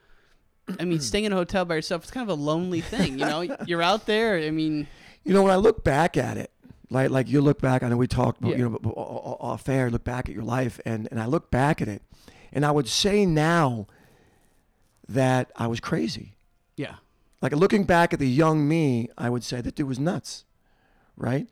[0.80, 3.26] I mean, staying in a hotel by yourself, it's kind of a lonely thing, you
[3.26, 3.42] know.
[3.68, 4.38] You're out there.
[4.38, 4.88] I mean,
[5.26, 6.52] You know, when I look back at it,
[6.90, 8.56] like like you look back, I know we talked, Yeah.
[8.56, 11.88] you know, off air, look back at your life, and and I look back at
[11.88, 12.02] it,
[12.54, 13.88] and I would say now
[15.08, 16.36] that I was crazy.
[16.78, 16.96] Yeah,
[17.42, 20.46] Like looking back at the young me, I would say that dude was nuts,
[21.18, 21.48] right?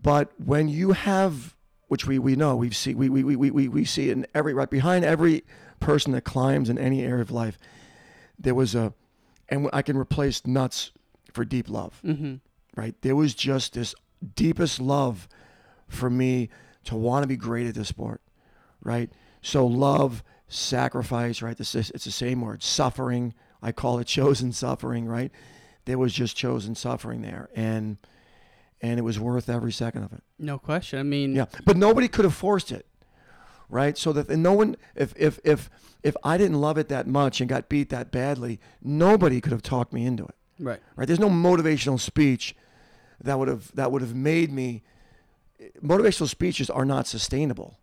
[0.00, 1.54] But when you have,
[1.88, 4.70] which we, we know, we've seen, we, we, we, we, we- see in every, right
[4.70, 5.44] behind every
[5.80, 7.58] person that climbs in any area of life,
[8.38, 8.92] there was a,
[9.48, 10.92] and I can replace nuts
[11.32, 12.36] for deep love, mm-hmm.
[12.76, 12.94] right?
[13.02, 13.94] There was just this
[14.34, 15.28] deepest love
[15.88, 16.48] for me
[16.84, 18.20] to want to be great at this sport,
[18.82, 19.10] right?
[19.42, 21.56] So love, sacrifice, right?
[21.56, 23.34] This is, it's the same word, suffering.
[23.62, 25.30] I call it chosen suffering, right?
[25.84, 27.98] There was just chosen suffering there, and
[28.80, 30.22] and it was worth every second of it.
[30.38, 30.98] no question.
[30.98, 32.86] I mean, Yeah, but nobody could have forced it,
[33.68, 33.98] right?
[33.98, 35.70] So that and no one, if if if
[36.02, 39.62] if I didn't love it that much and got beat that badly, nobody could have
[39.62, 40.80] talked me into it right.
[40.96, 41.06] right?
[41.06, 42.54] There's no motivational speech
[43.20, 44.82] that would have that would have made me.
[45.82, 47.78] Motivational speeches are not sustainable,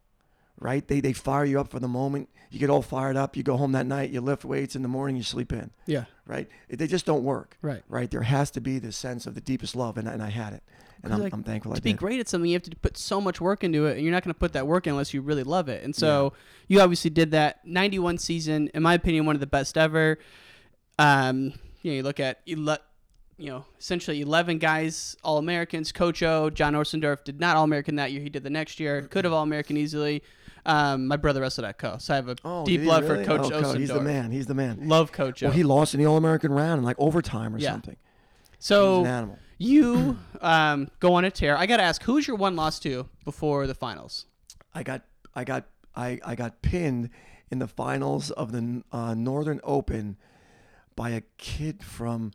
[0.65, 0.87] right?
[0.87, 2.27] They they fire you up for the moment.
[2.49, 3.35] You get all fired up.
[3.37, 4.09] You go home that night.
[4.09, 5.15] You lift weights in the morning.
[5.17, 6.47] You sleep in, Yeah, right?
[6.69, 7.83] They just don't work, right.
[7.89, 8.09] right?
[8.09, 10.63] There has to be this sense of the deepest love, and, and I had it,
[11.03, 11.99] and I'm, like, I'm thankful I to be did.
[11.99, 14.23] great at something, you have to put so much work into it, and you're not
[14.23, 15.83] going to put that work in unless you really love it.
[15.83, 16.33] And so
[16.67, 17.65] you obviously did that.
[17.67, 20.17] 91 season, in my opinion, one of the best ever.
[20.97, 22.77] Um, you know, you look at ele-
[23.37, 25.91] you know, essentially 11 guys, All Americans.
[25.91, 28.21] Coach O, John Oostendorp did not All American that year.
[28.21, 29.01] He did the next year.
[29.01, 30.23] Could have All American easily.
[30.65, 33.23] Um, my brother wrestled at Co, so I have a Oh, deep love really?
[33.23, 33.73] for Coach oh.
[33.73, 34.31] He's the man.
[34.31, 34.87] He's the man.
[34.87, 35.47] Love Coach O.
[35.47, 37.71] Well, he lost in the All American round in like overtime or Yeah.
[37.73, 37.97] something.
[38.59, 39.39] so an animal.
[39.57, 41.55] You um, go on a tear.
[41.57, 44.25] I got to ask, who's your one loss to before the finals?
[44.73, 45.03] I got
[45.35, 47.09] I got I, I got pinned
[47.51, 50.17] in the finals of the uh, Northern Open
[50.95, 52.31] by a kid from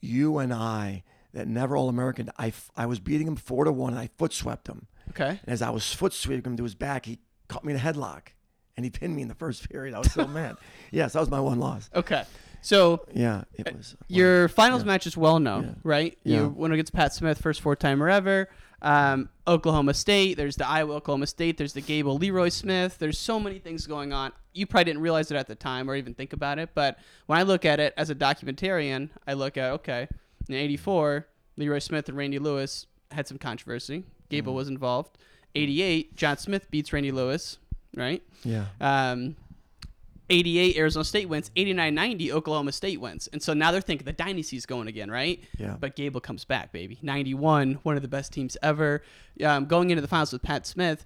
[0.00, 1.04] you and I
[1.34, 2.30] that never All American.
[2.38, 4.86] I, I was beating him four to one and I foot swept him.
[5.10, 5.28] Okay.
[5.28, 7.18] And as I was foot sweeping him to his back, he
[7.48, 8.28] caught me in a headlock
[8.76, 9.94] and he pinned me in the first period.
[9.94, 10.56] I was so mad.
[10.90, 11.90] Yes, that was my one loss.
[11.94, 12.24] Okay.
[12.62, 13.96] So Yeah, it was.
[14.08, 16.16] your finals match is well known, right?
[16.24, 16.42] Yeah.
[16.42, 18.48] You went against Pat Smith, first four timer ever.
[18.82, 20.36] Um, Oklahoma State.
[20.36, 21.56] There's the Iowa Oklahoma State.
[21.58, 22.98] There's the Gable Leroy Smith.
[22.98, 24.32] There's so many things going on.
[24.52, 26.70] You probably didn't realize it at the time or even think about it.
[26.74, 30.08] But when I look at it as a documentarian, I look at okay,
[30.48, 31.26] in '84,
[31.56, 34.04] Leroy Smith and Randy Lewis had some controversy.
[34.28, 34.56] Gable Mm-hmm.
[34.56, 35.18] was involved.
[35.56, 37.58] '88, John Smith beats Randy Lewis,
[37.94, 38.22] right?
[38.44, 38.66] Yeah.
[38.80, 39.36] Um,
[40.28, 43.28] 88 Arizona State wins, 89 90 Oklahoma State wins.
[43.28, 45.42] And so now they're thinking the dynasty's going again, right?
[45.56, 45.76] Yeah.
[45.78, 46.98] But Gable comes back, baby.
[47.02, 49.02] 91, one of the best teams ever.
[49.44, 51.04] Um, going into the finals with Pat Smith.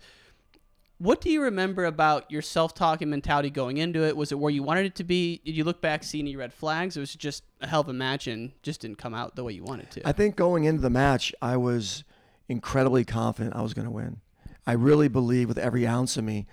[0.99, 4.17] What do you remember about your self talk and mentality going into it?
[4.17, 5.41] Was it where you wanted it to be?
[5.45, 6.97] Did you look back, see any red flags?
[6.97, 9.53] It was just a hell of a match and just didn't come out the way
[9.53, 10.07] you wanted to?
[10.07, 12.05] I think going into the match, I was
[12.49, 14.21] incredibly confident I was going to win.
[14.67, 16.47] I really believe with every ounce of me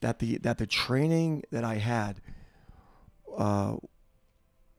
[0.00, 2.20] that the that the training that I had,
[3.36, 3.76] uh,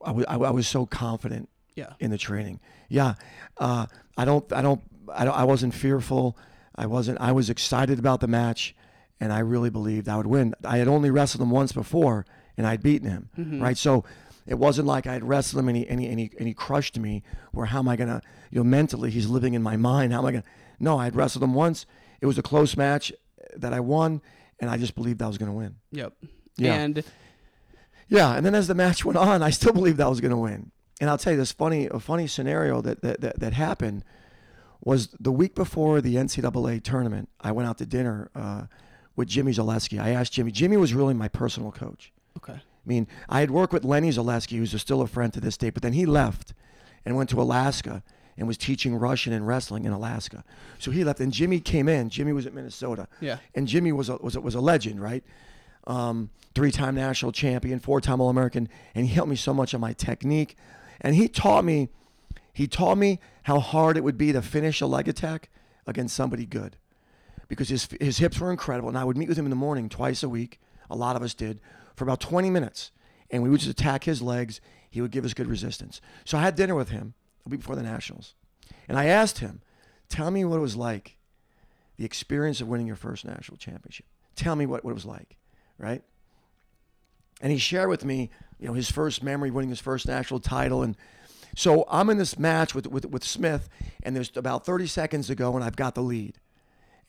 [0.04, 1.92] I wa- I was so confident Yeah.
[2.00, 2.60] in the training.
[2.88, 3.14] Yeah,
[3.58, 4.80] uh, I don't I don't
[5.14, 6.36] I don't I wasn't fearful.
[6.74, 7.20] I wasn't.
[7.20, 8.74] I was excited about the match,
[9.20, 10.54] and I really believed I would win.
[10.64, 12.24] I had only wrestled him once before,
[12.56, 13.28] and I'd beaten him.
[13.38, 13.60] Mhm.
[13.62, 14.04] Right, so
[14.46, 16.54] it wasn't like I had wrestled him and he, and he, and he, and he
[16.54, 17.22] crushed me.
[17.52, 20.12] Where how am I gonna, you know, mentally he's living in my mind.
[20.12, 20.44] How am I gonna?
[20.80, 21.86] No, I had wrestled him once.
[22.22, 23.12] It was a close match
[23.56, 24.22] that I won,
[24.58, 25.76] and I just believed I was gonna win.
[25.90, 26.14] Yep.
[26.56, 26.74] Yeah.
[26.74, 27.04] And
[28.08, 30.36] Yeah, and then as the match went on, I still believed I was going to
[30.36, 30.70] win.
[31.00, 34.04] And I'll tell you this funny, a funny scenario that, that, that, that happened
[34.84, 37.28] was the week before the NCAA tournament.
[37.40, 38.64] I went out to dinner uh,
[39.16, 40.00] with Jimmy Zalesky.
[40.00, 40.52] I asked Jimmy.
[40.52, 42.12] Jimmy was really my personal coach.
[42.36, 42.52] Okay.
[42.52, 45.70] I mean, I had worked with Lenny Zalesky, who's still a friend to this day,
[45.70, 46.52] but then he left
[47.04, 48.02] and went to Alaska
[48.36, 50.44] and was teaching Russian and wrestling in Alaska.
[50.78, 52.08] So he left, and Jimmy came in.
[52.08, 53.08] Jimmy was at Minnesota.
[53.20, 53.38] Yeah.
[53.54, 55.22] And Jimmy was a, was a, was a legend, right?
[55.86, 60.56] Um, three-time national champion, four-time All-American, and he helped me so much on my technique.
[61.00, 61.88] And he taught me,
[62.52, 65.50] he taught me how hard it would be to finish a leg attack
[65.86, 66.76] against somebody good,
[67.48, 68.88] because his his hips were incredible.
[68.88, 70.60] And I would meet with him in the morning twice a week.
[70.88, 71.60] A lot of us did
[71.96, 72.92] for about 20 minutes,
[73.30, 74.60] and we would just attack his legs.
[74.88, 76.00] He would give us good resistance.
[76.24, 77.14] So I had dinner with him
[77.48, 78.34] week before the nationals,
[78.88, 79.60] and I asked him,
[80.08, 81.16] "Tell me what it was like,
[81.96, 84.06] the experience of winning your first national championship.
[84.36, 85.36] Tell me what, what it was like,
[85.78, 86.02] right?"
[87.42, 90.82] And he shared with me, you know, his first memory winning his first national title.
[90.84, 90.96] And
[91.56, 93.68] so I'm in this match with, with, with Smith,
[94.04, 96.38] and there's about 30 seconds to go, and I've got the lead.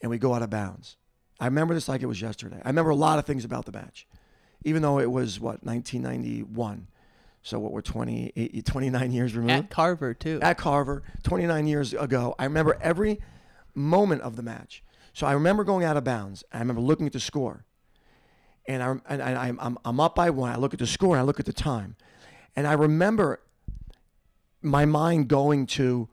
[0.00, 0.96] And we go out of bounds.
[1.40, 2.60] I remember this like it was yesterday.
[2.62, 4.06] I remember a lot of things about the match,
[4.64, 6.88] even though it was, what, 1991.
[7.44, 9.52] So what, we're 28, 29 years removed?
[9.52, 10.40] At Carver, too.
[10.42, 12.34] At Carver, 29 years ago.
[12.38, 13.20] I remember every
[13.74, 14.82] moment of the match.
[15.12, 16.42] So I remember going out of bounds.
[16.50, 17.64] I remember looking at the score
[18.66, 20.50] and I and I, I'm- I'm I'm up by one.
[20.50, 21.96] I look at the score and I look at the time,
[22.56, 23.40] and I remember
[24.62, 26.08] my mind going to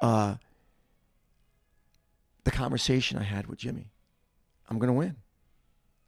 [0.00, 0.36] uh,
[2.44, 3.90] the conversation I had with Jimmy.
[4.70, 5.16] I'm gonna win.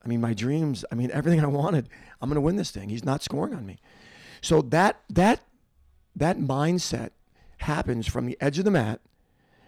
[0.02, 0.84] I mean, my dreams.
[0.90, 1.88] I mean, everything I wanted.
[2.22, 2.88] I'm gonna win this thing.
[2.88, 3.78] He's not scoring on me.
[4.40, 5.40] So that that
[6.16, 7.10] that mindset
[7.58, 9.00] happens from the edge of the mat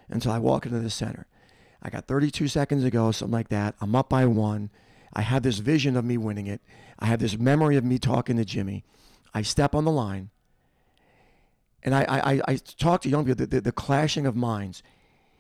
[0.08, 1.26] until I walk into the center.
[1.82, 3.74] I got 32 seconds to go, something like that.
[3.80, 4.70] I'm up by one.
[5.12, 6.60] I have this vision of me winning it.
[6.98, 8.84] I have this memory of me talking to Jimmy.
[9.32, 10.30] I step on the line,
[11.82, 14.82] and I, I, I- talk to young people, the, the, the clashing of minds.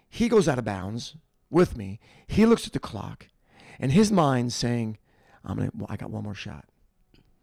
[0.08, 1.16] He goes out of bounds
[1.50, 2.00] with me.
[2.26, 3.26] He looks at the clock,
[3.78, 4.98] and his mind's saying,
[5.44, 6.64] I'm gonna, I got one more shot.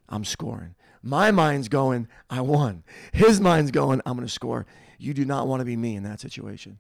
[0.10, 0.76] I'm scoring.
[1.08, 2.84] My mind's going, I won.
[3.14, 4.66] His mind's going, I'm going to score.
[4.98, 6.80] You do not want to be me in that situation.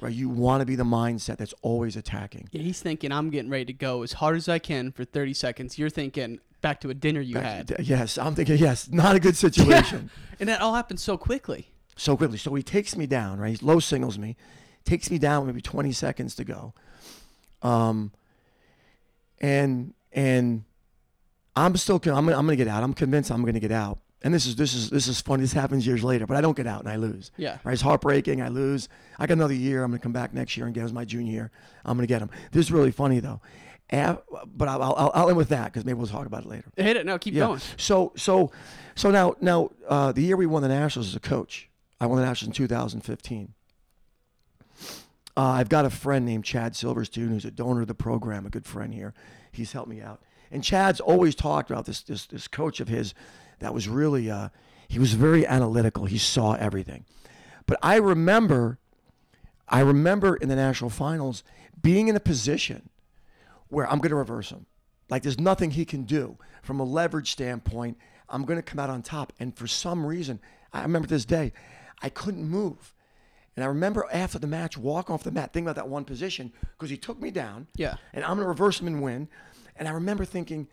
[0.00, 0.12] Right?
[0.12, 2.48] You want to be the mindset that's always attacking.
[2.52, 5.32] Yeah, he's thinking I'm getting ready to go as hard as I can for 30
[5.32, 5.78] seconds.
[5.78, 7.76] You're thinking back to a dinner you Back- had.
[7.80, 10.10] Yes, I'm thinking, yes, not a good situation.
[10.40, 11.68] And that all happened so quickly.
[11.96, 12.38] so quickly.
[12.38, 13.58] So he takes me down, right?
[13.58, 14.36] He low singles me,
[14.84, 16.74] takes me down maybe 20 seconds to go.
[17.62, 18.10] Um,
[19.40, 20.64] and and
[21.56, 22.82] I'm still I'm gonna, I'm gonna get out.
[22.82, 23.98] I'm convinced I'm gonna get out.
[24.22, 25.42] And this is this is this is funny.
[25.42, 27.30] This happens years later, but I don't get out and I lose.
[27.36, 27.58] Yeah.
[27.62, 27.74] Right?
[27.74, 28.40] It's heartbreaking.
[28.42, 28.88] I lose.
[29.18, 29.84] I got another year.
[29.84, 31.50] I'm gonna come back next year and get as my junior year.
[31.84, 32.30] I'm gonna get him.
[32.50, 33.40] This is really funny though.
[33.90, 36.64] Af- but I'll, I'll, I'll end with that because maybe we'll talk about it later.
[36.76, 37.04] Hit it.
[37.04, 37.46] No, keep Yeah.
[37.48, 37.60] going.
[37.76, 38.50] So so
[38.94, 41.68] so now now uh, the year we won the nationals as a coach,
[42.00, 43.52] I won the nationals in 2015.
[45.36, 48.50] uh, I've got a friend named Chad Silverstein who's a donor of the program, a
[48.50, 49.12] good friend here.
[49.52, 50.22] He's helped me out.
[50.54, 53.12] And Chad's always talked about this this this coach of his
[53.58, 54.50] that was really uh,
[54.88, 56.06] he was very analytical.
[56.06, 57.04] He saw everything.
[57.66, 58.78] But I remember
[59.68, 61.42] I remember in the national finals
[61.82, 62.88] being in a position
[63.68, 64.66] where I'm going to reverse him.
[65.10, 67.98] Like there's nothing he can do from a leverage standpoint.
[68.28, 69.32] I'm going to come out on top.
[69.40, 70.40] And for some reason,
[70.72, 71.52] I remember this day,
[72.00, 72.94] I couldn't move.
[73.56, 76.52] And I remember after the match, walking off the mat, thinking about that one position
[76.72, 77.66] because he took me down.
[77.76, 77.96] Yeah.
[78.12, 79.28] And I'm going to reverse him and win.
[79.76, 80.68] And I remember thinking,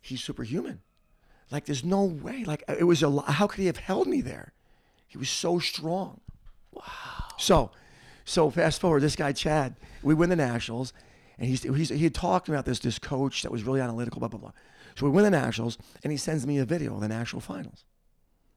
[0.00, 0.80] he's superhuman.
[1.50, 2.44] Like there's no way.
[2.44, 3.08] Like it was a.
[3.08, 4.52] lo- How could he have held me there?
[5.06, 6.20] He was so strong.
[6.72, 6.82] Wow.
[7.38, 7.70] So,
[8.24, 10.92] so fast forward, this guy Chad, we win the nationals,
[11.38, 14.28] and he's, he's he had talked about this this coach that was really analytical, blah
[14.28, 14.52] blah blah.
[14.96, 17.84] So we win the nationals, and he sends me a video of the national finals.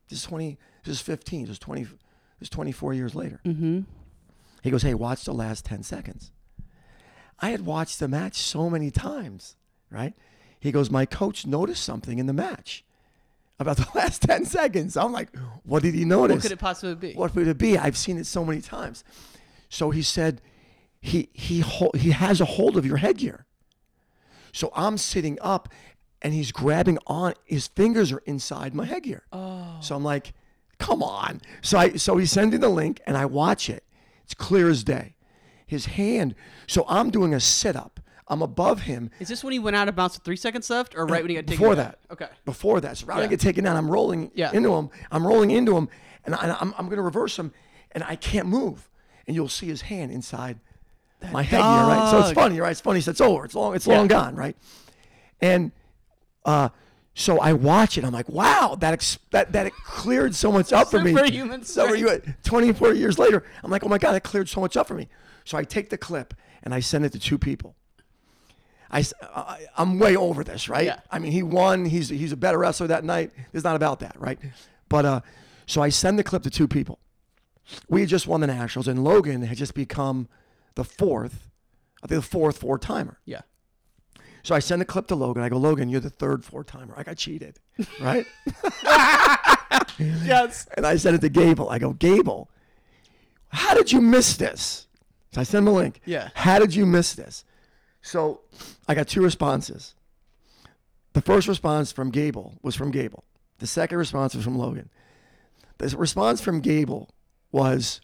[0.10, 0.58] This is twenty.
[0.84, 1.42] This is fifteen.
[1.44, 1.84] This is twenty.
[1.84, 1.94] This
[2.42, 3.40] is twenty four years later.
[3.46, 3.82] Mm-hmm.
[4.64, 6.32] He goes, "Hey, watch the last ten seconds."
[7.40, 9.56] I had watched the match so many times,
[9.90, 10.14] right?
[10.60, 12.84] He goes, "My coach noticed something in the match
[13.60, 16.96] about the last ten seconds." I'm like, "What did he notice?" What could it possibly
[16.96, 17.14] be?
[17.16, 17.78] What could it be?
[17.78, 19.04] I've seen it so many times.
[19.70, 20.42] So he said,
[21.02, 21.64] he he
[21.96, 23.46] he has a hold of your headgear.
[24.52, 25.70] So I'm sitting up,
[26.22, 27.34] and he's grabbing on.
[27.46, 29.24] His fingers are inside my headgear.
[29.32, 29.78] Oh.
[29.82, 30.34] So I'm like,
[30.78, 31.42] come on.
[31.62, 33.84] So I so he sends me the link, and I watch it.
[34.24, 35.16] It's clear as day.
[35.66, 36.36] His hand.
[36.68, 37.99] So I'm doing a sit up.
[38.30, 39.10] I'm above him.
[39.20, 41.30] Is this when he went out of bounds with three seconds left, or right when
[41.30, 41.58] he got taken?
[41.62, 41.86] Before down?
[41.86, 42.00] that.
[42.12, 42.28] Okay.
[42.46, 42.98] Before that.
[42.98, 43.28] So than Yeah.
[43.28, 44.52] get taken down, I'm rolling Yeah.
[44.54, 44.90] into him.
[45.12, 45.90] I'm rolling into him,
[46.26, 47.52] and I, I'm, I'm going to reverse him,
[47.92, 48.88] and I can't move.
[49.26, 50.60] And you'll see his hand inside
[51.32, 52.08] my headgear, right?
[52.10, 52.72] So it's funny, right?
[52.72, 53.02] It's funny.
[53.02, 53.46] So it's over.
[53.46, 53.76] It's long.
[53.76, 53.98] It's Yeah.
[53.98, 54.56] long gone, right?
[55.42, 55.72] And
[56.46, 56.70] uh,
[57.14, 58.04] so I watch it.
[58.04, 61.14] I'm like, wow, that ex- that that it cleared so much up for me.
[61.14, 61.64] Superhuman
[61.96, 64.94] you, 24 years later, I'm like, oh my god, it cleared so much up for
[64.94, 65.08] me.
[65.46, 67.76] So I take the clip and I send it to two people.
[68.92, 70.86] I, I am way over this, right?
[70.86, 71.00] Yeah.
[71.12, 71.86] I mean, he won.
[71.86, 73.32] He's he's a better wrestler that night.
[73.54, 74.40] It's not about that, right?
[74.88, 75.22] But uh,
[75.66, 77.00] so I send the clip to two people.
[77.88, 80.28] We had just won the nationals, and Logan had just become
[80.76, 81.50] the fourth,
[82.02, 83.20] I think the fourth four timer.
[83.26, 83.42] Yeah.
[84.42, 85.44] So I send the clip to Logan.
[85.44, 86.94] I go, Logan, you're the third four timer.
[86.98, 87.60] I got cheated,
[88.00, 88.26] right?
[90.00, 90.68] yes.
[90.76, 91.70] And I sent it to Gable.
[91.70, 92.50] I go, Gable,
[93.50, 94.88] how did you miss this?
[95.34, 96.02] So I send him a link.
[96.06, 96.30] Yeah.
[96.34, 97.44] How did you miss this?
[98.02, 98.42] So
[98.88, 99.96] I got two responses.
[101.14, 103.24] The first response from Gable was from Gable.
[103.58, 104.90] The second response was from Logan.
[105.78, 107.10] The response from Gable
[107.52, 108.02] was,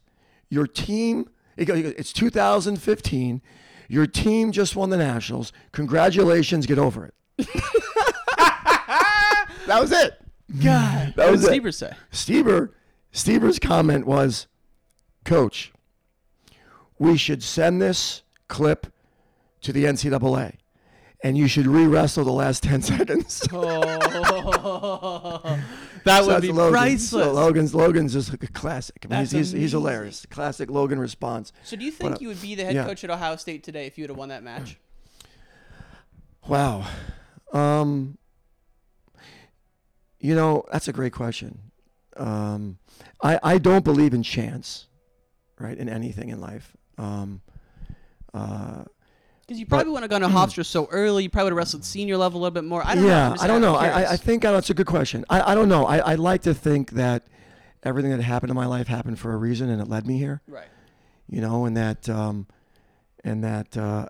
[0.49, 3.41] "Your team." It goes, "It's 2015.
[3.87, 5.53] Your team just won the nationals.
[5.71, 6.65] Congratulations.
[6.65, 7.13] Get over it."
[9.67, 10.19] that was it.
[10.63, 11.13] God.
[11.15, 11.61] That what was did it.
[11.61, 11.91] Stieber say?
[12.11, 12.69] Stieber,
[13.13, 14.47] Stieber's comment was,
[15.23, 15.71] Coach,
[16.99, 18.87] we should send this clip
[19.65, 20.57] to the NCAA,
[21.23, 23.47] and you should re-wrestle the last 10 seconds.
[23.51, 23.61] Oh,
[26.03, 26.71] that So would be Logan.
[26.71, 27.25] priceless.
[27.25, 29.05] So Logan's Logan's is a classic.
[29.05, 30.25] I mean, he's, he's, he's hilarious.
[30.27, 31.51] Classic Logan response.
[31.63, 32.85] So do you think uh, you would be the head yeah.
[32.85, 34.77] coach at Ohio State today if you would have won that match?
[36.47, 36.85] Wow.
[37.53, 38.19] Um,
[40.19, 41.71] you know, that's a great question.
[42.17, 42.77] Um,
[43.23, 44.85] I, I don't believe in chance,
[45.57, 46.77] right, in anything in life.
[46.99, 47.41] Um,
[48.31, 48.83] uh,
[49.45, 51.23] Because you probably wouldn't have gone to Hofstra so early.
[51.23, 52.83] You probably would have wrestled senior level a little bit more.
[52.85, 53.09] I don't know.
[53.09, 53.75] yeah, I'm I don't know.
[53.75, 55.23] I, I, I think uh, that's a good question.
[55.29, 55.85] I, I don't know.
[55.85, 57.27] I, I like to think that
[57.83, 60.41] everything that happened in my life happened for a reason and it led me here.
[60.47, 60.67] Right.
[61.29, 62.47] You know, and that, um,
[63.23, 64.07] and that, uh,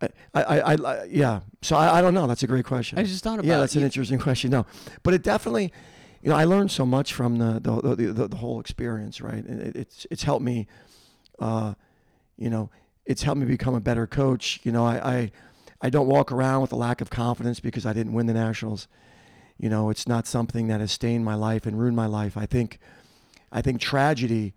[0.00, 1.40] I, I, I, I, yeah.
[1.60, 2.26] So I, I don't know.
[2.26, 2.98] That's a great question.
[2.98, 3.44] I just thought about.
[3.44, 4.50] Yeah, that's an you- interesting question.
[4.50, 4.66] No,
[5.02, 5.70] but it definitely,
[6.22, 9.20] you know, I learned so much from the the the, the, the whole experience.
[9.20, 10.66] Right, And it, it's it's helped me,
[11.38, 11.74] uh,
[12.36, 12.70] you know,
[13.04, 14.60] it's helped me become a better coach.
[14.62, 15.30] You know, I, I
[15.80, 18.86] I don't walk around with a lack of confidence because I didn't win the nationals.
[19.58, 22.36] You know, it's not something that has stained my life and ruined my life.
[22.36, 22.78] I think,
[23.50, 24.54] I think tragedy,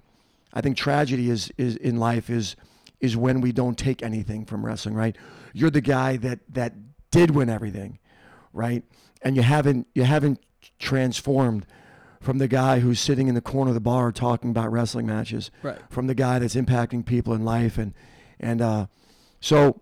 [0.53, 2.55] I think tragedy is is in life is
[3.01, 4.95] is when we don't take anything from wrestling.
[4.95, 5.15] Right,
[5.53, 6.73] you're the guy that that
[7.11, 7.99] did win everything,
[8.53, 8.83] right,
[9.21, 10.39] and you haven't you haven't
[10.79, 11.65] transformed
[12.21, 15.51] from the guy who's sitting in the corner of the bar talking about wrestling matches,
[15.61, 15.77] Right.
[15.89, 17.93] from the guy that's impacting people in life, and
[18.39, 18.85] and uh,
[19.39, 19.79] so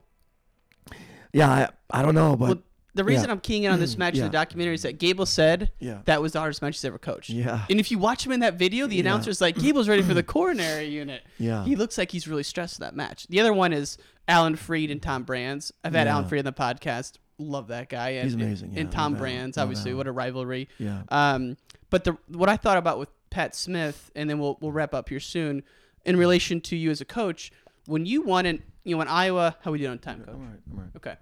[1.31, 2.63] yeah, I, I don't know, but Well,
[2.95, 3.31] the reason yeah.
[3.31, 5.99] I'm keying in on this match in the documentary is that Gable said Yeah.
[6.05, 7.29] that was the hardest match he's ever coached.
[7.31, 7.65] Yeah.
[7.69, 9.01] And if you watch him in that video, the Yeah.
[9.01, 11.23] announcer's like, Gable's ready for the coronary unit.
[11.39, 11.65] Yeah.
[11.65, 13.25] He looks like he's really stressed that match.
[13.27, 13.97] The other one is
[14.27, 15.71] Alan Fried and Tom Brands.
[15.83, 16.13] I've had Yeah.
[16.13, 17.13] Alan Fried on the podcast.
[17.39, 18.09] Love that guy.
[18.09, 20.69] And, He's amazing, And, yeah, and Tom Brands, obviously, what a rivalry.
[20.77, 21.01] Yeah.
[21.09, 21.57] Um,
[21.89, 25.09] but the what I thought about with Pat Smith, and then we'll we'll wrap up
[25.09, 25.63] here soon,
[26.05, 27.51] in relation to you as a coach,
[27.85, 30.35] when you won in you know when Iowa, how we doing on time, coach?
[30.35, 30.89] All right, all right.
[30.97, 31.15] Okay.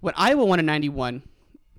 [0.00, 1.22] When Iowa won in 91,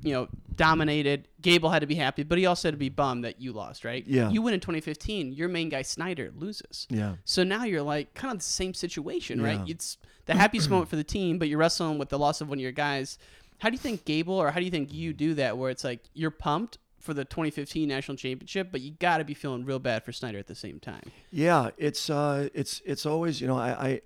[0.02, 3.24] you know, dominated, Gable had to be happy, but he also had to be bummed
[3.24, 4.06] that you lost, right?
[4.08, 4.30] Yeah.
[4.30, 6.88] You win in 2015, your main guy Snyder loses.
[6.90, 7.16] Yeah.
[7.26, 9.60] So now you're like kind of the same situation, right?
[9.60, 9.74] Yeah.
[9.74, 12.58] It's the happiest moment for the team, but you're wrestling with the loss of one
[12.58, 13.18] of your guys.
[13.60, 15.84] How do you think Gable or how do you think you do that where it's
[15.84, 19.80] like you're pumped for the 2015 national championship, but you got to be feeling real
[19.80, 21.04] bad for Snyder at the same time?
[21.32, 24.02] Yeah, it's uh, it's it's always you know I, I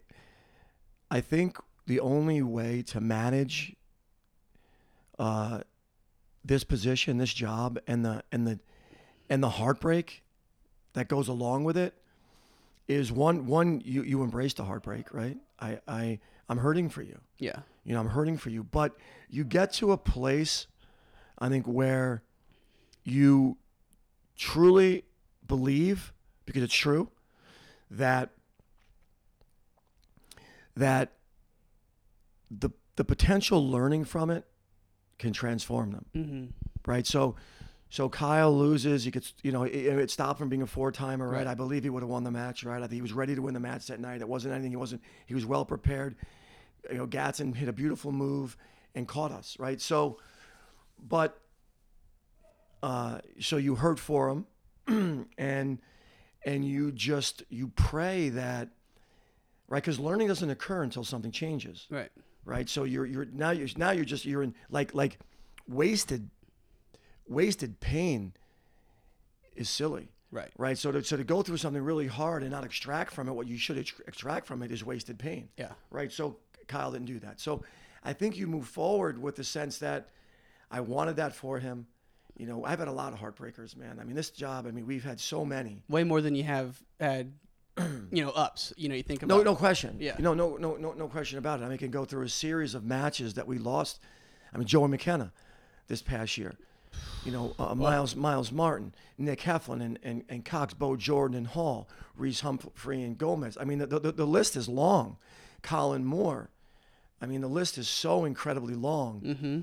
[1.12, 1.57] I think
[1.88, 3.76] the only way to manage
[5.18, 5.62] uh,
[6.45, 8.60] this position, this job, and the and the
[9.30, 10.24] and the heartbreak
[10.93, 11.93] that goes along with it
[12.88, 15.38] is one one you you embrace the heartbreak, right?
[15.60, 17.20] I I I'm hurting for you.
[17.38, 17.60] Yeah.
[17.84, 18.95] You know, I'm hurting for you, but
[19.30, 20.68] you get to a place
[21.39, 22.22] I think where
[23.03, 23.57] you
[24.36, 25.05] truly
[25.47, 26.14] believe
[26.45, 27.10] because it's true
[27.89, 28.30] that
[30.80, 31.14] that
[32.52, 34.46] the the potential learning from it
[35.18, 36.46] can transform them Mm-hmm.
[36.92, 37.36] right so
[37.90, 41.28] so Kyle loses he gets you know it, it stopped from being a four timer
[41.28, 41.38] right?
[41.40, 41.48] Right.
[41.48, 43.42] I believe he would have won the match right I think he was ready to
[43.42, 46.16] win the match that night it wasn't anything he wasn't he was well prepared
[46.90, 48.56] you know Gatson hit a beautiful move
[48.96, 50.20] and caught us right so
[51.02, 51.40] but
[52.82, 54.46] uh, so you hurt for him
[55.38, 55.80] and
[56.46, 58.70] and you just you pray that
[59.70, 59.82] right?
[59.82, 61.88] Because learning doesn't occur until something changes.
[61.90, 62.12] Right.
[62.44, 62.68] right?
[62.68, 65.20] So you're you're now you're now you're just you're in like like
[65.68, 66.30] wasted
[67.28, 68.34] wasted pain
[69.56, 70.10] is silly.
[70.32, 70.52] Right.
[70.58, 70.78] right?
[70.78, 73.48] So to, so to go through something really hard and not extract from it what
[73.48, 75.50] you should extract from it is wasted pain.
[75.58, 75.72] Yeah.
[75.90, 76.12] right?
[76.12, 77.40] So kyle didn't do that.
[77.40, 77.64] So
[78.04, 80.08] i think you move forward with the sense that
[80.72, 81.86] i wanted that for him.
[82.38, 84.00] You know i've had a lot of heartbreakers man.
[84.00, 85.84] I mean this job i mean we've had so many.
[85.90, 87.34] Way more than you have had,
[88.12, 88.74] you know, ups.
[88.78, 89.98] You know, you think about no, no question.
[90.00, 90.16] Yeah.
[90.20, 91.64] No, no, no, no, no question about it.
[91.64, 94.00] I mean, I can go through a series of matches that we lost.
[94.54, 95.32] I mean, Joey McKenna
[95.88, 96.56] this past year.
[97.24, 101.46] You know, uh, Myles Myles Martin, Nick Heflin, and, and, and Cox, Bo Jordan, and
[101.48, 103.58] Hall, Reece Humphrey, and Gomez.
[103.62, 105.18] I mean, the, the, the list is long.
[105.62, 106.50] Colin Moore.
[107.22, 109.60] I mean, the list is so incredibly long Mm-hmm.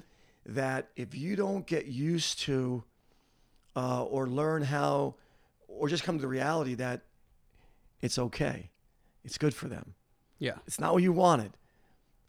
[0.54, 2.84] that if you don't get used to
[3.74, 5.14] uh, or learn how,
[5.66, 7.00] or just come to the reality that
[8.00, 8.70] it's okay,
[9.24, 9.94] it's good for them.
[10.38, 10.56] Yeah.
[10.66, 11.52] It's not what you wanted,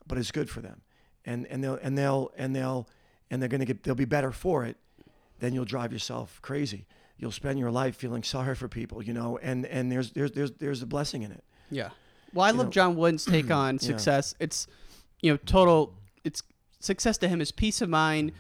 [0.08, 0.82] but it's good for them,
[1.26, 2.88] and and they'll and they'll and they'll
[3.30, 4.78] and they're gonna get they'll be better for it.
[5.40, 6.86] Then you'll drive yourself crazy.
[7.18, 10.52] You'll spend your life feeling sorry for people, you know, and and there's there's there's
[10.54, 11.44] there's a blessing in it.
[11.70, 11.90] Yeah.
[12.34, 13.80] Well, I You love know- John Wooden's take on Yeah.
[13.82, 14.36] success.
[14.40, 14.68] It's,
[15.22, 15.94] you know, total.
[16.24, 16.44] It's
[16.80, 18.32] success to him is peace of mind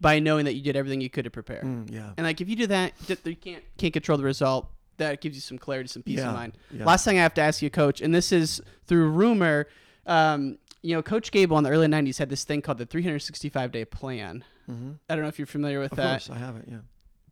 [0.00, 1.62] by knowing that you did everything you could to prepare.
[1.62, 2.12] Mm, yeah.
[2.16, 4.70] And like if you do that, that you can't can't control the result.
[4.98, 6.56] That gives you some clarity, some peace Yeah, of mind.
[6.70, 6.84] yeah.
[6.84, 9.66] Last thing I have to ask you, Coach, and this is through rumor.
[10.06, 13.72] Um, you know, Coach Gable in the early '90s had this thing called the 365
[13.72, 14.44] day plan.
[14.70, 14.92] Mm-hmm.
[15.08, 16.10] I don't know if you're familiar with Of that.
[16.10, 16.64] course, I have it.
[16.70, 16.78] Yeah,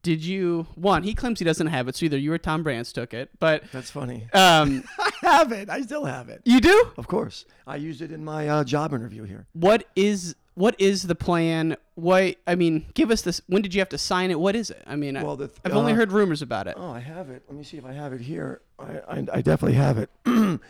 [0.03, 0.67] Did you?
[0.75, 3.31] One, he claims he doesn't have it, so either you or Tom Brands took it.
[3.39, 4.27] But that's funny.
[4.33, 5.69] um, I have it.
[5.71, 6.41] I still have it.
[6.45, 6.93] you do.
[6.97, 9.47] Of course, I used it in my uh, job interview here.
[9.53, 11.77] what is what is the plan?
[11.95, 13.41] What I mean, give us this.
[13.47, 14.39] When did you have to sign it?
[14.41, 14.83] What is it?
[14.87, 16.75] I mean, Well, th- I've only uh, heard rumors about it.
[16.79, 17.43] Oh, I have it.
[17.49, 18.61] Let me see if I have it here.
[18.79, 20.11] I, I, I definitely have it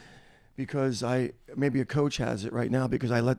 [0.57, 3.39] because I maybe a coach has it right now because I let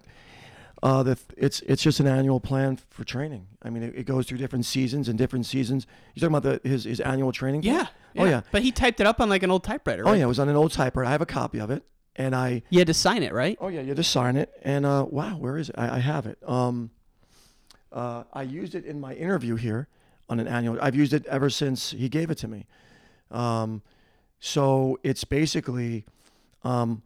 [0.81, 3.47] uh, the it's it's just an annual plan for training.
[3.61, 5.87] I mean, it, it goes through different seasons and different seasons.
[6.13, 7.61] You talking about the his his annual training?
[7.61, 7.87] plan?
[8.13, 8.41] Yeah, Oh yeah.
[8.51, 10.03] But he typed it up on like an old typewriter.
[10.05, 10.17] Oh right?
[10.17, 10.25] yeah.
[10.25, 11.07] It was on an old typewriter.
[11.07, 11.83] I have a copy of it,
[12.15, 13.57] and I You had to sign it, right?
[13.59, 15.75] Oh yeah, you had to sign it, and uh, wow, where is it?
[15.77, 16.37] I, I have it.
[16.45, 16.91] Um,
[17.91, 19.87] uh, I used it in my interview here
[20.29, 20.79] on an annual.
[20.81, 22.65] I've used it ever since he gave it to me.
[23.29, 23.81] Um,
[24.39, 26.05] so it's basically
[26.63, 27.03] um,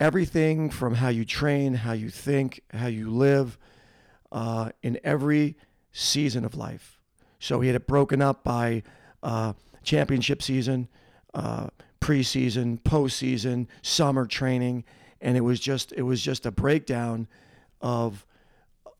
[0.00, 3.58] everything from how you train, how you think, how you live
[4.32, 5.56] uh, in every
[5.92, 6.98] season of life.
[7.38, 8.82] So he had it broken up by
[9.22, 10.88] uh, championship season,
[11.34, 11.68] uh,
[12.06, 14.84] preseason, postseason, summer training,
[15.20, 17.26] and it was just it was just a breakdown
[17.80, 18.24] of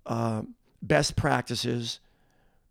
[0.06, 0.42] uh,
[0.82, 2.00] best practices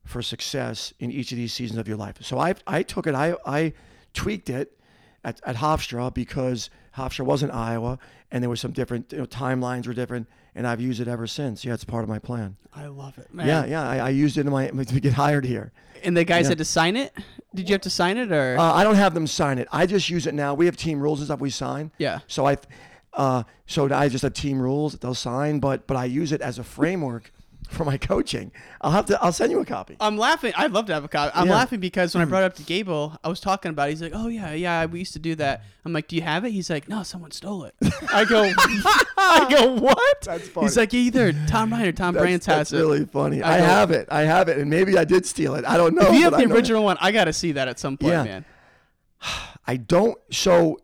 [0.04, 2.18] for success in each of these seasons of your life.
[2.20, 3.72] So I I took it I I
[4.14, 4.78] tweaked it
[5.24, 7.98] at, at Hofstra because Hofstra wasn't Iowa
[8.30, 11.28] and there were some different you know, timelines were different and I've used it ever
[11.28, 11.64] since.
[11.66, 12.56] Yeah, it's part of my plan.
[12.74, 13.47] I love it, man.
[13.47, 15.72] Yeah, yeah, I, I used it in my to get hired here.
[16.03, 16.49] And the guys Yeah.
[16.49, 17.14] had to sign it.
[17.53, 18.58] Did you have to sign it or?
[18.58, 19.68] Uh, I don't have them sign it.
[19.72, 20.53] I just use it now.
[20.53, 21.91] We have team rules and stuff we sign.
[21.97, 22.20] Yeah.
[22.28, 22.58] So I,
[23.14, 26.41] uh, so I just have team rules that they'll sign, but but I use it
[26.41, 27.32] as a framework
[27.70, 28.51] for my coaching.
[28.82, 29.22] I'll have to.
[29.22, 29.97] I'll send you a copy.
[29.99, 30.53] I'm laughing.
[30.55, 31.32] I'd love to have a copy.
[31.36, 31.55] I'm Yeah.
[31.55, 32.30] laughing because when I hmm.
[32.30, 33.88] brought it up to Gable, I was talking about.
[33.88, 33.91] It.
[33.91, 36.45] He's like, "Oh yeah, yeah, we used to do that." I'm like, "Do you have
[36.45, 37.76] it?" He's like, "No, someone stole it."
[38.13, 38.43] I go,
[39.18, 40.68] "I go, what?" That's funny.
[40.68, 43.41] He's like, "Either Tom Ryan or Tom That's, Brands has that's it." really funny.
[43.41, 44.07] I I, have it.
[44.11, 45.66] I have it, and maybe I did steal it.
[45.66, 46.07] I don't know.
[46.07, 47.97] if you have the I know- original one, I got to see that at some
[47.97, 48.24] point, Yeah.
[48.24, 48.45] man.
[49.68, 50.18] I don't.
[50.32, 50.80] So,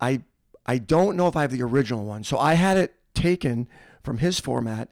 [0.00, 0.22] I
[0.66, 2.24] I don't know if I have the original one.
[2.24, 3.68] So I had it taken
[4.02, 4.88] from his format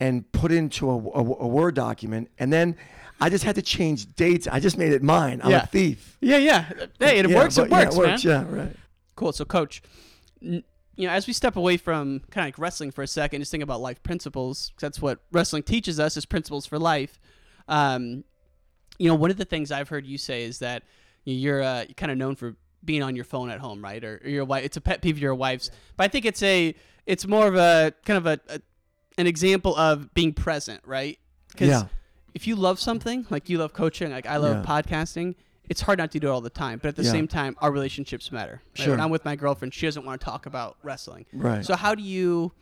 [0.00, 2.76] and put into a, a, a Word document, and then
[3.20, 4.48] I just had to change dates.
[4.48, 5.40] I just made it mine.
[5.44, 5.62] I'm Yeah.
[5.62, 6.16] a thief.
[6.20, 6.64] Yeah, yeah.
[6.98, 7.56] Hey, it Yeah, works.
[7.58, 8.46] It but- yeah, works, it works, man.
[8.50, 8.76] Yeah, right.
[9.14, 9.32] Cool.
[9.32, 9.82] So, coach,
[10.42, 10.64] n-
[10.96, 13.50] you know, as we step away from kind of like wrestling for a second, just
[13.50, 14.72] think about life principles.
[14.80, 17.20] that's what wrestling teaches us is principles for life.
[17.68, 18.24] Um,
[18.98, 20.82] you know, one of the things I've heard you say is that
[21.24, 24.02] you're uh, kind of known for being on your phone at home, right?
[24.02, 24.64] Or, or your wife.
[24.64, 26.74] It's a pet peeve of your wife's, but I think it's a
[27.06, 28.60] it's more of a kind of a, a
[29.18, 31.18] an example of being present, right?
[31.48, 31.82] Because Yeah.
[32.34, 34.80] if you love something, like you love coaching, like I love Yeah.
[34.82, 35.34] podcasting,
[35.68, 36.78] it's hard not to do it all the time.
[36.82, 37.12] But at the Yeah.
[37.12, 38.62] same time, our relationships matter.
[38.78, 38.84] Right?
[38.84, 38.90] Sure.
[38.92, 41.26] When I'm with my girlfriend, she doesn't want to talk about wrestling.
[41.32, 41.64] Right.
[41.64, 42.52] So how do you,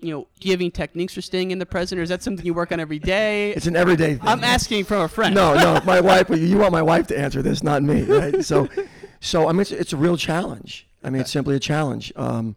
[0.00, 2.22] you know, do you have any techniques for staying in the present, or is that
[2.22, 3.50] something you work on every day?
[3.52, 4.20] It's an everyday thing.
[4.28, 5.34] I'm asking from a friend.
[5.34, 6.30] No, no, my wife.
[6.30, 8.44] You want my wife to answer this, not me, right?
[8.44, 8.68] So,
[9.20, 10.86] so I mean, it's, it's a real challenge.
[11.02, 12.12] I mean, it's simply a challenge.
[12.16, 12.54] Um,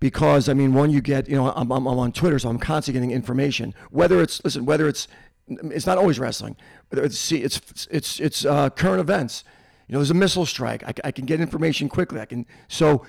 [0.00, 2.58] because I mean, one, you get, you know, I'm, I'm, I'm on Twitter, so I'm
[2.58, 3.74] constantly getting information.
[3.90, 5.08] Whether it's listen, whether it's
[5.48, 6.56] it's not always wrestling.
[6.92, 9.44] It's see, it's it's it's uh, current events.
[9.88, 10.82] You know, there's a missile strike.
[11.04, 12.20] I can get information quickly.
[12.20, 13.04] I can so.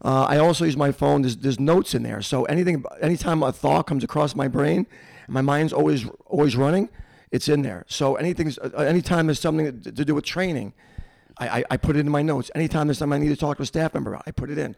[0.00, 1.22] Uh, I also use my phone.
[1.22, 2.22] There's, there's notes in there.
[2.22, 4.86] So anything, anytime a thought comes across my brain,
[5.26, 6.88] my mind's always always running,
[7.32, 7.84] it's in there.
[7.88, 10.72] So anything, uh, anytime there's something to to do with training,
[11.38, 12.50] I, I, I put it in my notes.
[12.54, 14.58] Anytime there's something I need to talk to a staff member about, I put it
[14.58, 14.76] in.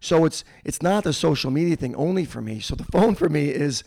[0.00, 2.60] So it's it's not the social media thing only for me.
[2.60, 3.84] So the phone for me is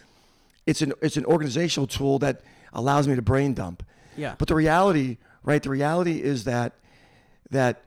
[0.65, 2.41] it's an it's an organizational tool that
[2.73, 3.83] allows me to brain dump.
[4.15, 4.35] Yeah.
[4.37, 5.61] But the reality, right?
[5.61, 6.73] The reality is that
[7.51, 7.83] that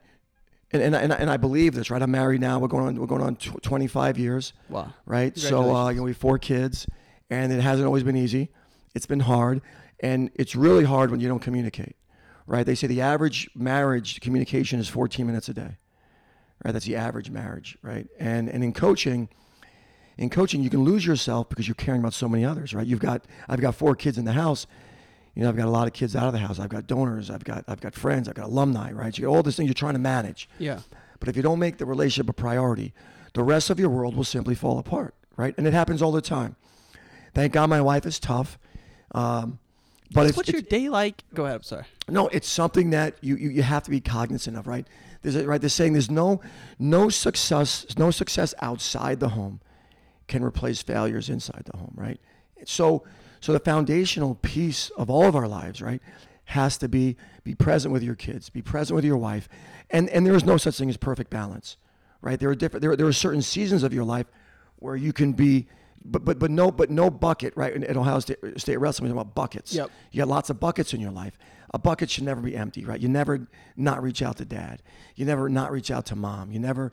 [0.71, 2.01] and and, and, and I believe this, right?
[2.01, 2.59] I'm married now.
[2.59, 4.53] We're going on we're going on tw- 25 years.
[4.69, 4.93] Wow.
[5.05, 5.37] Right?
[5.37, 6.87] So uh, you know, we have four kids
[7.29, 8.49] and it hasn't always been easy.
[8.95, 9.61] It's been hard
[9.99, 11.95] and it's really hard when you don't communicate.
[12.45, 12.65] Right?
[12.65, 15.77] They say the average marriage communication is 14 minutes a day.
[16.63, 16.71] Right?
[16.71, 18.07] That's the average marriage, right?
[18.19, 19.29] And and in coaching,
[20.17, 22.85] in coaching you can lose yourself because you're caring about so many others, right?
[22.87, 24.67] You've got I've got four kids in the house.
[25.35, 26.59] You know, I've got a lot of kids out of the house.
[26.59, 27.29] I've got donors.
[27.29, 28.29] I've got I've got friends.
[28.29, 29.17] I've got alumni, right?
[29.17, 30.47] You got all these things you're trying to manage.
[30.59, 30.79] Yeah.
[31.19, 32.93] But if you don't make the relationship a priority,
[33.33, 35.55] the rest of your world will simply fall apart, right?
[35.57, 36.55] And it happens all the time.
[37.33, 38.59] Thank God my wife is tough.
[39.15, 39.59] Um,
[40.11, 41.23] but it's, What's it's, your day like?
[41.33, 41.55] Go ahead.
[41.55, 41.85] I'm sorry.
[42.07, 44.85] no, it's something that you, you, you have to be cognizant of, right?
[45.23, 45.59] There's a, right.
[45.59, 46.41] They're saying there's no
[46.77, 49.61] no success no success outside the home
[50.27, 52.19] can replace failures inside the home, right?
[52.65, 53.03] So
[53.39, 56.01] so the foundational piece of all of our lives, right,
[56.45, 59.49] has to be be present with your kids, be present with your wife,
[59.89, 61.77] and and there is no such thing as perfect balance,
[62.21, 62.39] right?
[62.39, 64.27] There are different there there are certain seasons of your life
[64.77, 65.67] where you can be.
[66.05, 69.21] But, but but no but no bucket right at Ohio State, State Wrestling we're talking
[69.21, 69.73] about buckets.
[69.73, 69.89] Yep.
[70.11, 71.37] You got lots of buckets in your life.
[71.73, 72.99] A bucket should never be empty, right?
[72.99, 74.83] You never not reach out to dad.
[75.15, 76.51] You never not reach out to mom.
[76.51, 76.91] You never,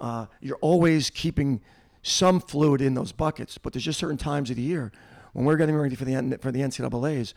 [0.00, 1.60] uh, you're always keeping
[2.02, 3.58] some fluid in those buckets.
[3.58, 4.92] But there's just certain times of the year
[5.32, 7.34] when we're getting ready for the for the NCAA's.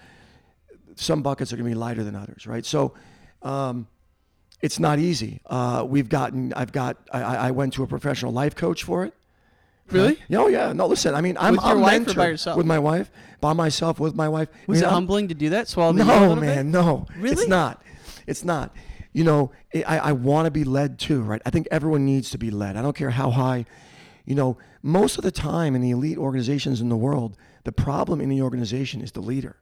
[0.96, 2.66] Some buckets are going to be lighter than others, right?
[2.66, 2.94] So.
[3.42, 3.88] Um,
[4.62, 5.42] it's not easy.
[5.46, 6.54] Uh, we've gotten.
[6.54, 6.96] I've got.
[7.12, 9.14] I, I I went to a professional life coach for it.
[9.92, 10.18] Really?
[10.28, 10.74] Yeah, Oh yeah.
[10.74, 11.14] No, listen.
[11.14, 12.58] I mean, I'm With your I'm wife mentored by yourself?
[12.58, 13.12] With my wife,
[13.42, 14.50] by myself, with my wife.
[14.68, 15.68] Was mean, it I'm- humbling to do that?
[15.68, 16.72] Swallow no, ego a little man, bit?
[16.72, 17.06] no.
[17.18, 17.34] Really?
[17.34, 17.82] It's not.
[18.26, 18.74] It's not.
[19.12, 21.42] You know, I, I want to be led too, right?
[21.46, 22.78] I think everyone needs to be led.
[22.78, 23.66] I don't care how high.
[24.26, 28.22] You know, most of the time in the elite organizations in the world, the problem
[28.22, 29.58] in the organization is the leader.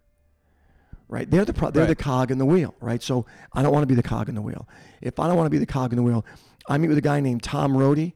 [1.09, 1.29] Right?
[1.29, 3.03] They're the pro- they're the cog in the wheel, right?
[3.03, 4.69] So I don't want to be the cog in the wheel.
[5.01, 6.23] If I don't want to be the cog in the wheel,
[6.69, 8.13] I meet with a guy named Tom Rohde.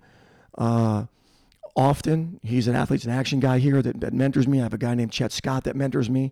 [0.57, 1.03] Uh,
[1.75, 2.39] often.
[2.43, 4.59] He's an Athletes in Action guy here that, that mentors me.
[4.59, 6.31] I have a guy named Chet Scott that mentors me.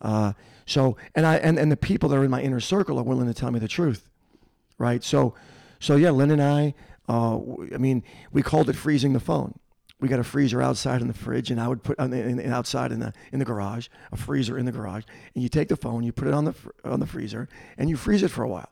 [0.00, 0.32] Uh,
[0.66, 3.26] so and I and, and the people that are in my inner circle are willing
[3.26, 4.08] to tell me the truth,
[4.78, 5.04] right?
[5.04, 5.34] So
[5.78, 6.74] so yeah, Lynn and I.
[7.08, 7.38] Uh,
[7.74, 9.58] I mean, we called it freezing the phone.
[9.98, 12.38] We got a freezer outside in the fridge, and I would put on the, in,
[12.38, 15.68] in- outside in the in the garage, a freezer in the garage, and you take
[15.68, 18.42] the phone, you put it on the on the freezer, and you freeze it for
[18.42, 18.70] a while.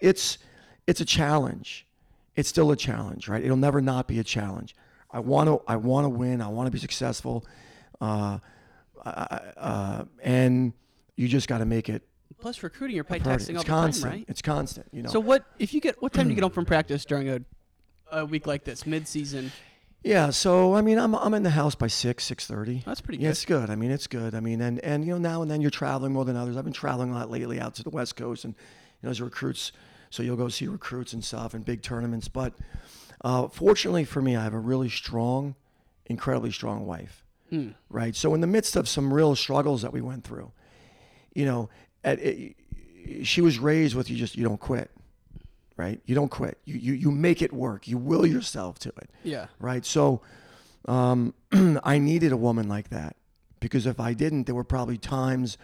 [0.00, 0.38] It's
[0.86, 1.86] it's a challenge.
[2.34, 3.44] It's still a challenge, right?
[3.44, 4.74] It'll never not be a challenge.
[5.12, 6.40] I want to I want to win.
[6.40, 7.44] I want to be successful,
[8.00, 8.38] uh,
[9.04, 9.08] I-
[9.56, 10.72] uh, and
[11.16, 12.02] you just got to make it.
[12.40, 14.04] Plus, recruiting, you're probably texting It's all the constant.
[14.04, 14.24] time, right?
[14.28, 14.86] It's constant.
[14.92, 15.10] You know.
[15.10, 17.40] So what if you get what time do you get home from practice during a,
[18.10, 19.52] a week like this, mid season?
[20.02, 22.82] Yeah, so I mean, I'm I'm in the house by six, six thirty.
[22.84, 23.30] That's pretty Yeah, good.
[23.32, 23.70] it's good.
[23.70, 24.34] I mean, it's good.
[24.34, 26.56] I mean, and and you know now and then you're traveling more than others.
[26.56, 28.54] I've been traveling a lot lately out to the West Coast, and
[29.00, 29.70] you know as recruits,
[30.10, 32.26] so you'll go see recruits and stuff and big tournaments.
[32.26, 32.54] But
[33.22, 35.54] uh, fortunately for me, I have a really strong,
[36.06, 37.24] incredibly strong wife.
[37.50, 37.74] Mm.
[37.90, 38.16] Right.
[38.16, 40.50] So in the midst of some real struggles that we went through,
[41.34, 41.68] you know,
[42.02, 42.56] at, it,
[43.24, 44.90] she was raised with you just you don't quit.
[45.76, 46.00] Right.
[46.06, 46.58] You don't quit.
[46.64, 47.88] You you you make it work.
[47.88, 49.46] You will yourself to it Yeah.
[49.58, 49.84] right?
[49.84, 50.20] So
[50.86, 51.34] um,
[51.84, 53.16] I needed a woman like that
[53.60, 55.56] because if I didn't, there were probably times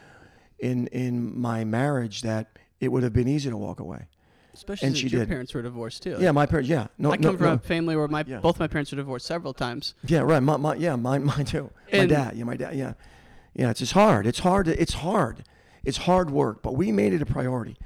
[0.59, 4.07] in in my marriage that it would have been easy to walk away.
[4.55, 5.29] Especially And she your did.
[5.29, 6.17] parents were divorced too.
[6.19, 6.69] Yeah, my parents.
[6.69, 7.53] Yeah, no, I no, come from no.
[7.55, 8.39] a family where my Yeah.
[8.41, 9.95] both my parents were divorced several times.
[10.07, 10.41] Yeah, right.
[10.43, 11.71] My, my yeah, mine mine too.
[11.93, 12.37] My dad.
[12.37, 12.75] Yeah, my dad.
[12.75, 12.95] Yeah,
[13.55, 13.71] yeah.
[13.71, 14.27] It's just hard.
[14.27, 14.67] It's hard.
[14.67, 15.45] to- It's hard.
[15.85, 17.77] It's hard work, but we made it a priority.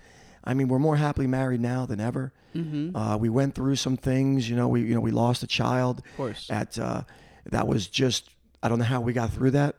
[0.44, 2.32] I mean, we're more happily married now than ever.
[2.56, 2.96] Mm-hmm.
[2.96, 4.48] Uh, we went through some things.
[4.50, 5.98] You know, we you know we lost a child.
[5.98, 6.48] Of course.
[6.50, 7.02] At uh,
[7.50, 8.30] that was just
[8.62, 9.76] I don't know how we got through that,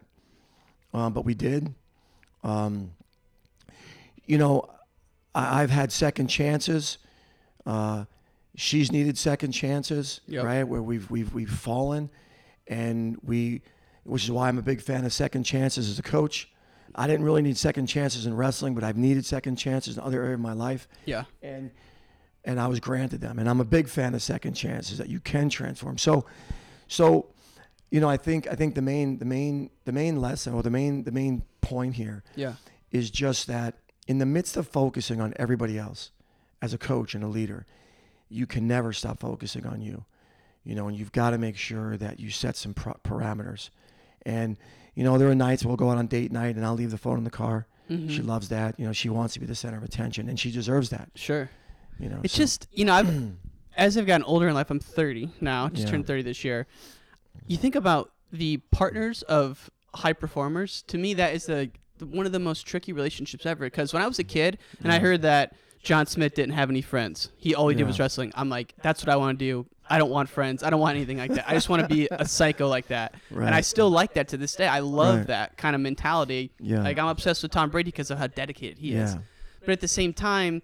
[0.93, 1.73] um, but we did.
[2.43, 2.91] Um,
[4.25, 4.69] you know,
[5.35, 6.97] I, I've had second chances.
[7.65, 8.05] Uh,
[8.55, 10.43] she's needed second chances, Yep.
[10.43, 10.63] right?
[10.63, 12.09] Where we've we've we've fallen,
[12.67, 13.61] and we,
[14.03, 16.49] which is why I'm a big fan of second chances as a coach.
[16.95, 20.21] I didn't really need second chances in wrestling, but I've needed second chances in other
[20.21, 21.23] areas of my life Yeah.
[21.41, 21.71] and
[22.45, 23.39] and I was granted them.
[23.39, 25.97] And I'm a big fan of second chances that you can transform.
[25.97, 26.25] So,
[26.89, 27.27] so,
[27.89, 30.69] you know, I think I think the main the main the main lesson or the
[30.69, 32.55] main the main point here Yeah.
[32.91, 33.75] is just that
[34.07, 36.11] in the midst of focusing on everybody else,
[36.61, 37.65] as a coach and a leader,
[38.29, 40.05] you can never stop focusing on you.
[40.63, 43.69] You know, and you've got to make sure that you set some pro- parameters.
[44.25, 44.57] And
[44.95, 46.97] you know, there are nights we'll go out on date night, and I'll leave the
[46.97, 47.67] phone in the car.
[47.89, 48.25] She Mhm.
[48.27, 48.79] loves that.
[48.79, 51.09] You know, she wants to be the center of attention, and she deserves that.
[51.15, 51.49] Sure.
[51.99, 53.33] You know, It's so- just you know I've
[53.77, 54.69] as I've gotten older in life.
[54.71, 55.67] I'm 30 now.
[55.67, 55.91] Just Yeah.
[55.91, 56.65] turned 30 this year.
[57.47, 60.83] You think about the partners of high performers.
[60.87, 61.71] To me, that is the
[62.05, 63.65] one of the most tricky relationships ever.
[63.65, 66.81] Because when I was a kid and I heard that John Smith didn't have any
[66.81, 67.87] friends, he all he did Yeah.
[67.87, 68.31] was wrestling.
[68.35, 69.65] I'm like, that's what I want to do.
[69.89, 70.63] I don't want friends.
[70.63, 71.43] I don't want anything like that.
[71.47, 73.15] I just want to be a psycho like that.
[73.29, 74.65] And I still like that to this day.
[74.67, 75.27] I love Right.
[75.27, 76.51] that kind of mentality.
[76.59, 76.81] Yeah.
[76.81, 79.17] Like I'm obsessed with Tom Brady because of how dedicated he is.
[79.59, 80.61] But at the same time,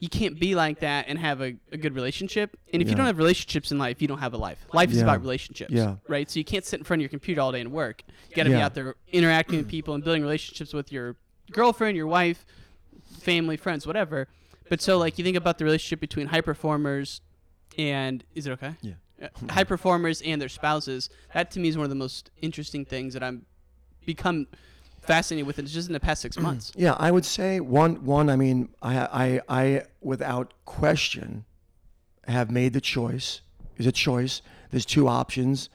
[0.00, 2.56] you can't be like that and have a, a good relationship.
[2.72, 4.58] And if you don't have relationships in life, you don't have a life.
[4.72, 5.02] Life is Yeah.
[5.04, 5.70] about relationships.
[5.72, 5.96] Yeah.
[6.08, 6.28] Right?
[6.30, 8.02] So you can't sit in front of your computer all day and work.
[8.30, 11.16] You got to be out there interacting with people and building relationships with your
[11.52, 12.46] girlfriend, your wife,
[13.20, 14.26] family, friends, whatever.
[14.70, 17.20] But so, like, you think about the relationship between high performers
[17.76, 18.24] and.
[18.34, 18.76] Is it okay?
[18.80, 18.92] Yeah.
[19.22, 21.10] Uh, high performers and their spouses.
[21.34, 23.44] That to me is one of the most interesting things that I'm
[24.06, 24.46] become
[25.02, 25.58] fascinated with.
[25.58, 26.72] It's just in the past six months.
[26.76, 28.04] Yeah, I would say one.
[28.04, 31.44] One, I mean, I, I, I, without question,
[32.26, 33.40] have made the choice.
[33.76, 34.42] Is a choice.
[34.70, 35.70] There's two options,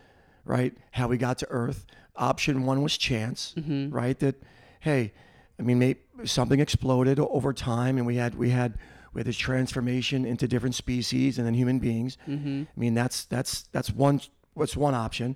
[0.45, 0.73] right?
[0.91, 1.85] How we got to Earth.
[2.15, 3.91] Option one was chance, Mhm.
[3.91, 4.17] right?
[4.19, 4.35] That,
[4.79, 5.11] hey,
[5.59, 8.77] I mean, maybe something exploded over time, and we had we had
[9.13, 12.17] we had this transformation into different species and then human beings.
[12.27, 12.63] Mm-hmm.
[12.75, 14.21] I mean, that's that's that's one
[14.53, 15.35] what's one option.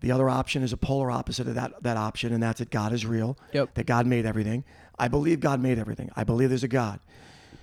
[0.00, 2.92] The other option is a polar opposite of that that option, and that's that God
[2.92, 3.36] is real.
[3.52, 3.74] Yep.
[3.74, 4.64] That God made everything.
[4.98, 6.10] I believe God made everything.
[6.16, 7.00] I believe there's a God.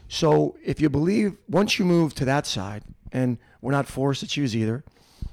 [0.07, 4.27] So if you believe, once you move to that side, and we're not forced to
[4.27, 4.83] choose either,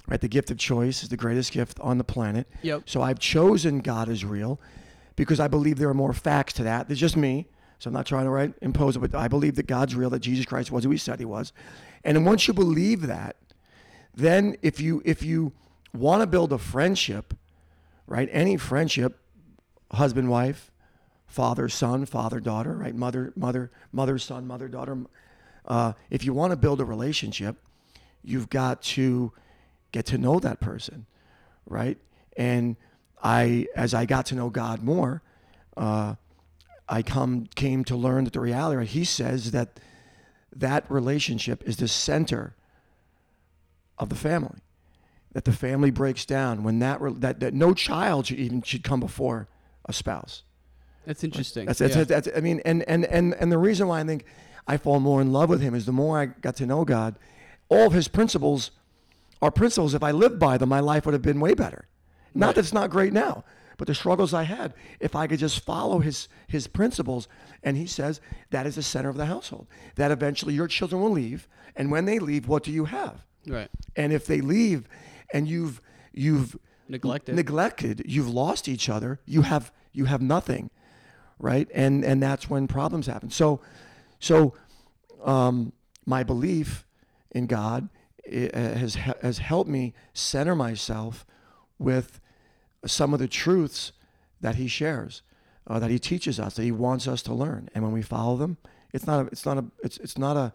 [0.06, 0.20] right?
[0.20, 2.48] The gift of choice is the greatest gift on the planet.
[2.62, 2.82] Yep.
[2.86, 4.60] So I've chosen God is real
[5.16, 6.88] because I believe there are more facts to that.
[6.88, 7.46] There's just me.
[7.78, 10.20] So I'm not trying to right impose it, but I believe that God's real, that
[10.20, 11.52] Jesus Christ was who he said he was.
[12.02, 13.36] And once you believe that,
[14.14, 15.52] then if you if you
[15.94, 17.34] want to build a friendship,
[18.06, 18.28] right?
[18.32, 19.18] Any friendship,
[19.92, 20.70] husband, wife,
[21.26, 22.94] father, son, father, daughter, right?
[22.94, 24.98] Mother, mother, mother, son, mother, daughter.
[25.64, 27.56] Uh, if you want to build a relationship,
[28.22, 29.32] you've got to
[29.92, 31.06] get to know that person,
[31.66, 31.98] right?
[32.36, 32.76] And
[33.22, 35.22] I, as I got to know God more,
[35.76, 36.16] uh,
[36.88, 38.76] I come came to learn that the reality.
[38.76, 39.80] Right, he says that
[40.54, 42.54] that relationship is the center
[43.98, 44.58] of the family.
[45.34, 49.00] That the family breaks down when that that, that no child should even should come
[49.00, 49.48] before
[49.84, 50.42] a spouse.
[51.06, 51.66] That's interesting.
[51.66, 52.04] That's, that's, Yeah.
[52.04, 54.24] that's, I mean, and, and, and, and the reason why I think
[54.66, 57.16] I fall more in love with him is the more I got to know God,
[57.68, 58.70] all of his principles
[59.42, 59.92] are principles.
[59.92, 61.88] If I lived by them, my life would have been way better.
[62.34, 62.54] Not Right.
[62.54, 63.44] that it's not great now,
[63.76, 67.28] but the struggles I had, if I could just follow his, his principles,
[67.62, 69.66] and he says that is the center of the household,
[69.96, 71.46] that eventually your children will leave.
[71.76, 73.26] And when they leave, what do you have?
[73.46, 73.68] right.
[73.94, 74.88] And if they leave
[75.34, 75.80] and you've,
[76.12, 76.56] you've
[76.88, 77.34] Neglected.
[77.34, 80.70] neglected, you've lost each other, you have, you have nothing
[81.38, 81.68] right?
[81.74, 83.30] And and that's when problems happen.
[83.30, 83.60] So,
[84.18, 84.54] so
[85.24, 85.72] um,
[86.06, 86.86] my belief
[87.30, 87.88] in God
[88.24, 91.26] has has helped me center myself
[91.78, 92.20] with
[92.86, 93.92] some of the truths
[94.40, 95.22] that he shares,
[95.66, 97.68] uh, that he teaches us, that he wants us to learn.
[97.74, 98.56] And when we follow them,
[98.92, 100.52] it's not a, it's not a it's it's not a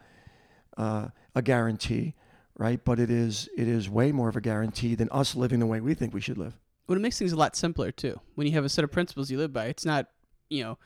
[0.78, 2.16] uh, a guarantee,
[2.60, 2.80] right?
[2.86, 5.82] But it is it is way more of a guarantee than us living the way
[5.82, 6.54] we think we should live.
[6.88, 8.20] Well, it makes things a lot simpler too.
[8.36, 10.06] When you have a set of principles you live by, it's not
[10.50, 10.78] you know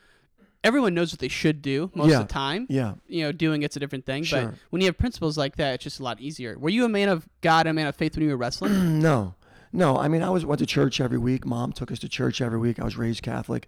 [0.64, 2.22] everyone knows what they should do most Yeah.
[2.22, 2.68] of the time.
[2.70, 2.94] Yeah.
[3.08, 4.22] You know, doing it's a different thing.
[4.22, 4.54] But Sure.
[4.70, 6.58] when you have principles like that, it's just a lot easier.
[6.58, 9.00] Were you a man of God, a man of faith when you were wrestling?
[9.02, 9.36] no,
[9.74, 9.98] no.
[9.98, 11.46] I mean, I was went to church every week.
[11.46, 12.80] Mom took us to church every week.
[12.80, 13.68] I was raised Catholic.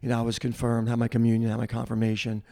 [0.00, 2.42] You know, I was confirmed, had my communion, had my confirmation.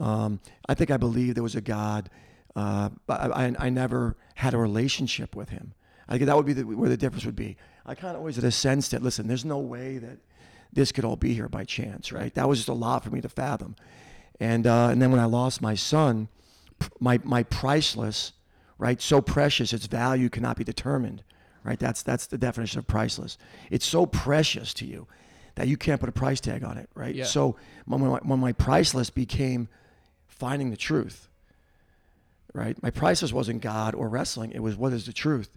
[0.00, 0.38] Um,
[0.68, 2.08] I think I believed there was a God,
[2.56, 5.74] uh, but I, I, never had a relationship with Him.
[6.08, 7.58] I think that would be the, where the difference would be.
[7.84, 10.16] I kind of always had a sense that listen, there's no way that
[10.72, 12.32] this could all be here by chance, right?
[12.34, 13.76] That was just a lot for me to fathom.
[14.40, 16.28] And uh, and then when I lost my son,
[16.98, 18.32] my my priceless,
[18.78, 19.02] right?
[19.02, 21.24] So precious, its value cannot be determined,
[21.62, 21.78] right?
[21.78, 23.36] That's that's the definition of priceless.
[23.70, 25.06] It's so precious to you
[25.56, 27.14] that you can't put a price tag on it, right?
[27.14, 27.24] Yeah.
[27.24, 29.68] So when my, when my priceless became
[30.26, 31.28] finding the truth,
[32.54, 32.80] right?
[32.82, 35.50] My priceless wasn't God or wrestling; it was what is the truth,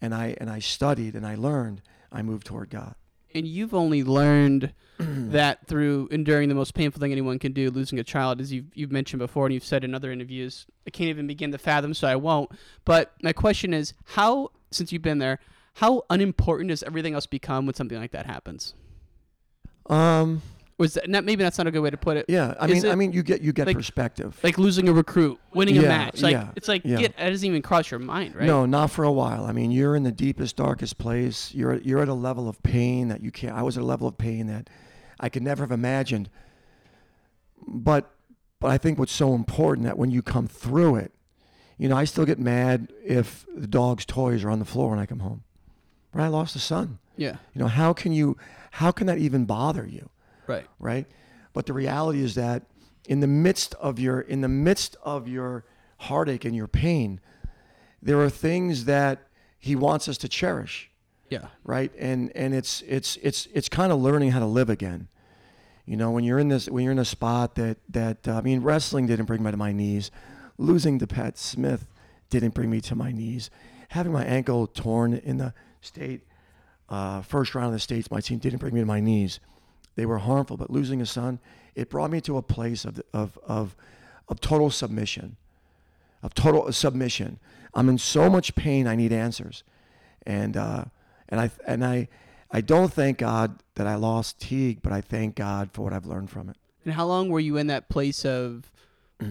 [0.00, 1.82] and I and I studied and I learned.
[2.12, 2.94] I moved toward God.
[3.34, 7.98] and you've only learned that through enduring the most painful thing anyone can do, losing
[7.98, 10.66] a child, as you've, you've mentioned before and you've said in other interviews.
[10.86, 12.52] I can't even begin to fathom, so I won't.
[12.84, 15.40] But my question is, how, since you've been there,
[15.74, 18.74] how unimportant does everything else become when something like that happens?
[19.86, 20.40] Um,
[20.76, 22.26] Was that, not, maybe that's not a good way to put it.
[22.28, 24.36] yeah, I Is mean, I mean, you get you get like- perspective.
[24.42, 26.20] like losing a recruit, winning a Yeah, match.
[26.20, 26.96] Like yeah, it's like yeah.
[26.96, 28.44] get, that doesn't even cross your mind, right?
[28.44, 29.44] No, not for a while.
[29.46, 31.54] I mean, you're in the deepest, darkest place.
[31.54, 33.56] You're you're at a level of pain that you can't.
[33.56, 34.68] I was at a level of pain that
[35.20, 36.28] I could never have imagined.
[37.66, 38.10] But
[38.60, 41.12] but I think what's so important that when you come through it,
[41.78, 44.98] you know, I still get mad if the dog's toys are on the floor when
[44.98, 45.44] I come home.
[46.12, 46.24] Right?
[46.24, 46.98] I lost a son.
[47.16, 47.36] Yeah.
[47.54, 48.36] You know, how can you?
[48.72, 50.10] How can that even bother you?
[50.46, 50.66] Right.
[50.78, 51.06] right?
[51.52, 52.64] But the reality is that
[53.08, 55.64] in the midst of your in the midst of your
[55.98, 57.20] heartache and your pain,
[58.02, 60.90] there are things that he wants us to cherish,
[61.30, 61.46] Yeah.
[61.64, 61.92] right?
[61.98, 65.08] And and it's it's it's it's kind of learning how to live again.
[65.86, 68.40] You know, when you're in this when you're in a spot that that uh, I
[68.40, 70.10] mean, wrestling didn't bring me to my knees.
[70.56, 71.86] Losing to Pat Smith
[72.30, 73.50] didn't bring me to my knees.
[73.88, 76.22] Having my ankle torn in the state
[76.88, 79.40] uh, first round of the states, my team didn't bring me to my knees.
[79.96, 81.38] They were harmful, but losing a son,
[81.74, 83.76] it brought me to a place of of of,
[84.28, 85.36] of total submission,
[86.22, 87.38] of total submission.
[87.74, 88.86] I'm in so much pain.
[88.86, 89.62] I need answers,
[90.26, 90.84] and uh,
[91.28, 92.08] and I and I
[92.50, 96.06] I don't thank God that I lost Teague, but I thank God for what I've
[96.06, 96.56] learned from it.
[96.84, 98.70] And how long were you in that place of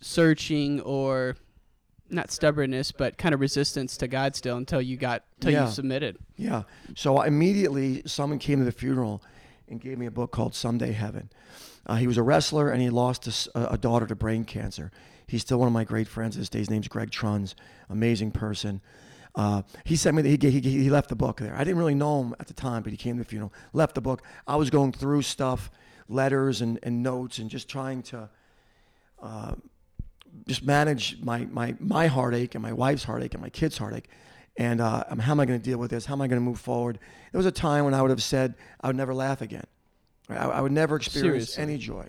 [0.00, 1.36] searching or
[2.14, 5.66] not stubbornness, but kind of resistance to God still until you got until Yeah.
[5.66, 6.18] you submitted?
[6.36, 6.62] Yeah.
[6.96, 9.22] So immediately, someone came to the funeral
[9.68, 11.30] and gave me a book called Someday Heaven.
[11.86, 14.90] Uh, he was a wrestler and he lost a daughter to brain cancer.
[15.26, 16.36] He's still one of my great friends.
[16.36, 17.54] His his name's Greg Truns,
[17.90, 18.80] amazing person.
[19.34, 20.22] Uh, he sent me.
[20.22, 21.54] The, he, he he left the book there.
[21.56, 23.52] I didn't really know him at the time, but he came to the funeral.
[23.72, 24.22] Left the book.
[24.46, 25.70] I was going through stuff,
[26.08, 28.28] letters and, and notes, and just trying to
[29.20, 29.54] uh,
[30.46, 34.08] just manage my, my my heartache and my wife's heartache and my kids' heartache.
[34.56, 36.06] And uh, how am I going to deal with this?
[36.06, 36.98] How am I going to move forward?
[37.32, 39.64] There was a time when I would have said I would never laugh again.
[40.28, 41.62] I, I would never experience Seriously.
[41.62, 42.08] any joy.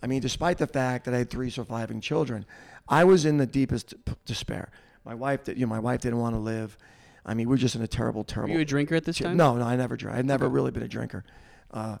[0.00, 2.44] I mean, despite the fact that I had three surviving children,
[2.88, 4.70] I was in the deepest p- despair.
[5.04, 6.76] My wife, did, you know, my wife didn't want to live.
[7.24, 8.54] I mean, we were just in a terrible, Were terrible.
[8.54, 9.36] you a drinker at this time?
[9.36, 10.18] No, no, I never drank.
[10.18, 11.24] I've never really been a drinker.
[11.70, 11.98] Uh,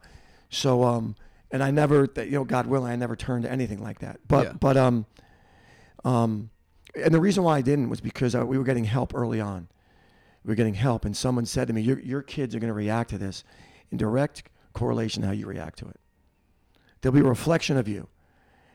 [0.50, 1.14] so, um,
[1.52, 4.18] and I never, that, you know, God willing, I never turned to anything like that.
[4.28, 4.52] But, Yeah.
[4.58, 5.06] but, um,
[6.06, 6.50] um,
[6.94, 9.68] and the reason why I didn't was because uh, we were getting help early on.
[10.44, 12.74] We were getting help, and someone said to me, "Your your kids are going to
[12.74, 13.44] react to this
[13.90, 15.98] in direct correlation to how you react to it.
[17.00, 18.08] There'll be a reflection of you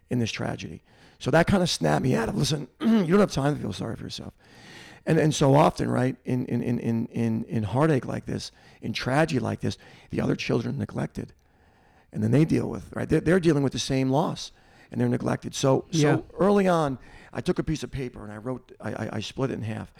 [0.09, 0.83] in this tragedy."
[1.19, 2.67] So that kind of snapped me out of listen.
[2.81, 4.33] you don't have time to feel sorry for yourself.
[5.05, 8.51] And and so often, right, in in in in in, heartache like this,
[8.81, 9.77] in tragedy like this,
[10.09, 11.33] the other children are neglected,
[12.11, 13.07] and then they deal with right.
[13.07, 14.51] They're, they're dealing with the same loss,
[14.91, 15.55] and they're neglected.
[15.55, 16.01] So Yeah.
[16.17, 16.99] so early on,
[17.33, 18.71] I took a piece of paper and I wrote.
[18.81, 19.93] I, I, I split it in half.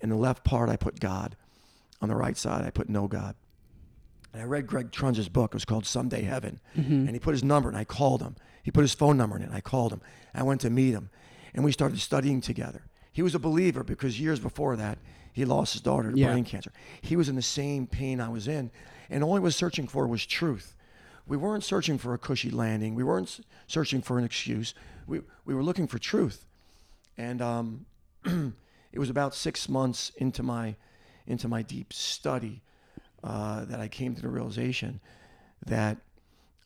[0.00, 1.36] In the left part, I put God.
[2.02, 3.34] On the right side, I put no God.
[4.32, 5.52] And I read Greg Trunz's book.
[5.52, 6.60] It was called Someday Heaven.
[6.76, 6.92] Mm-hmm.
[6.92, 8.36] And he put his number, and I called him.
[8.62, 10.00] He put his phone number in it, and I called him.
[10.34, 11.08] I went to meet him,
[11.54, 12.82] and we started studying together.
[13.12, 14.98] He was a believer because years before that,
[15.32, 16.32] he lost his daughter to Yeah.
[16.32, 16.72] brain cancer.
[17.00, 18.70] He was in the same pain I was in,
[19.08, 20.74] and all he was searching for was truth.
[21.26, 22.94] We weren't searching for a cushy landing.
[22.94, 24.74] We weren't searching for an excuse.
[25.06, 26.44] We, we were looking for truth.
[27.18, 27.86] And um,
[28.24, 30.76] it was about six months into my
[31.26, 32.60] into my deep study
[33.22, 35.00] uh, that I came to the realization
[35.66, 35.96] that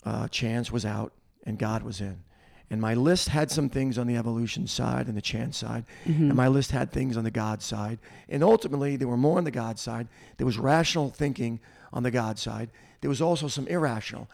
[0.05, 1.13] uh, chance was out
[1.47, 2.25] and God was in.
[2.71, 6.21] And my list had some things on the evolution side and the chance side, Mhm.
[6.29, 7.99] and my list had things on the God side.
[8.29, 10.09] And ultimately, there were more on the God side.
[10.37, 11.61] There was rational thinking
[11.93, 12.69] on the God side.
[13.01, 14.29] There was also some irrational.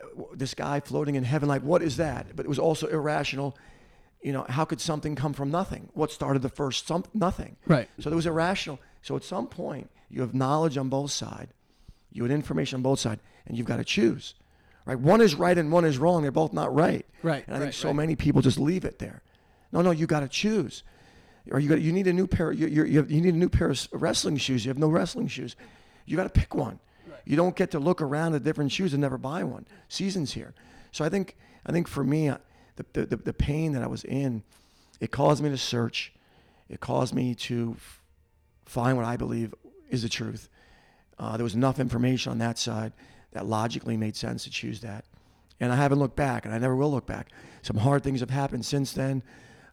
[0.00, 2.34] Uh, This guy floating in heaven, like, what is that?
[2.36, 3.56] But it was also irrational.
[4.22, 5.88] You know, how could something come from nothing?
[5.94, 7.56] What started the first some, nothing?
[7.66, 7.88] Right.
[8.00, 8.78] So there was irrational.
[9.02, 11.52] So at some point, you have knowledge on both sides,
[12.12, 14.34] you have information on both sides, and you've got to choose.
[14.84, 14.98] Right?
[14.98, 16.22] One is right and one is wrong.
[16.22, 17.06] They're both not right.
[17.22, 17.96] Right, And I think so right.
[17.96, 19.22] many people just leave it there.
[19.72, 20.82] No, no, you got to choose.
[21.50, 22.52] Or you got you need a new pair.
[22.52, 24.64] You, you, you, have, you need a new pair of wrestling shoes.
[24.64, 25.56] You have no wrestling shoes.
[26.06, 26.80] You got to pick one.
[27.08, 27.20] Right.
[27.24, 29.66] You don't get to look around at different shoes and never buy one.
[29.88, 30.54] Seasons here.
[30.92, 32.38] So I think I think for me, uh,
[32.76, 34.42] the, the, the, pain that I was in,
[35.00, 36.12] it caused me to search.
[36.68, 38.02] It caused me to f-
[38.64, 39.54] find what I believe
[39.90, 40.48] is the truth.
[41.18, 42.92] Uh, there was enough information on that side
[43.32, 45.04] that logically made sense to choose that.
[45.60, 47.28] And I haven't looked back, and I never will look back.
[47.62, 49.22] Some hard things have happened since then.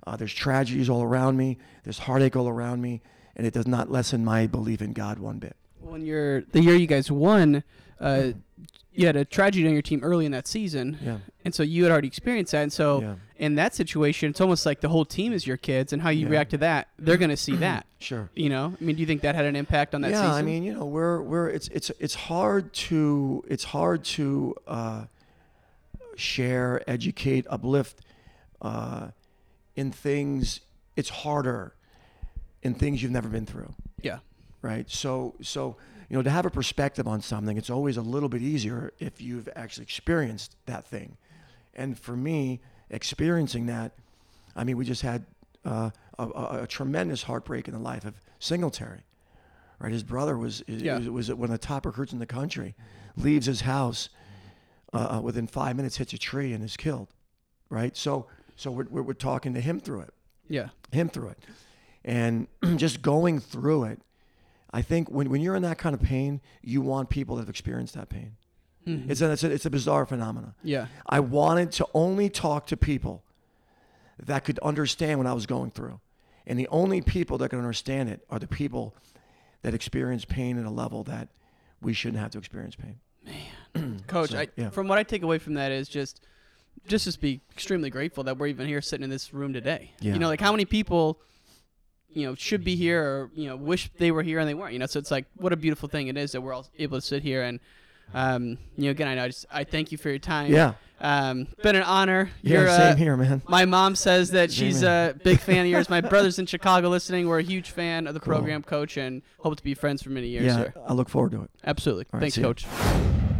[0.05, 1.57] Uh, there's tragedies all around me.
[1.83, 3.01] There's heartache all around me,
[3.35, 5.55] and it does not lessen my belief in God one bit.
[5.79, 7.63] When you're the year you guys won,
[7.99, 8.31] uh,
[8.97, 10.97] you had a tragedy on your team early in that season.
[11.01, 11.17] Yeah.
[11.45, 12.63] And so you had already experienced that.
[12.63, 13.15] And so Yeah.
[13.37, 16.25] in that situation, it's almost like the whole team is your kids, and how you
[16.25, 16.31] Yeah.
[16.31, 17.85] react to that, they're going to see that.
[17.99, 18.29] Sure.
[18.33, 20.31] You know, I mean, do you think that had an impact on that yeah, season?
[20.35, 25.03] I mean, you know, we're we're it's it's it's hard to it's hard to uh,
[26.15, 28.01] share, educate, uplift
[28.61, 29.09] uh,
[29.75, 30.61] in things.
[30.95, 31.73] It's harder
[32.63, 33.73] in things you've never been through.
[34.01, 34.19] Yeah.
[34.61, 34.89] Right.
[34.89, 35.77] So so
[36.09, 39.21] you know to have a perspective on something, it's always a little bit easier if
[39.21, 41.17] you've actually experienced that thing.
[41.75, 42.59] And for me,
[42.89, 43.91] experiencing that,
[44.55, 45.25] I mean, we just had
[45.65, 49.01] uh, a, a, a tremendous heartbreak in the life of Singletary.
[49.79, 50.97] Right, his brother was Yeah.
[50.97, 52.73] was, was one of the top recruits in the country.
[53.15, 54.09] Leaves his house
[54.93, 57.09] uh, uh, within five minutes, hits a tree and is killed.
[57.69, 58.25] Right, so
[58.55, 60.13] so we're, we're, we're talking to him through it
[60.49, 60.69] Yeah.
[60.91, 61.39] him through it.
[62.03, 62.47] And
[62.77, 64.01] just going through it,
[64.71, 67.49] I think when, when you're in that kind of pain, you want people that have
[67.49, 68.33] experienced that pain.
[68.85, 69.09] Mhm.
[69.09, 70.53] It's, a, it's, a, it's a bizarre phenomenon.
[70.63, 70.87] Yeah.
[71.05, 73.23] I wanted to only talk to people
[74.19, 75.99] that could understand what I was going through.
[76.45, 78.95] And the only people that can understand it are the people
[79.63, 81.27] that experience pain at a level that
[81.81, 82.99] we shouldn't have to experience pain.
[83.75, 84.01] Man.
[84.07, 84.69] Coach, So, I, yeah.
[84.69, 86.21] from what I take away from that is just,
[86.87, 89.91] just just be extremely grateful that we're even here sitting in this room today.
[89.99, 90.13] Yeah.
[90.13, 91.19] You know, like how many people,
[92.17, 94.73] you know, should be here or you know wish they were here and they weren't.
[94.73, 96.97] You know, so it's like what a beautiful thing it is that we're all able
[96.97, 97.59] to sit here and,
[98.13, 100.51] um, you know, again, I know I just I thank you for your time.
[100.51, 100.73] Yeah.
[100.99, 102.31] Um, been an honor.
[102.41, 103.43] Yeah, You're, same uh, here, man.
[103.47, 105.13] My mom says that she's here.
[105.15, 105.89] a big fan of yours.
[105.91, 107.27] My brother's in Chicago listening.
[107.27, 108.33] We're a huge fan of the Cool.
[108.33, 110.73] program, Coach, and hope to be friends for many years Yeah, here.
[110.87, 111.51] I look forward to it.
[111.63, 112.05] Absolutely.
[112.11, 112.43] All right, Thanks, ya.
[112.43, 112.65] Coach.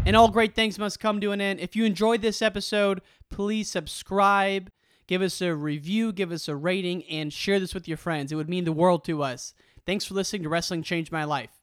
[0.06, 1.60] And all great things must come to an end.
[1.60, 3.02] If you enjoyed this episode,
[3.32, 4.70] please subscribe,
[5.08, 8.32] give us a review, give us a rating, and share this with your friends.
[8.32, 9.54] It would mean the world to us.
[9.86, 11.57] Thanks for listening to Wrestling Changed My Life.